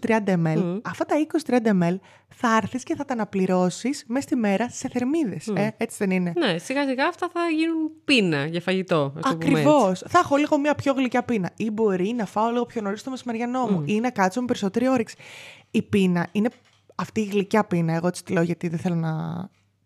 20-30 0.06 0.16
ml, 0.26 0.80
αυτά 0.82 1.04
τα 1.04 1.14
20-30 1.46 1.82
ml 1.82 1.96
θα 2.28 2.56
έρθεις 2.56 2.82
και 2.82 2.94
θα 2.94 3.04
τα 3.04 3.12
αναπληρώσεις 3.12 4.04
μέσα 4.06 4.26
στη 4.26 4.36
μέρα 4.36 4.70
σε 4.70 4.88
θερμίδες. 4.88 5.48
Ε, 5.48 5.74
έτσι 5.76 5.96
δεν 5.98 6.10
είναι; 6.10 6.32
Ναι, 6.36 6.58
σιγά 6.58 6.86
σιγά 6.86 7.06
αυτά 7.06 7.30
θα 7.32 7.40
γίνουν 7.56 7.90
πείνα 8.04 8.46
για 8.46 8.60
φαγητό. 8.60 9.12
ας 9.16 9.30
το 9.30 9.36
πούμε 9.36 9.60
έτσι. 9.60 9.68
Ακριβώ. 9.68 9.94
Θα 9.94 10.18
έχω 10.18 10.36
λίγο 10.36 10.58
μια 10.58 10.74
πιο 10.74 10.92
γλυκιά 10.92 11.22
πείνα. 11.22 11.50
Ή 11.56 11.70
μπορεί 11.70 12.14
να 12.16 12.26
φάω 12.26 12.50
λίγο 12.50 12.66
πιο 12.66 12.80
νωρίς 12.80 13.02
το 13.02 13.10
μεσημεριανό 13.10 13.66
μου. 13.66 13.82
Ή 13.86 14.00
να 14.00 14.10
κάτσω 14.10 14.40
με 14.40 14.46
περισσότερη 14.46 14.88
όρεξη. 14.88 15.16
Η 15.70 15.82
πείνα 15.82 16.28
είναι 16.32 16.48
αυτή 16.94 17.20
η 17.20 17.24
γλυκιά 17.24 17.64
πείνα. 17.64 17.94
Εγώ 17.94 18.06
έτσι 18.06 18.24
τη 18.24 18.32
λέω 18.32 18.42
γιατί 18.42 18.68
δεν 18.68 18.78
θέλω 18.78 18.94
να 18.94 19.10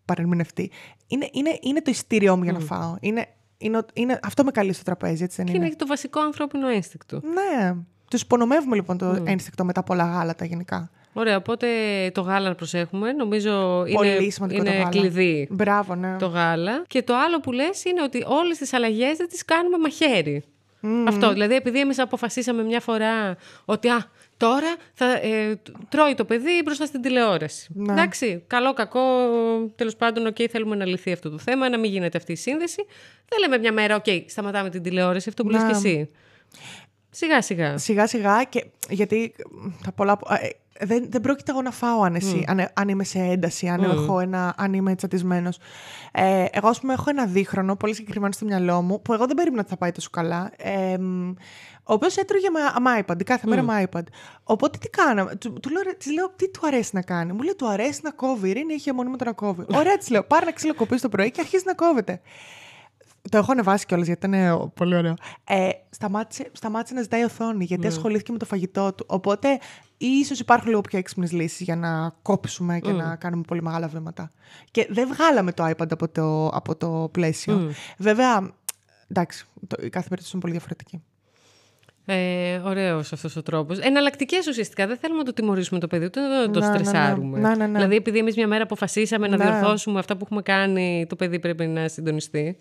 παρερμηνευτεί. 0.05 0.71
είναι, 1.07 1.29
είναι, 1.31 1.57
είναι 1.61 1.81
το 1.81 1.91
ειστήριό 1.91 2.37
μου 2.37 2.43
για 2.43 2.51
να 2.51 2.59
φάω. 2.59 2.95
Είναι, 2.99 3.27
είναι, 3.57 3.85
είναι, 3.93 4.19
αυτό 4.23 4.43
με 4.43 4.51
καλεί 4.51 4.73
στο 4.73 4.83
τραπέζι, 4.83 5.23
έτσι 5.23 5.35
δεν 5.35 5.45
Και 5.45 5.51
είναι. 5.51 5.61
είναι; 5.65 5.69
και 5.69 5.79
το 5.79 5.87
βασικό 5.87 6.19
ανθρώπινο 6.19 6.67
ένστικτο. 6.67 7.21
Ναι. 7.23 7.75
Τους 8.09 8.21
υπονομεύουμε 8.21 8.75
λοιπόν 8.75 8.97
το 8.97 9.23
ένστικτο 9.25 9.65
με 9.65 9.73
τα 9.73 9.83
πολλά 9.83 10.03
γάλατα 10.05 10.45
γενικά. 10.45 10.89
Ωραία, 11.13 11.37
οπότε 11.37 11.67
το 12.13 12.21
γάλα 12.21 12.49
να 12.49 12.55
προσέχουμε. 12.55 13.11
Νομίζω 13.11 13.83
Πολύ 13.93 14.15
είναι, 14.21 14.29
σημαντικό 14.29 14.63
το 14.63 14.69
είναι 14.69 14.77
γάλα. 14.77 14.89
κλειδί 14.89 15.47
Μπράβο, 15.51 15.95
ναι. 15.95 16.15
το 16.17 16.25
γάλα. 16.25 16.83
Και 16.87 17.03
το 17.03 17.15
άλλο 17.15 17.39
που 17.39 17.51
λες 17.51 17.83
είναι 17.85 18.01
ότι 18.03 18.23
όλες 18.27 18.57
τις 18.57 18.73
αλλαγές 18.73 19.17
δεν 19.17 19.27
τις 19.27 19.45
κάνουμε 19.45 19.77
μαχαίρι. 19.77 20.43
Αυτό, 21.07 21.31
δηλαδή 21.31 21.55
επειδή 21.55 21.79
εμείς 21.79 21.99
αποφασίσαμε 21.99 22.63
μια 22.63 22.79
φορά 22.79 23.37
ότι 23.65 23.87
α, 23.87 24.05
τώρα 24.37 24.75
θα 24.93 25.11
ε, 25.11 25.59
τρώει 25.89 26.15
το 26.15 26.25
παιδί 26.25 26.61
μπροστά 26.65 26.85
στην 26.85 27.01
τηλεόραση. 27.01 27.67
Ναι. 27.73 27.93
Εντάξει, 27.93 28.43
καλό, 28.47 28.73
κακό, 28.73 28.99
τέλος 29.75 29.95
πάντων, 29.95 30.25
οκ, 30.25 30.35
θέλουμε 30.51 30.75
να 30.75 30.85
λυθεί 30.85 31.11
αυτό 31.11 31.29
το 31.29 31.37
θέμα, 31.37 31.69
να 31.69 31.77
μην 31.77 31.91
γίνεται 31.91 32.17
αυτή 32.17 32.31
η 32.31 32.35
σύνδεση. 32.35 32.85
Δεν 33.29 33.39
λέμε 33.39 33.57
μια 33.57 33.71
μέρα, 33.73 33.95
οκ, 33.95 34.05
σταματάμε 34.25 34.69
την 34.69 34.81
τηλεόραση, 34.83 35.29
αυτό 35.29 35.43
που 35.43 35.49
λες 35.49 35.61
Ναι. 35.61 35.69
και 35.69 35.75
εσύ. 35.75 36.09
Σιγά 37.17 37.41
σιγά. 37.41 37.77
Σιγά 37.77 38.07
σιγά 38.07 38.43
και 38.43 38.65
γιατί 38.89 39.33
τα 39.83 39.91
πολλά. 39.91 40.19
ε, 40.41 40.85
δεν, 40.85 41.05
δεν 41.09 41.21
πρόκειται 41.21 41.51
εγώ 41.51 41.61
να 41.61 41.71
φάω 41.71 42.01
αν, 42.01 42.15
εσύ, 42.15 42.43
αν, 42.47 42.69
αν 42.73 42.87
είμαι 42.87 43.03
σε 43.03 43.19
ένταση, 43.19 43.67
αν, 43.67 43.83
έχω 43.83 44.19
ένα, 44.19 44.53
αν 44.57 44.73
είμαι 44.73 44.95
τσατισμένος. 44.95 45.57
Ε, 46.11 46.45
εγώ, 46.51 46.67
ας 46.67 46.79
πούμε, 46.79 46.93
έχω 46.93 47.09
ένα 47.09 47.25
δίχρονο 47.25 47.75
πολύ 47.75 47.93
συγκεκριμένο 47.95 48.33
στο 48.33 48.45
μυαλό 48.45 48.81
μου 48.81 49.01
που 49.01 49.13
εγώ 49.13 49.25
δεν 49.25 49.35
περίμενα 49.35 49.61
ότι 49.61 49.69
θα 49.69 49.77
πάει 49.77 49.91
τόσο 49.91 50.09
καλά. 50.11 50.51
Ε, 50.57 50.97
μ, 50.97 51.29
ο 51.83 51.93
οποίος 51.93 52.17
έτρωγε 52.17 52.47
με, 52.49 52.59
με 52.79 53.03
iPad, 53.07 53.23
κάθε 53.23 53.47
μέρα 53.47 53.61
με 53.61 53.87
iPad. 53.91 54.03
Οπότε 54.43 54.77
τι 54.77 54.89
κάναμε. 54.89 55.35
Του, 55.35 55.53
του 55.53 55.69
λέω, 55.69 55.81
της 55.97 56.11
λέω, 56.13 56.31
τι 56.35 56.49
του 56.49 56.59
αρέσει 56.63 56.89
να 56.93 57.01
κάνει. 57.01 57.31
Μου 57.31 57.41
λέει, 57.41 57.55
του 57.57 57.67
αρέσει 57.67 57.99
να 58.03 58.11
κόβει. 58.11 58.47
Η 58.47 58.49
Ειρήνη 58.49 58.73
έχει 58.73 58.89
αιμονή 58.89 59.09
με 59.09 59.17
το 59.17 59.25
να 59.25 59.31
κόβει. 59.31 59.65
Ωραία, 59.79 59.97
της 59.97 60.09
λέω, 60.09 60.23
πάρε 60.23 60.43
ένα 60.43 60.53
ξύλο 60.53 60.73
κοπεί 60.75 60.99
το 60.99 61.09
πρωί 61.09 61.31
και 61.31 61.41
αρχίζει 61.41 61.63
να 61.65 61.73
κόβεται. 61.73 62.21
Το 63.31 63.37
έχω 63.37 63.51
ανεβάσει 63.51 63.85
κιόλας 63.85 64.05
γιατί 64.07 64.25
ήταν 64.25 64.39
ε, 64.39 64.69
πολύ 64.73 64.95
ωραίο. 64.95 65.13
Ε, 65.47 65.69
σταμάτησε, 65.89 66.49
σταμάτησε 66.51 66.93
να 66.93 67.01
ζητάει 67.01 67.23
οθόνη 67.23 67.65
γιατί 67.65 67.87
ασχολήθηκε 67.87 68.31
με 68.31 68.37
το 68.37 68.45
φαγητό 68.45 68.93
του. 68.93 69.05
Οπότε 69.07 69.59
ίσως 69.97 70.39
υπάρχουν 70.39 70.69
λίγο 70.69 70.81
πιο 70.81 70.99
έξυπνες 70.99 71.31
λύσεις 71.31 71.59
για 71.59 71.75
να 71.75 72.15
κόψουμε 72.21 72.79
και 72.79 72.91
να 72.91 73.15
κάνουμε 73.15 73.43
πολύ 73.47 73.61
μεγάλα 73.61 73.87
βήματα. 73.87 74.31
Και 74.71 74.87
δεν 74.89 75.07
βγάλαμε 75.07 75.51
το 75.51 75.65
iPad 75.65 75.91
από 75.91 76.07
το, 76.09 76.47
από 76.47 76.75
το 76.75 77.09
πλαίσιο. 77.11 77.71
Βέβαια, 77.97 78.51
εντάξει, 79.07 79.45
το, 79.67 79.75
η 79.81 79.89
κάθε 79.89 80.07
περίπτωση 80.07 80.31
είναι 80.33 80.41
πολύ 80.41 80.53
διαφορετική. 80.53 81.01
Ε, 82.09 82.57
Ωραίος 82.57 83.13
αυτός 83.13 83.35
ο 83.35 83.41
τρόπος. 83.43 83.79
Εναλλακτικές 83.79 84.47
ουσιαστικά. 84.47 84.87
Δεν 84.87 84.97
θέλουμε 84.97 85.19
να 85.19 85.25
το 85.25 85.33
τιμωρήσουμε 85.33 85.79
το 85.79 85.87
παιδί, 85.87 86.05
ούτε 86.05 86.21
να 86.21 86.49
το 86.51 86.59
Ναι, 86.59 86.65
ναι, 86.65 86.71
ναι. 86.71 86.77
στρεσάρουμε. 86.77 87.39
Ναι, 87.39 87.55
ναι, 87.55 87.65
ναι. 87.67 87.71
Δηλαδή, 87.73 87.95
επειδή 87.95 88.17
εμείς 88.17 88.35
μια 88.35 88.47
μέρα 88.47 88.63
αποφασίσαμε 88.63 89.27
να 89.27 89.37
Ναι. 89.37 89.43
διορθώσουμε 89.43 89.99
αυτά 89.99 90.13
που 90.17 90.21
έχουμε 90.23 90.41
κάνει, 90.41 91.05
το 91.09 91.15
παιδί 91.15 91.39
πρέπει 91.39 91.67
να 91.67 91.87
συντονιστεί. 91.87 92.57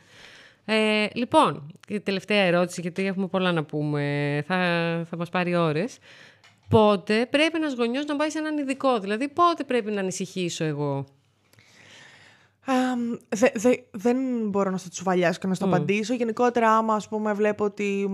Ε, 0.69 1.07
λοιπόν, 1.15 1.73
η 1.89 2.01
τελευταία 2.01 2.43
ερώτηση, 2.43 2.81
γιατί 2.81 3.07
έχουμε 3.07 3.27
πολλά 3.27 3.53
να 3.53 3.65
πούμε, 3.65 4.45
θα, 4.47 4.57
θα 5.11 5.17
μας 5.17 5.29
πάρει 5.29 5.55
ώρες. 5.57 5.99
Πότε 6.69 7.27
πρέπει 7.31 7.57
ένας 7.57 7.75
γονιός 7.75 8.05
να 8.07 8.17
πάει 8.17 8.31
σε 8.31 8.39
έναν 8.39 8.59
ειδικό, 8.59 8.99
δηλαδή 8.99 9.29
πότε 9.29 9.65
πρέπει 9.65 9.91
να 9.91 10.01
ανησυχήσω 10.01 10.65
εγώ; 10.65 11.05
Αμ, 12.69 13.01
δε- 13.29 13.51
δε- 13.55 13.77
δεν 13.91 14.17
μπορώ 14.49 14.71
να 14.71 14.77
στο 14.77 14.89
τσουβαλιάσω 14.89 15.39
και 15.41 15.47
να 15.47 15.55
στο 15.55 15.65
απαντήσω. 15.65 16.15
Γενικότερα, 16.15 16.77
άμα 16.77 16.95
ας 16.95 17.09
πούμε, 17.09 17.33
βλέπω 17.33 17.65
ότι. 17.65 18.09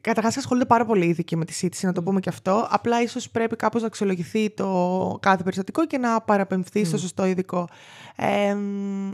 Καταρχάς, 0.00 0.36
ασχολούνται 0.36 0.66
πάρα 0.66 0.84
πολύ 0.84 1.04
οι 1.04 1.08
ειδικοί 1.08 1.36
με 1.36 1.44
τη 1.44 1.52
σύντηση, 1.52 1.86
να 1.86 1.92
το 1.92 2.02
πούμε 2.02 2.20
και 2.20 2.28
αυτό. 2.28 2.66
Απλά 2.70 3.02
ίσως 3.02 3.30
πρέπει 3.30 3.56
κάπως 3.56 3.80
να 3.80 3.86
αξιολογηθεί 3.86 4.50
το 4.50 5.18
κάθε 5.22 5.42
περιστατικό 5.42 5.86
και 5.86 5.98
να 5.98 6.20
παραπεμφθεί 6.20 6.84
στο 6.84 6.98
σωστό 6.98 7.24
ειδικό. 7.26 7.68
Ε, 8.16 8.54
μ, 8.54 9.10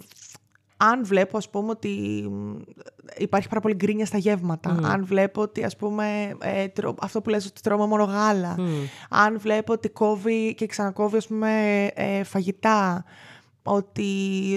αν 0.80 1.04
βλέπω, 1.04 1.36
ας 1.36 1.50
πούμε, 1.50 1.70
ότι 1.70 1.88
μ, 2.30 2.56
υπάρχει 3.16 3.48
πάρα 3.48 3.60
πολύ 3.60 3.74
γκρίνια 3.74 4.06
στα 4.06 4.18
γεύματα, 4.18 4.70
αν 4.88 5.04
βλέπω 5.04 5.42
ότι, 5.42 5.64
ας 5.64 5.76
πούμε, 5.76 6.36
ε, 6.40 6.68
τρώ- 6.68 6.98
αυτό 7.00 7.20
που 7.20 7.30
λες 7.30 7.46
ότι 7.46 7.60
τρώμε 7.60 7.86
μόνο 7.86 8.04
γάλα, 8.04 8.56
αν 9.08 9.38
βλέπω 9.38 9.72
ότι 9.72 9.88
κόβει 9.88 10.54
και 10.54 10.66
ξανακόβει, 10.66 11.16
ας 11.16 11.26
πούμε, 11.26 11.84
ε, 11.94 12.22
φαγητά, 12.24 13.04
ότι 13.62 14.04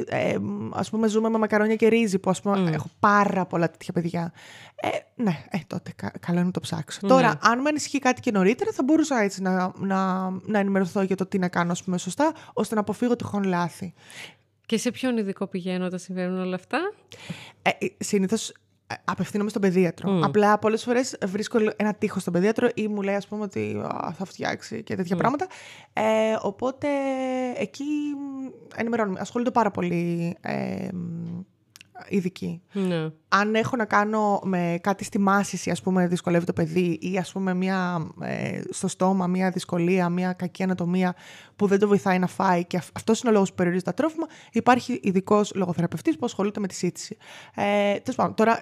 ε, 0.08 0.38
μ, 0.38 0.70
ας 0.74 0.90
πούμε 0.90 1.08
ζούμε 1.08 1.30
με 1.30 1.38
μακαρόνια 1.38 1.76
και 1.76 1.88
ρύζι 1.88 2.20
που 2.20 2.30
ας 2.30 2.42
πούμε 2.42 2.58
έχω 2.74 2.88
πάρα 3.00 3.46
πολλά 3.46 3.70
τέτοια 3.72 3.94
παιδιά. 3.94 4.32
Ε, 4.76 4.88
ναι, 5.24 5.44
ε, 5.50 5.58
τότε 5.68 5.92
κα- 5.96 6.12
καλό 6.20 6.38
είναι 6.38 6.46
να 6.46 6.52
το 6.52 6.60
ψάξω. 6.60 7.00
Τώρα, 7.08 7.40
αν 7.42 7.62
με 7.62 7.70
ανησυχεί 7.70 8.00
κάτι 8.00 8.22
και 8.22 8.32
νωρίτερα 8.32 8.72
θα 8.72 8.84
μπορούσα 8.84 9.20
έτσι 9.22 9.42
να, 9.42 9.72
να, 9.78 10.30
να 10.46 10.60
ενημερωθώ 10.60 11.02
για 11.02 11.16
το 11.16 11.26
τι 11.26 11.38
να 11.40 11.48
κάνω 11.48 11.72
ας 11.72 11.84
πούμε, 11.84 11.98
σωστά 11.98 12.32
ώστε 12.54 12.76
να 12.76 12.82
αποφύγω 12.82 13.16
τυχόν 13.16 13.44
λάθη. 13.44 13.94
Και 14.72 14.78
σε 14.78 14.92
ποιον 14.92 15.18
ειδικό 15.18 15.48
πηγαίνω 15.48 15.86
όταν 15.86 16.00
συμβαίνουν 16.00 16.40
όλα 16.40 16.56
αυτά; 16.56 16.94
Ε, 17.62 17.70
Συνήθως 17.98 18.54
απευθύνομαι 19.06 19.50
στον 19.50 19.62
παιδίατρο. 19.62 20.20
Απλά 20.24 20.60
πολλές 20.60 20.84
φορές 20.84 21.18
βρίσκω 21.26 21.60
ένα 21.76 21.94
τείχος 21.94 22.22
στον 22.22 22.34
παιδίατρο 22.34 22.70
ή 22.74 22.88
μου 22.88 23.02
λέει, 23.02 23.16
ας 23.16 23.28
πούμε, 23.28 23.44
ότι 23.44 23.82
«Α, 23.84 24.14
θα 24.18 24.26
φτιάξει 24.26 24.84
και 24.84 24.96
τέτοια 24.96 25.16
πράγματα. 25.16 25.48
Ε, 25.94 26.02
οπότε 26.42 26.88
εκεί 27.58 27.84
μ, 27.84 28.48
ενημερώνουμε. 28.76 29.20
Ασχολούνται 29.20 29.52
πάρα 29.52 29.72
πολύ 29.72 30.36
ε, 30.42 30.88
μ, 32.10 32.16
ειδικοί. 32.16 32.62
Ναι. 32.72 33.10
Αν 33.30 33.56
έχω 33.56 33.76
να 33.76 33.86
κάνω 33.86 34.40
με 34.44 34.78
κάτι 34.82 35.04
στη 35.04 35.20
μάσηση, 35.20 35.70
ας 35.70 35.82
πούμε, 35.82 36.08
δυσκολεύει 36.08 36.46
το 36.46 36.54
παιδί 36.54 36.98
ή 37.02 37.18
ας 37.18 37.32
πούμε 37.32 37.54
μια, 37.54 38.08
ε, 38.22 38.62
στο 38.70 38.88
στόμα 38.88 39.28
μια 39.28 39.50
δυσκολία, 39.50 40.10
μια 40.10 40.34
κακή 40.34 40.64
ανατομία 40.64 41.16
που 41.56 41.68
δεν 41.68 41.80
το 41.80 41.88
βοηθάει 41.88 42.20
να 42.20 42.28
φάει 42.28 42.66
και 42.66 42.78
αυ- 42.78 42.96
αυτός 42.96 43.22
είναι 43.22 43.30
ο 43.30 43.34
λόγος 43.34 43.50
που 43.50 43.56
περιορίζει 43.56 43.84
τα 43.86 43.94
τρόφιμα, 43.94 44.26
υπάρχει 44.52 45.00
ειδικός 45.04 45.52
λογοθεραπευτής 45.56 46.18
που 46.18 46.26
ασχολείται 46.26 46.60
με 46.60 46.68
τη 46.68 46.76
σύντηση. 46.76 47.18
Ε, 47.56 47.64
τέλος 48.00 48.16
πάντων, 48.16 48.34
τώρα 48.36 48.60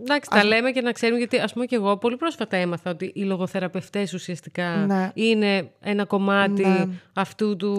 Εντάξει, 0.00 0.30
τα 0.30 0.44
λέμε 0.44 0.70
και 0.70 0.80
να 0.80 0.92
ξέρουμε, 0.92 1.18
γιατί 1.18 1.38
ας 1.38 1.52
πούμε 1.52 1.64
και 1.64 1.74
εγώ 1.74 1.96
πολύ 1.96 2.16
πρόσφατα 2.16 2.56
έμαθα 2.56 2.90
ότι 2.90 3.10
οι 3.14 3.22
λογοθεραπευτές 3.22 4.12
ουσιαστικά 4.12 4.68
Ναι. 4.86 5.10
είναι 5.14 5.70
ένα 5.80 6.04
κομμάτι 6.04 6.62
Ναι. 6.66 6.86
αυτού 7.14 7.56
του. 7.56 7.72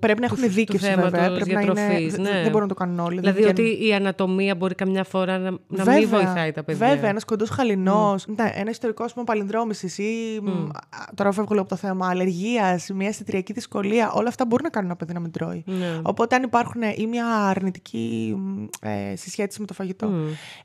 πρέπει 0.00 0.20
να 0.20 0.26
του- 0.28 0.34
έχουν 0.34 0.48
του 0.48 0.54
δίκευση 0.54 0.86
θέματος 0.86 1.10
βέβαια. 1.10 1.30
Πρέπει 1.34 1.52
να 1.52 1.60
είναι, 1.60 1.72
διατροφής, 1.72 2.12
δεν- 2.12 2.22
ναι. 2.22 2.30
δεν 2.30 2.44
μπορούν 2.50 2.60
να 2.60 2.68
το 2.68 2.74
κάνουν 2.74 2.98
όλοι. 2.98 3.20
δεν 3.20 3.34
Δηλαδή 3.34 3.52
βγαίνουν. 3.52 3.74
ότι 3.76 3.86
η 3.86 3.94
ανατομία 3.94 4.54
μπορεί 4.54 4.74
καμιά 4.74 5.04
φορά 5.04 5.38
να, 5.38 5.50
να 5.50 5.56
μην 5.68 5.84
Βέβαια, 5.84 6.06
βοηθάει 6.06 6.52
τα 6.52 6.62
παιδιά. 6.64 6.88
Βέβαια, 6.88 7.10
ένας 7.10 7.24
κοντός 7.24 7.48
χαλινός, 7.50 8.26
ναι, 8.26 8.50
ένα 8.54 8.70
ιστορικό 8.70 9.04
παλινδρόμησης 9.24 9.98
ή. 9.98 10.40
μ, 10.42 10.48
α, 10.48 10.68
Τώρα 11.14 11.32
φεύγω 11.32 11.48
λίγο 11.50 11.60
από 11.60 11.70
το 11.70 11.76
θέμα. 11.76 12.08
Αλλεργίας, 12.08 12.88
μια 12.94 13.08
αισθητριακή 13.08 13.52
δυσκολία. 13.52 14.12
Όλα 14.12 14.28
αυτά 14.28 14.46
μπορούν 14.46 14.64
να 14.64 14.70
κάνουν 14.70 14.88
ένα 14.88 14.98
παιδί 14.98 15.12
να 15.12 15.20
μην 15.20 15.30
τρώει. 15.30 15.62
Ναι. 15.66 15.98
Οπότε, 16.02 16.34
αν 16.36 16.42
υπάρχουν 16.42 16.82
ή 16.96 17.06
μια 17.06 17.26
αρνητική 17.26 18.34
μ, 18.38 18.64
ε, 18.80 19.16
συσχέτιση 19.16 19.60
με 19.60 19.66
το 19.66 19.74
φαγητό. 19.74 20.10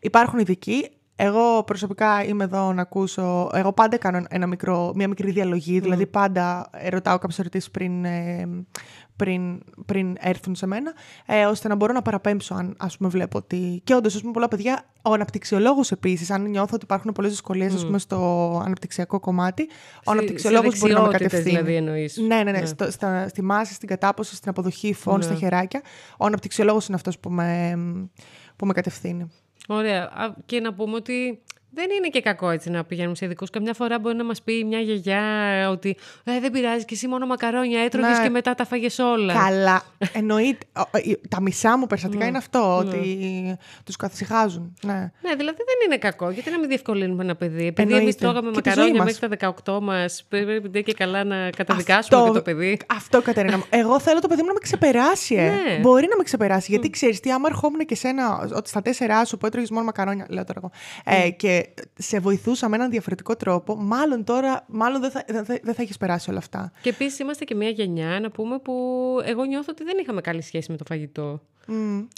Υπάρχουν 0.01 0.39
ειδικοί. 0.39 0.74
Εγώ 1.15 1.63
προσωπικά 1.63 2.23
είμαι 2.23 2.43
εδώ 2.43 2.73
να 2.73 2.81
ακούσω. 2.81 3.49
Εγώ 3.53 3.73
πάντα 3.73 3.97
κάνω 3.97 4.23
ένα 4.29 4.47
μικρό, 4.47 4.91
μια 4.95 5.07
μικρή 5.07 5.31
διαλογή. 5.31 5.79
Δηλαδή, 5.79 6.05
πάντα 6.05 6.69
ρωτάω 6.89 7.17
κάποιες 7.17 7.39
ερωτήσεις 7.39 7.71
πριν, 7.71 8.05
ε, 8.05 8.47
πριν, 9.15 9.61
πριν 9.85 10.15
έρθουν 10.19 10.55
σε 10.55 10.65
μένα, 10.65 10.93
ε, 11.25 11.45
ώστε 11.45 11.67
να 11.67 11.75
μπορώ 11.75 11.93
να 11.93 12.01
παραπέμψω 12.01 12.53
αν 12.53 12.75
ας 12.77 12.97
πούμε, 12.97 13.09
βλέπω 13.09 13.37
ότι. 13.37 13.81
Και 13.83 13.95
όντως, 13.95 14.21
πολλά 14.33 14.47
παιδιά, 14.47 14.85
ο 15.01 15.13
αναπτυξιολόγος 15.13 15.91
επίσης, 15.91 16.31
αν 16.31 16.49
νιώθω 16.49 16.71
ότι 16.73 16.83
υπάρχουν 16.83 17.11
πολλές 17.11 17.31
δυσκολίες 17.31 17.87
στο 17.95 18.61
αναπτυξιακό 18.65 19.19
κομμάτι, 19.19 19.69
ο 20.05 20.11
αναπτυξιολόγος 20.11 20.79
μπορεί 20.79 20.93
να 20.93 21.01
με 21.01 21.07
δεξιότητες 21.07 21.31
κατευθύνει. 21.31 21.63
δηλαδή 21.63 21.87
εννοείς. 21.87 22.17
Ναι, 22.17 22.43
ναι, 22.43 22.51
ναι. 22.51 22.65
Στο, 22.65 22.91
στα, 22.91 23.27
στη 23.27 23.41
μάση, 23.41 23.73
στην 23.73 23.87
κατάποση, 23.87 24.35
στην 24.35 24.49
αποδοχή 24.49 24.87
υφών, 24.87 25.21
στα 25.21 25.33
χεράκια. 25.33 25.81
Ο 26.17 26.25
αναπτυξιολόγος 26.25 26.87
είναι 26.87 26.95
αυτός 26.95 27.19
που 27.19 27.29
με, 27.29 27.79
που 28.55 28.65
με 28.65 28.73
κατευθύνει. 28.73 29.31
Ωραία. 29.67 30.03
Α, 30.13 30.33
Και 30.45 30.59
να 30.59 30.73
πούμε 30.73 30.95
ότι 30.95 31.41
δεν 31.75 31.89
είναι 31.97 32.07
και 32.07 32.21
κακό 32.21 32.49
έτσι 32.49 32.69
να 32.69 32.83
πηγαίνουμε 32.83 33.15
σε 33.15 33.25
ειδικούς. 33.25 33.49
Καμιά 33.49 33.73
φορά 33.73 33.99
μπορεί 33.99 34.15
να 34.15 34.23
μας 34.23 34.41
πει 34.41 34.63
μια 34.63 34.79
γιαγιά 34.79 35.21
ότι 35.69 35.97
ε, 36.23 36.39
δεν 36.39 36.51
πειράζει 36.51 36.85
και 36.85 36.93
εσύ 36.93 37.07
μόνο 37.07 37.25
μακαρόνια 37.25 37.81
έτρωγες 37.81 38.17
Ναι. 38.17 38.23
και 38.23 38.29
μετά 38.29 38.55
τα 38.55 38.65
φάγες 38.65 38.99
όλα. 38.99 39.33
Καλά. 39.33 39.83
Εννοείται. 40.13 40.65
Ο- 40.75 40.81
ο- 40.81 41.19
Τα 41.29 41.41
μισά 41.41 41.77
μου 41.77 41.87
περιστατικά 41.87 42.25
είναι 42.25 42.37
αυτό, 42.37 42.77
ότι 42.77 43.57
τους 43.83 43.95
καθησυχάζουν. 43.95 44.73
Ναι. 44.85 44.93
Ναι, 44.93 45.35
δηλαδή 45.35 45.57
δεν 45.57 45.75
είναι 45.85 45.97
κακό. 45.97 46.29
Γιατί 46.29 46.49
να 46.51 46.59
μην 46.59 46.67
διευκολύνουμε 46.67 47.23
ένα 47.23 47.35
παιδί; 47.35 47.65
Επειδή 47.65 47.81
Εννοείται. 47.81 48.03
εμεί 48.03 48.13
τρώγαμε 48.13 48.51
Και 48.51 48.61
τη 48.61 48.69
ζωή 48.69 48.77
μακαρόνια 48.77 49.03
μας. 49.03 49.19
μέχρι 49.19 49.37
τα 49.37 49.53
18 49.77 49.79
μας, 49.81 50.25
πρέπει 50.29 50.69
ντε 50.69 50.81
και 50.81 50.93
καλά 50.93 51.23
να 51.23 51.49
καταδικάσουμε 51.49 52.23
και 52.27 52.31
το 52.31 52.41
παιδί. 52.41 52.79
Αυτό, 52.95 53.21
Κατερίνα 53.21 53.57
μου. 53.57 53.63
Εγώ 53.69 53.99
θέλω 53.99 54.19
το 54.19 54.27
παιδί 54.27 54.41
μου 54.41 54.47
να 54.47 54.53
με 54.53 54.59
ξεπεράσει. 54.61 55.35
Ε. 55.35 55.49
Ναι. 55.49 55.77
Μπορεί 55.81 56.07
να 56.09 56.17
με 56.17 56.23
ξεπεράσει. 56.23 56.71
Γιατί 56.71 56.89
ξέρεις 56.89 57.19
τι, 57.19 57.31
άμα 57.31 57.47
ερχόμουν 57.49 57.79
και 57.85 57.95
σένα, 57.95 58.49
ότι 58.55 58.69
στα 58.69 58.81
τέσσερά 58.81 59.25
σου 59.25 59.37
που 59.37 59.45
έτρωγες 59.45 59.69
μόνο 59.71 59.85
μακαρόνια, 59.85 60.25
λέω 60.29 60.43
τώρα 60.43 60.59
εγώ, 60.63 60.71
ε, 61.25 61.29
και 61.29 61.64
σε 61.97 62.19
βοηθούσα 62.19 62.69
με 62.69 62.75
έναν 62.75 62.89
διαφορετικό 62.89 63.35
τρόπο, 63.35 63.75
μάλλον 63.75 64.23
τώρα 64.23 64.65
μάλλον 64.67 65.01
δεν 65.01 65.11
θα, 65.11 65.23
δεν 65.27 65.45
θα, 65.45 65.59
δεν 65.63 65.73
θα 65.73 65.81
έχεις 65.81 65.97
περάσει 65.97 66.29
όλα 66.29 66.39
αυτά. 66.39 66.71
Και 66.81 66.89
επίσης 66.89 67.19
είμαστε 67.19 67.45
και 67.45 67.55
μια 67.55 67.69
γενιά, 67.69 68.19
να 68.19 68.31
πούμε, 68.31 68.59
που 68.59 68.73
εγώ 69.25 69.43
νιώθω 69.43 69.67
ότι 69.71 69.83
δεν 69.83 69.97
είχαμε 70.01 70.21
καλή 70.21 70.41
σχέση 70.41 70.71
με 70.71 70.77
το 70.77 70.83
φαγητό. 70.87 71.41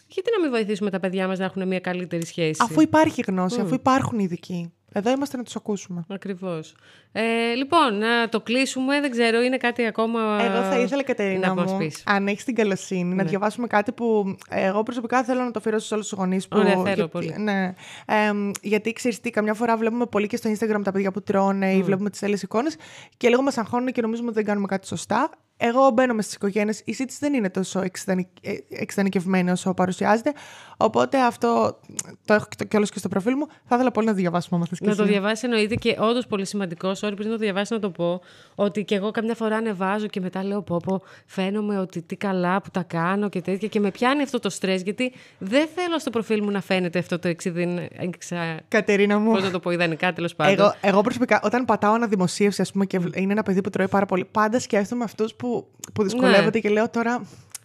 Γιατί 0.08 0.30
να 0.36 0.42
μην 0.42 0.50
βοηθήσουμε 0.50 0.90
τα 0.90 1.00
παιδιά 1.00 1.28
μας 1.28 1.40
να 1.40 1.46
έχουν 1.46 1.68
μια 1.68 1.80
καλύτερη 1.80 2.26
σχέση; 2.26 2.62
Αφού 2.64 2.82
υπάρχει 2.82 3.24
γνώση, 3.28 3.60
αφού 3.60 3.74
υπάρχουν 3.74 4.20
ειδικοί. 4.20 4.72
Εδώ 4.98 5.12
είμαστε 5.12 5.38
να 5.38 5.44
τους 5.44 5.56
ακούσουμε. 5.56 6.06
Ακριβώς. 6.10 6.76
Ε, 7.12 7.54
λοιπόν, 7.54 7.98
να 7.98 8.30
το 8.30 8.42
κλείσουμε. 8.42 9.02
Δεν 9.02 9.12
ξέρω, 9.12 9.42
είναι 9.42 9.58
κάτι 9.58 9.86
ακόμα. 9.86 10.20
Εγώ 10.42 10.62
θα 10.62 10.80
ήθελα, 10.80 11.04
Κατερίνα, 11.04 11.48
να 11.48 11.54
μου, 11.54 11.62
μας 11.62 11.78
πεις. 11.78 12.04
αν 12.06 12.28
έχεις 12.28 12.44
την 12.44 12.56
καλοσύνη, 12.56 13.16
να 13.16 13.24
Ναι. 13.24 13.30
διαβάσουμε 13.30 13.68
κάτι 13.68 13.92
που 13.92 14.36
εγώ 14.50 14.84
προσωπικά 14.84 15.24
θέλω 15.24 15.44
να 15.44 15.52
το 15.52 15.60
αφιερώσω 15.60 15.86
σε 15.88 15.94
όλους 15.94 16.08
τους 16.08 16.18
γονείς 16.18 16.48
που. 16.48 16.58
Ωραία, 16.58 16.72
θέλω 16.74 16.84
γιατί, 16.94 17.10
πολύ. 17.10 17.36
Ναι. 17.38 17.74
Εμ, 18.06 18.52
γιατί 18.62 18.94
ξέρεις 18.94 19.20
τι, 19.20 19.30
καμιά 19.30 19.54
φορά 19.54 19.78
βλέπουμε 19.78 20.06
πολύ 20.06 20.28
και 20.28 20.38
στο 20.38 20.50
Instagram 20.50 20.82
τα 20.84 20.92
παιδιά 20.92 21.12
που 21.12 21.22
τρώνε 21.22 21.74
ή 21.74 21.84
βλέπουμε 21.84 22.10
τις 22.10 22.24
άλλες 22.24 22.42
εικόνες 22.42 22.76
και 23.18 23.30
λίγο 23.30 23.42
μας 23.42 23.58
αγχώνουν 23.58 23.92
και 23.92 24.02
νομίζουμε 24.02 24.28
ότι 24.28 24.36
δεν 24.38 24.46
κάνουμε 24.46 24.68
κάτι 24.68 24.88
σωστά. 24.88 25.30
Εγώ 25.58 25.90
μπαίνω 25.90 26.14
μες 26.14 26.24
στις 26.24 26.36
οικογένειες. 26.36 26.82
Η 26.86 26.94
σύντηση 26.94 27.18
δεν 27.22 27.34
είναι 27.34 27.50
τόσο 27.50 27.80
εξειδανικ- 27.82 28.28
ε, 28.48 28.54
εξειδανικευμένη 28.70 29.52
όσο 29.52 29.74
παρουσιάζεται. 29.74 30.34
Οπότε 30.78 31.22
αυτό 31.22 31.80
το 32.26 32.34
έχω 32.34 32.46
κιόλα 32.68 32.86
και 32.86 33.00
στο 33.00 33.08
προφίλ 33.08 33.34
μου. 33.38 33.48
Θα 33.66 33.76
ήθελα 33.76 33.92
πολύ 33.92 34.06
να 34.08 34.12
το 34.14 34.18
διαβάσουμε, 34.20 34.56
άμα 34.58 34.66
θες 34.66 34.80
και 34.80 34.86
Να 34.88 34.96
το 34.96 35.04
εσύ. 35.04 35.12
διαβάσεις 35.12 35.44
εννοείται 35.44 35.76
και 35.76 35.96
όντως 36.00 36.28
πολύ 36.28 36.46
σημαντικό. 36.46 36.92
Sorry, 37.02 37.12
πριν 37.16 37.30
το 37.30 37.38
διαβάσεις 37.38 37.70
να 37.70 37.80
το 37.80 37.90
πω. 37.90 38.22
Ότι 38.56 38.84
και 38.84 38.96
εγώ 38.96 39.12
καμιά 39.12 39.36
φορά 39.36 39.56
ανεβάζω 39.56 40.08
και 40.08 40.20
μετά 40.20 40.44
λέω 40.44 40.62
πω, 40.62 40.78
πω 40.86 41.02
φαίνομαι 41.26 41.80
ότι 41.80 42.02
τι 42.02 42.16
καλά 42.16 42.62
που 42.62 42.70
τα 42.72 42.84
κάνω 42.84 43.30
και 43.30 43.42
τέτοια. 43.42 43.68
Και 43.68 43.80
με 43.80 43.92
πιάνει 43.92 44.22
αυτό 44.22 44.40
το 44.40 44.50
στρες 44.50 44.82
γιατί 44.82 45.14
δεν 45.38 45.68
θέλω 45.76 46.00
στο 46.00 46.10
προφίλ 46.10 46.44
μου 46.44 46.52
να 46.52 46.62
φαίνεται 46.62 47.00
αυτό 47.00 47.20
το 47.20 47.28
εξειδιν... 47.28 47.80
εξα... 47.98 48.60
Κατερίνα 48.68 49.18
μου. 49.20 49.32
Πώς 49.32 49.44
να 49.44 49.52
το 49.52 49.60
πω, 49.60 49.72
ιδανικά 49.72 50.14
τέλος 50.14 50.36
πάντων. 50.36 50.54
Εγώ, 50.60 50.74
εγώ 50.82 51.02
προσωπικά, 51.02 51.40
όταν 51.44 51.66
πατάω 51.66 51.94
αναδημοσίευση, 51.94 52.62
ας 52.62 52.72
πούμε, 52.72 52.86
και 52.86 53.00
βλ- 53.00 53.18
είναι 53.18 53.32
ένα 53.32 53.44
παιδί 53.44 53.62
που 53.62 53.70
τρώει 53.70 53.88
πάρα 53.88 54.06
πολύ, 54.06 54.26
πάντα 54.32 54.60
σκέφτομαι 54.60 55.04
αυτούς 55.04 55.34
που, 55.36 55.47
που 55.94 56.04
δυσκολεύονται 56.04 56.50
Ναι. 56.54 56.60
και 56.60 56.70
λέω 56.70 56.90
τώρα. 56.90 57.22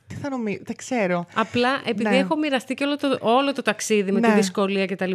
Τι 0.07 0.15
θα 0.19 0.29
νομίζω, 0.29 0.59
δεν 0.63 0.77
ξέρω. 0.77 1.27
Απλά 1.35 1.69
επειδή 1.85 2.09
Ναι. 2.09 2.17
έχω 2.17 2.37
μοιραστεί 2.37 2.75
και 2.75 2.85
όλο 2.85 2.97
το, 2.97 3.19
όλο 3.21 3.53
το 3.53 3.63
ταξίδι 3.63 4.13
με 4.13 4.21
τη 4.21 4.29
Ναι. 4.29 4.35
δυσκολία 4.35 4.87
κτλ. 4.87 5.13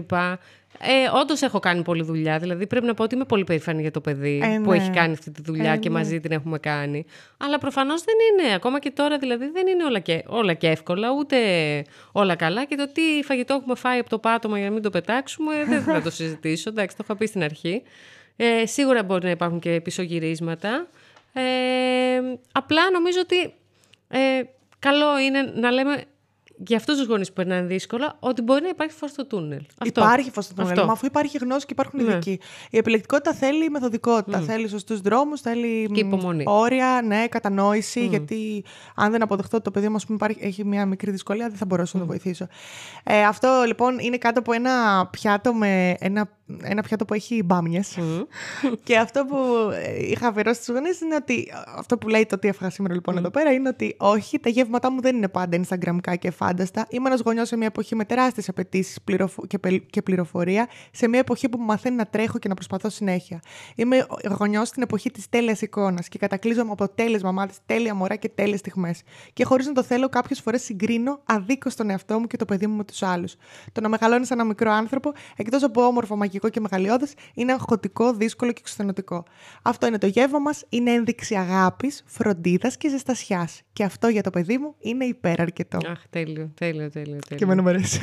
Ε, 0.79 1.09
Όντως 1.21 1.41
έχω 1.41 1.59
κάνει 1.59 1.81
πολλή 1.81 2.03
δουλειά. 2.03 2.37
Δηλαδή 2.39 2.67
πρέπει 2.67 2.85
να 2.85 2.93
πω 2.93 3.03
ότι 3.03 3.15
είμαι 3.15 3.23
πολύ 3.23 3.43
περήφανη 3.43 3.81
για 3.81 3.91
το 3.91 4.01
παιδί 4.01 4.41
Ε, 4.43 4.59
που 4.63 4.69
ναι. 4.69 4.77
έχει 4.77 4.89
κάνει 4.89 5.13
αυτή 5.13 5.31
τη 5.31 5.41
δουλειά 5.41 5.71
Ε, 5.71 5.77
και 5.77 5.89
ναι. 5.89 5.95
μαζί 5.95 6.19
την 6.19 6.31
έχουμε 6.31 6.57
κάνει. 6.59 7.05
Αλλά 7.37 7.57
προφανώς 7.57 8.03
δεν 8.03 8.15
είναι. 8.45 8.53
Ακόμα 8.53 8.79
και 8.79 8.91
τώρα 8.91 9.17
δηλαδή 9.17 9.49
δεν 9.49 9.67
είναι 9.67 9.83
όλα 9.83 9.99
και, 9.99 10.23
όλα 10.27 10.53
και 10.53 10.67
εύκολα, 10.67 11.07
ούτε 11.17 11.37
όλα 12.11 12.35
καλά. 12.35 12.65
Και 12.65 12.75
το 12.75 12.87
τι 12.91 13.01
φαγητό 13.23 13.53
έχουμε 13.53 13.75
φάει 13.75 13.99
από 13.99 14.09
το 14.09 14.19
πάτωμα 14.19 14.57
για 14.57 14.67
να 14.67 14.73
μην 14.73 14.81
το 14.83 14.89
πετάξουμε, 14.89 15.53
δεν 15.67 15.81
θα 15.81 16.01
το 16.01 16.09
συζητήσω. 16.09 16.69
Εντάξει, 16.69 16.95
το 16.95 17.01
είχα 17.05 17.15
πει 17.17 17.25
στην 17.25 17.43
αρχή. 17.43 17.81
Ε, 18.35 18.65
σίγουρα 18.65 19.03
μπορεί 19.03 19.23
να 19.23 19.29
υπάρχουν 19.31 19.59
και 19.59 19.81
πισωγυρίσματα. 19.81 20.87
Ε, 21.41 22.19
απλά 22.51 22.81
νομίζω 22.91 23.19
ότι 23.21 23.53
ε, 24.07 24.41
καλό 24.79 25.19
είναι 25.19 25.41
να 25.55 25.71
λέμε 25.71 26.03
για 26.65 26.77
αυτούς 26.77 26.97
τους 26.97 27.07
γονείς 27.07 27.27
που 27.27 27.33
περνάνε 27.33 27.67
δύσκολα 27.67 28.15
ότι 28.19 28.41
μπορεί 28.41 28.61
να 28.61 28.67
υπάρχει 28.67 28.93
φως 28.95 29.11
στο 29.11 29.25
τούνελ. 29.25 29.61
Αυτό. 29.77 30.01
Υπάρχει 30.01 30.31
φως 30.31 30.45
στο 30.45 30.53
τούνελ, 30.53 30.71
Αυτό. 30.71 30.85
μα 30.85 30.91
αφού 30.91 31.05
υπάρχει 31.05 31.37
γνώση 31.37 31.65
και 31.65 31.71
υπάρχουν 31.73 32.03
Ναι. 32.03 32.11
ειδικοί. 32.11 32.39
Η 32.69 32.77
επιλεκτικότητα 32.77 33.33
θέλει 33.33 33.69
μεθοδικότητα, 33.69 34.39
θέλει 34.39 34.67
σωστούς 34.67 35.01
δρόμους, 35.01 35.41
θέλει 35.41 35.89
Και 35.93 36.03
μ, 36.03 36.07
υπομονή. 36.07 36.43
όρια, 36.47 37.01
ναι, 37.05 37.27
κατανόηση. 37.27 38.05
Γιατί 38.05 38.63
αν 38.95 39.11
δεν 39.11 39.21
αποδεχτώ 39.21 39.55
ότι 39.55 39.65
το 39.65 39.71
παιδί 39.71 39.89
μου 39.89 39.95
ας 39.95 40.05
πούμε, 40.05 40.15
υπάρχει, 40.15 40.45
έχει 40.47 40.65
μια 40.65 40.85
μικρή 40.85 41.11
δυσκολία, 41.11 41.47
δεν 41.47 41.57
θα 41.57 41.65
μπορέσω 41.65 41.91
να 41.97 42.03
το 42.03 42.09
βοηθήσω. 42.09 42.47
Ε, 43.03 43.23
αυτό 43.25 43.63
λοιπόν 43.67 43.99
είναι 43.99 44.17
κάτω 44.17 44.39
από 44.39 44.53
ένα 44.53 45.07
πιάτο, 45.11 45.53
με, 45.53 45.95
ένα, 45.99 46.29
ένα 46.61 46.81
πιάτο 46.81 47.05
που 47.05 47.13
έχει 47.13 47.43
μπάμιες. 47.43 47.97
και 48.83 48.97
αυτό 48.97 49.25
που 49.25 49.35
ε, 49.71 50.07
είχα 50.07 50.27
αφιερώσει 50.27 50.61
στους 50.61 50.75
γονείς 50.75 51.01
είναι 51.01 51.15
ότι. 51.15 51.51
Αυτό 51.75 51.97
που 51.97 52.07
λέει 52.07 52.25
το 52.25 52.37
τι 52.39 52.47
έφαγα 52.47 52.69
σήμερα 52.69 52.93
λοιπόν 52.93 53.17
εδώ 53.17 53.29
πέρα 53.29 53.51
είναι 53.51 53.69
ότι 53.69 53.95
όχι, 53.97 54.39
τα 54.39 54.49
γεύματά 54.49 54.91
μου 54.91 55.01
δεν 55.01 55.15
είναι 55.15 55.27
πάντα 55.27 55.59
Instagramικά 55.67 56.15
και 56.19 56.31
φάνταστα. 56.31 56.87
Είμαι 56.89 57.07
ένας 57.07 57.21
γονιός 57.21 57.47
σε 57.47 57.57
μια 57.57 57.67
εποχή 57.67 57.95
με 57.95 58.05
τεράστιες 58.05 58.49
απαιτήσεις 58.49 58.97
και, 59.47 59.59
πελ- 59.59 59.83
και 59.89 60.01
πληροφορία, 60.01 60.67
σε 60.91 61.07
μια 61.07 61.19
εποχή 61.19 61.49
που 61.49 61.57
μου 61.57 61.65
μαθαίνει 61.65 61.95
να 61.95 62.05
τρέχω 62.05 62.37
και 62.39 62.47
να 62.47 62.53
προσπαθώ 62.53 62.89
συνέχεια. 62.89 63.39
Είμαι 63.75 64.05
γονιός 64.39 64.67
στην 64.67 64.81
εποχή 64.81 65.11
της 65.11 65.29
τέλειας 65.29 65.61
εικόνας 65.61 66.07
και 66.07 66.17
κατακλείζομαι 66.17 66.71
από 66.71 66.89
τέλειες 66.89 67.23
μαμάδες, 67.23 67.57
τέλεια 67.65 67.93
μωρά 67.93 68.15
και 68.15 68.29
τέλειες 68.29 68.59
στιγμές. 68.59 69.01
Και 69.33 69.43
χωρίς 69.43 69.65
να 69.65 69.73
το 69.73 69.83
θέλω, 69.83 70.09
κάποιες 70.09 70.39
φορές 70.41 70.61
συγκρίνω 70.63 71.21
αδίκως 71.25 71.75
τον 71.75 71.89
εαυτό 71.89 72.19
μου 72.19 72.27
και 72.27 72.37
το 72.37 72.45
παιδί 72.45 72.67
μου 72.67 72.75
με 72.75 72.83
τους 72.83 73.03
άλλους. 73.03 73.35
Το 73.71 73.81
να 73.81 73.89
μεγαλώνει 73.89 74.25
ένα 74.29 74.43
μικρό 74.43 74.71
άνθρωπο, 74.71 75.13
εκτός 75.35 75.63
από 75.63 75.85
όμορφο, 75.85 76.15
μαγικό 76.15 76.36
και 76.39 76.59
μεγαλειώδες, 76.59 77.13
είναι 77.33 77.51
αγχωτικό, 77.51 78.13
δύσκολο 78.13 78.51
και 78.51 78.59
εξουθενωτικό. 78.61 79.23
Αυτό 79.61 79.87
είναι 79.87 79.97
το 79.97 80.07
γεύμα 80.07 80.39
μας, 80.39 80.63
είναι 80.69 80.91
ένδειξη 80.91 81.35
αγάπης, 81.35 82.03
φροντίδας 82.05 82.77
και 82.77 82.89
ζεστασιάς. 82.89 83.61
Και 83.77 83.83
αυτό 83.83 84.07
για 84.07 84.21
το 84.23 84.29
παιδί 84.29 84.57
μου 84.57 84.75
είναι 84.79 85.05
υπεραρκετό. 85.05 85.77
Αχ, 85.91 85.99
τέλειο, 86.09 86.51
τέλειο, 86.53 86.89
τέλειο. 86.89 86.89
τέλειο. 86.91 87.19
Και 87.35 87.43
εμένα 87.43 87.61
μου 87.61 87.69
αρέσει. 87.69 87.99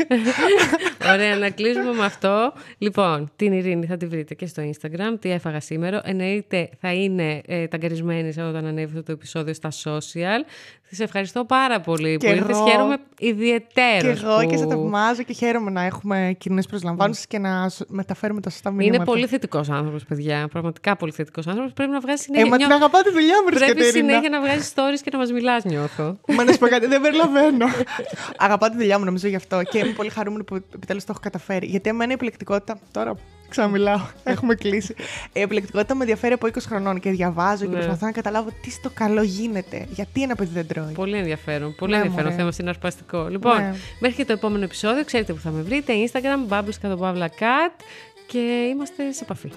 Ωραία, 1.12 1.36
να 1.36 1.50
κλείσουμε 1.50 1.92
με 1.92 2.04
αυτό. 2.04 2.52
Λοιπόν, 2.78 3.30
την 3.36 3.52
Ειρήνη 3.52 3.86
θα 3.86 3.96
τη 3.96 4.06
βρείτε 4.06 4.34
και 4.34 4.46
στο 4.46 4.62
Instagram. 4.62 5.18
Τι 5.20 5.30
έφαγα 5.30 5.60
σήμερα. 5.60 6.00
Εννοείται 6.04 6.68
θα 6.80 6.92
είναι 6.92 7.40
ε, 7.46 7.66
ταγκαρισμένη 7.66 8.28
όταν 8.28 8.66
ανέβει 8.66 8.84
αυτό 8.90 9.02
το 9.02 9.12
επεισόδιο 9.12 9.54
στα 9.54 9.68
social. 9.84 10.44
Της 10.88 11.00
ευχαριστώ 11.00 11.44
πάρα 11.44 11.80
πολύ 11.80 12.16
Και 12.16 12.26
που 12.28 12.34
ήρθες. 12.34 12.56
εγώ. 12.56 12.66
Χαίρομαι 12.70 12.96
ιδιαίτερο. 13.18 14.00
Και 14.14 14.20
εγώ 14.24 14.46
και 14.46 14.56
σε 14.56 14.64
που... 14.64 14.70
θαυμάζω 14.70 15.22
και 15.22 15.32
χαίρομαι 15.32 15.70
να 15.70 15.82
έχουμε 15.82 16.34
κοινέ 16.38 16.62
προσλαμβάνσει 16.62 17.26
και 17.26 17.38
να 17.38 17.68
σ- 17.68 17.88
μεταφέρουμε 17.88 18.40
τα 18.40 18.50
σωστά 18.50 18.70
μηνύματα. 18.70 18.96
Είναι 18.96 19.04
πολύ 19.04 19.26
θετικός 19.26 19.70
άνθρωπος, 19.70 20.04
παιδιά. 20.04 20.48
Πραγματικά 20.50 20.96
πολύ 20.96 21.12
θετικός 21.12 21.46
άνθρωπος. 21.46 21.72
Πρέπει 21.72 21.90
να 21.90 22.00
βγάζει 22.00 22.20
Ε, 22.20 22.24
συνέχεια. 22.24 22.48
μα 22.50 22.56
την 22.56 22.66
νιώ- 22.66 22.76
αγαπάω 22.76 23.02
τη 23.02 23.10
δουλειά 23.12 23.34
μου, 23.42 23.48
ρε 23.48 23.54
Πρέπει 23.56 23.72
Κατερίνα. 23.72 23.92
συνέχεια 24.08 24.28
να 24.28 24.40
βγάζει 24.40 24.70
stories 24.74 25.00
και 25.02 25.10
να 25.12 25.18
μας 25.18 25.32
μιλάς, 25.32 25.63
νιώθω. 25.64 26.16
Μα 26.28 26.44
να 26.44 26.52
σου 26.52 26.58
πω 26.58 26.66
κάτι, 26.66 26.86
δεν 26.86 27.00
περιλαβαίνω. 27.00 27.66
Αγαπάω 28.36 28.68
τη 28.70 28.76
δουλειά 28.76 28.98
μου, 28.98 29.04
νομίζω 29.04 29.28
γι' 29.28 29.36
αυτό. 29.36 29.62
Και 29.62 29.78
είμαι 29.78 29.92
πολύ 29.92 30.08
χαρούμενη 30.10 30.44
που 30.44 30.54
επιτέλους 30.54 31.02
το 31.04 31.08
έχω 31.12 31.20
καταφέρει. 31.22 31.66
Γιατί 31.66 31.88
εμένα 31.88 32.10
η 32.10 32.14
επιλεκτικότητα. 32.14 32.78
Τώρα 32.92 33.14
ξαναμιλάω, 33.48 34.00
έχουμε 34.24 34.54
κλείσει. 34.54 34.94
Η 35.32 35.40
επιλεκτικότητα 35.40 35.94
με 35.94 36.00
ενδιαφέρει 36.00 36.32
από 36.32 36.46
20 36.46 36.50
χρονών 36.66 37.00
και 37.00 37.10
διαβάζω 37.10 37.64
και 37.64 37.70
Ναι. 37.70 37.74
προσπαθώ 37.76 38.06
να 38.06 38.12
καταλάβω 38.12 38.48
τι 38.62 38.70
στο 38.70 38.90
καλό 38.94 39.22
γίνεται. 39.22 39.86
Γιατί 39.90 40.22
ένα 40.22 40.34
παιδί 40.34 40.50
δεν 40.54 40.66
τρώει. 40.66 40.92
Πολύ 40.92 41.16
ενδιαφέρον. 41.16 41.74
Πολύ 41.74 41.90
Ναι, 41.90 41.96
ενδιαφέρον 41.96 42.24
μωρέ. 42.26 42.36
θέμα 42.36 42.52
συναρπαστικό. 42.52 43.26
Λοιπόν, 43.30 43.56
Ναι. 43.56 43.74
μέχρι 43.98 44.16
και 44.16 44.24
το 44.24 44.32
επόμενο 44.32 44.64
επεισόδιο, 44.64 45.04
ξέρετε 45.04 45.32
που 45.32 45.40
θα 45.40 45.50
με 45.50 45.62
βρείτε. 45.62 45.92
Instagram, 46.12 46.52
bubbles 46.52 46.74
κατά 46.80 46.96
παύλα 46.96 47.28
cat 47.28 47.82
και 48.26 48.38
είμαστε 48.72 49.12
σε 49.12 49.24
επαφή. 49.24 49.50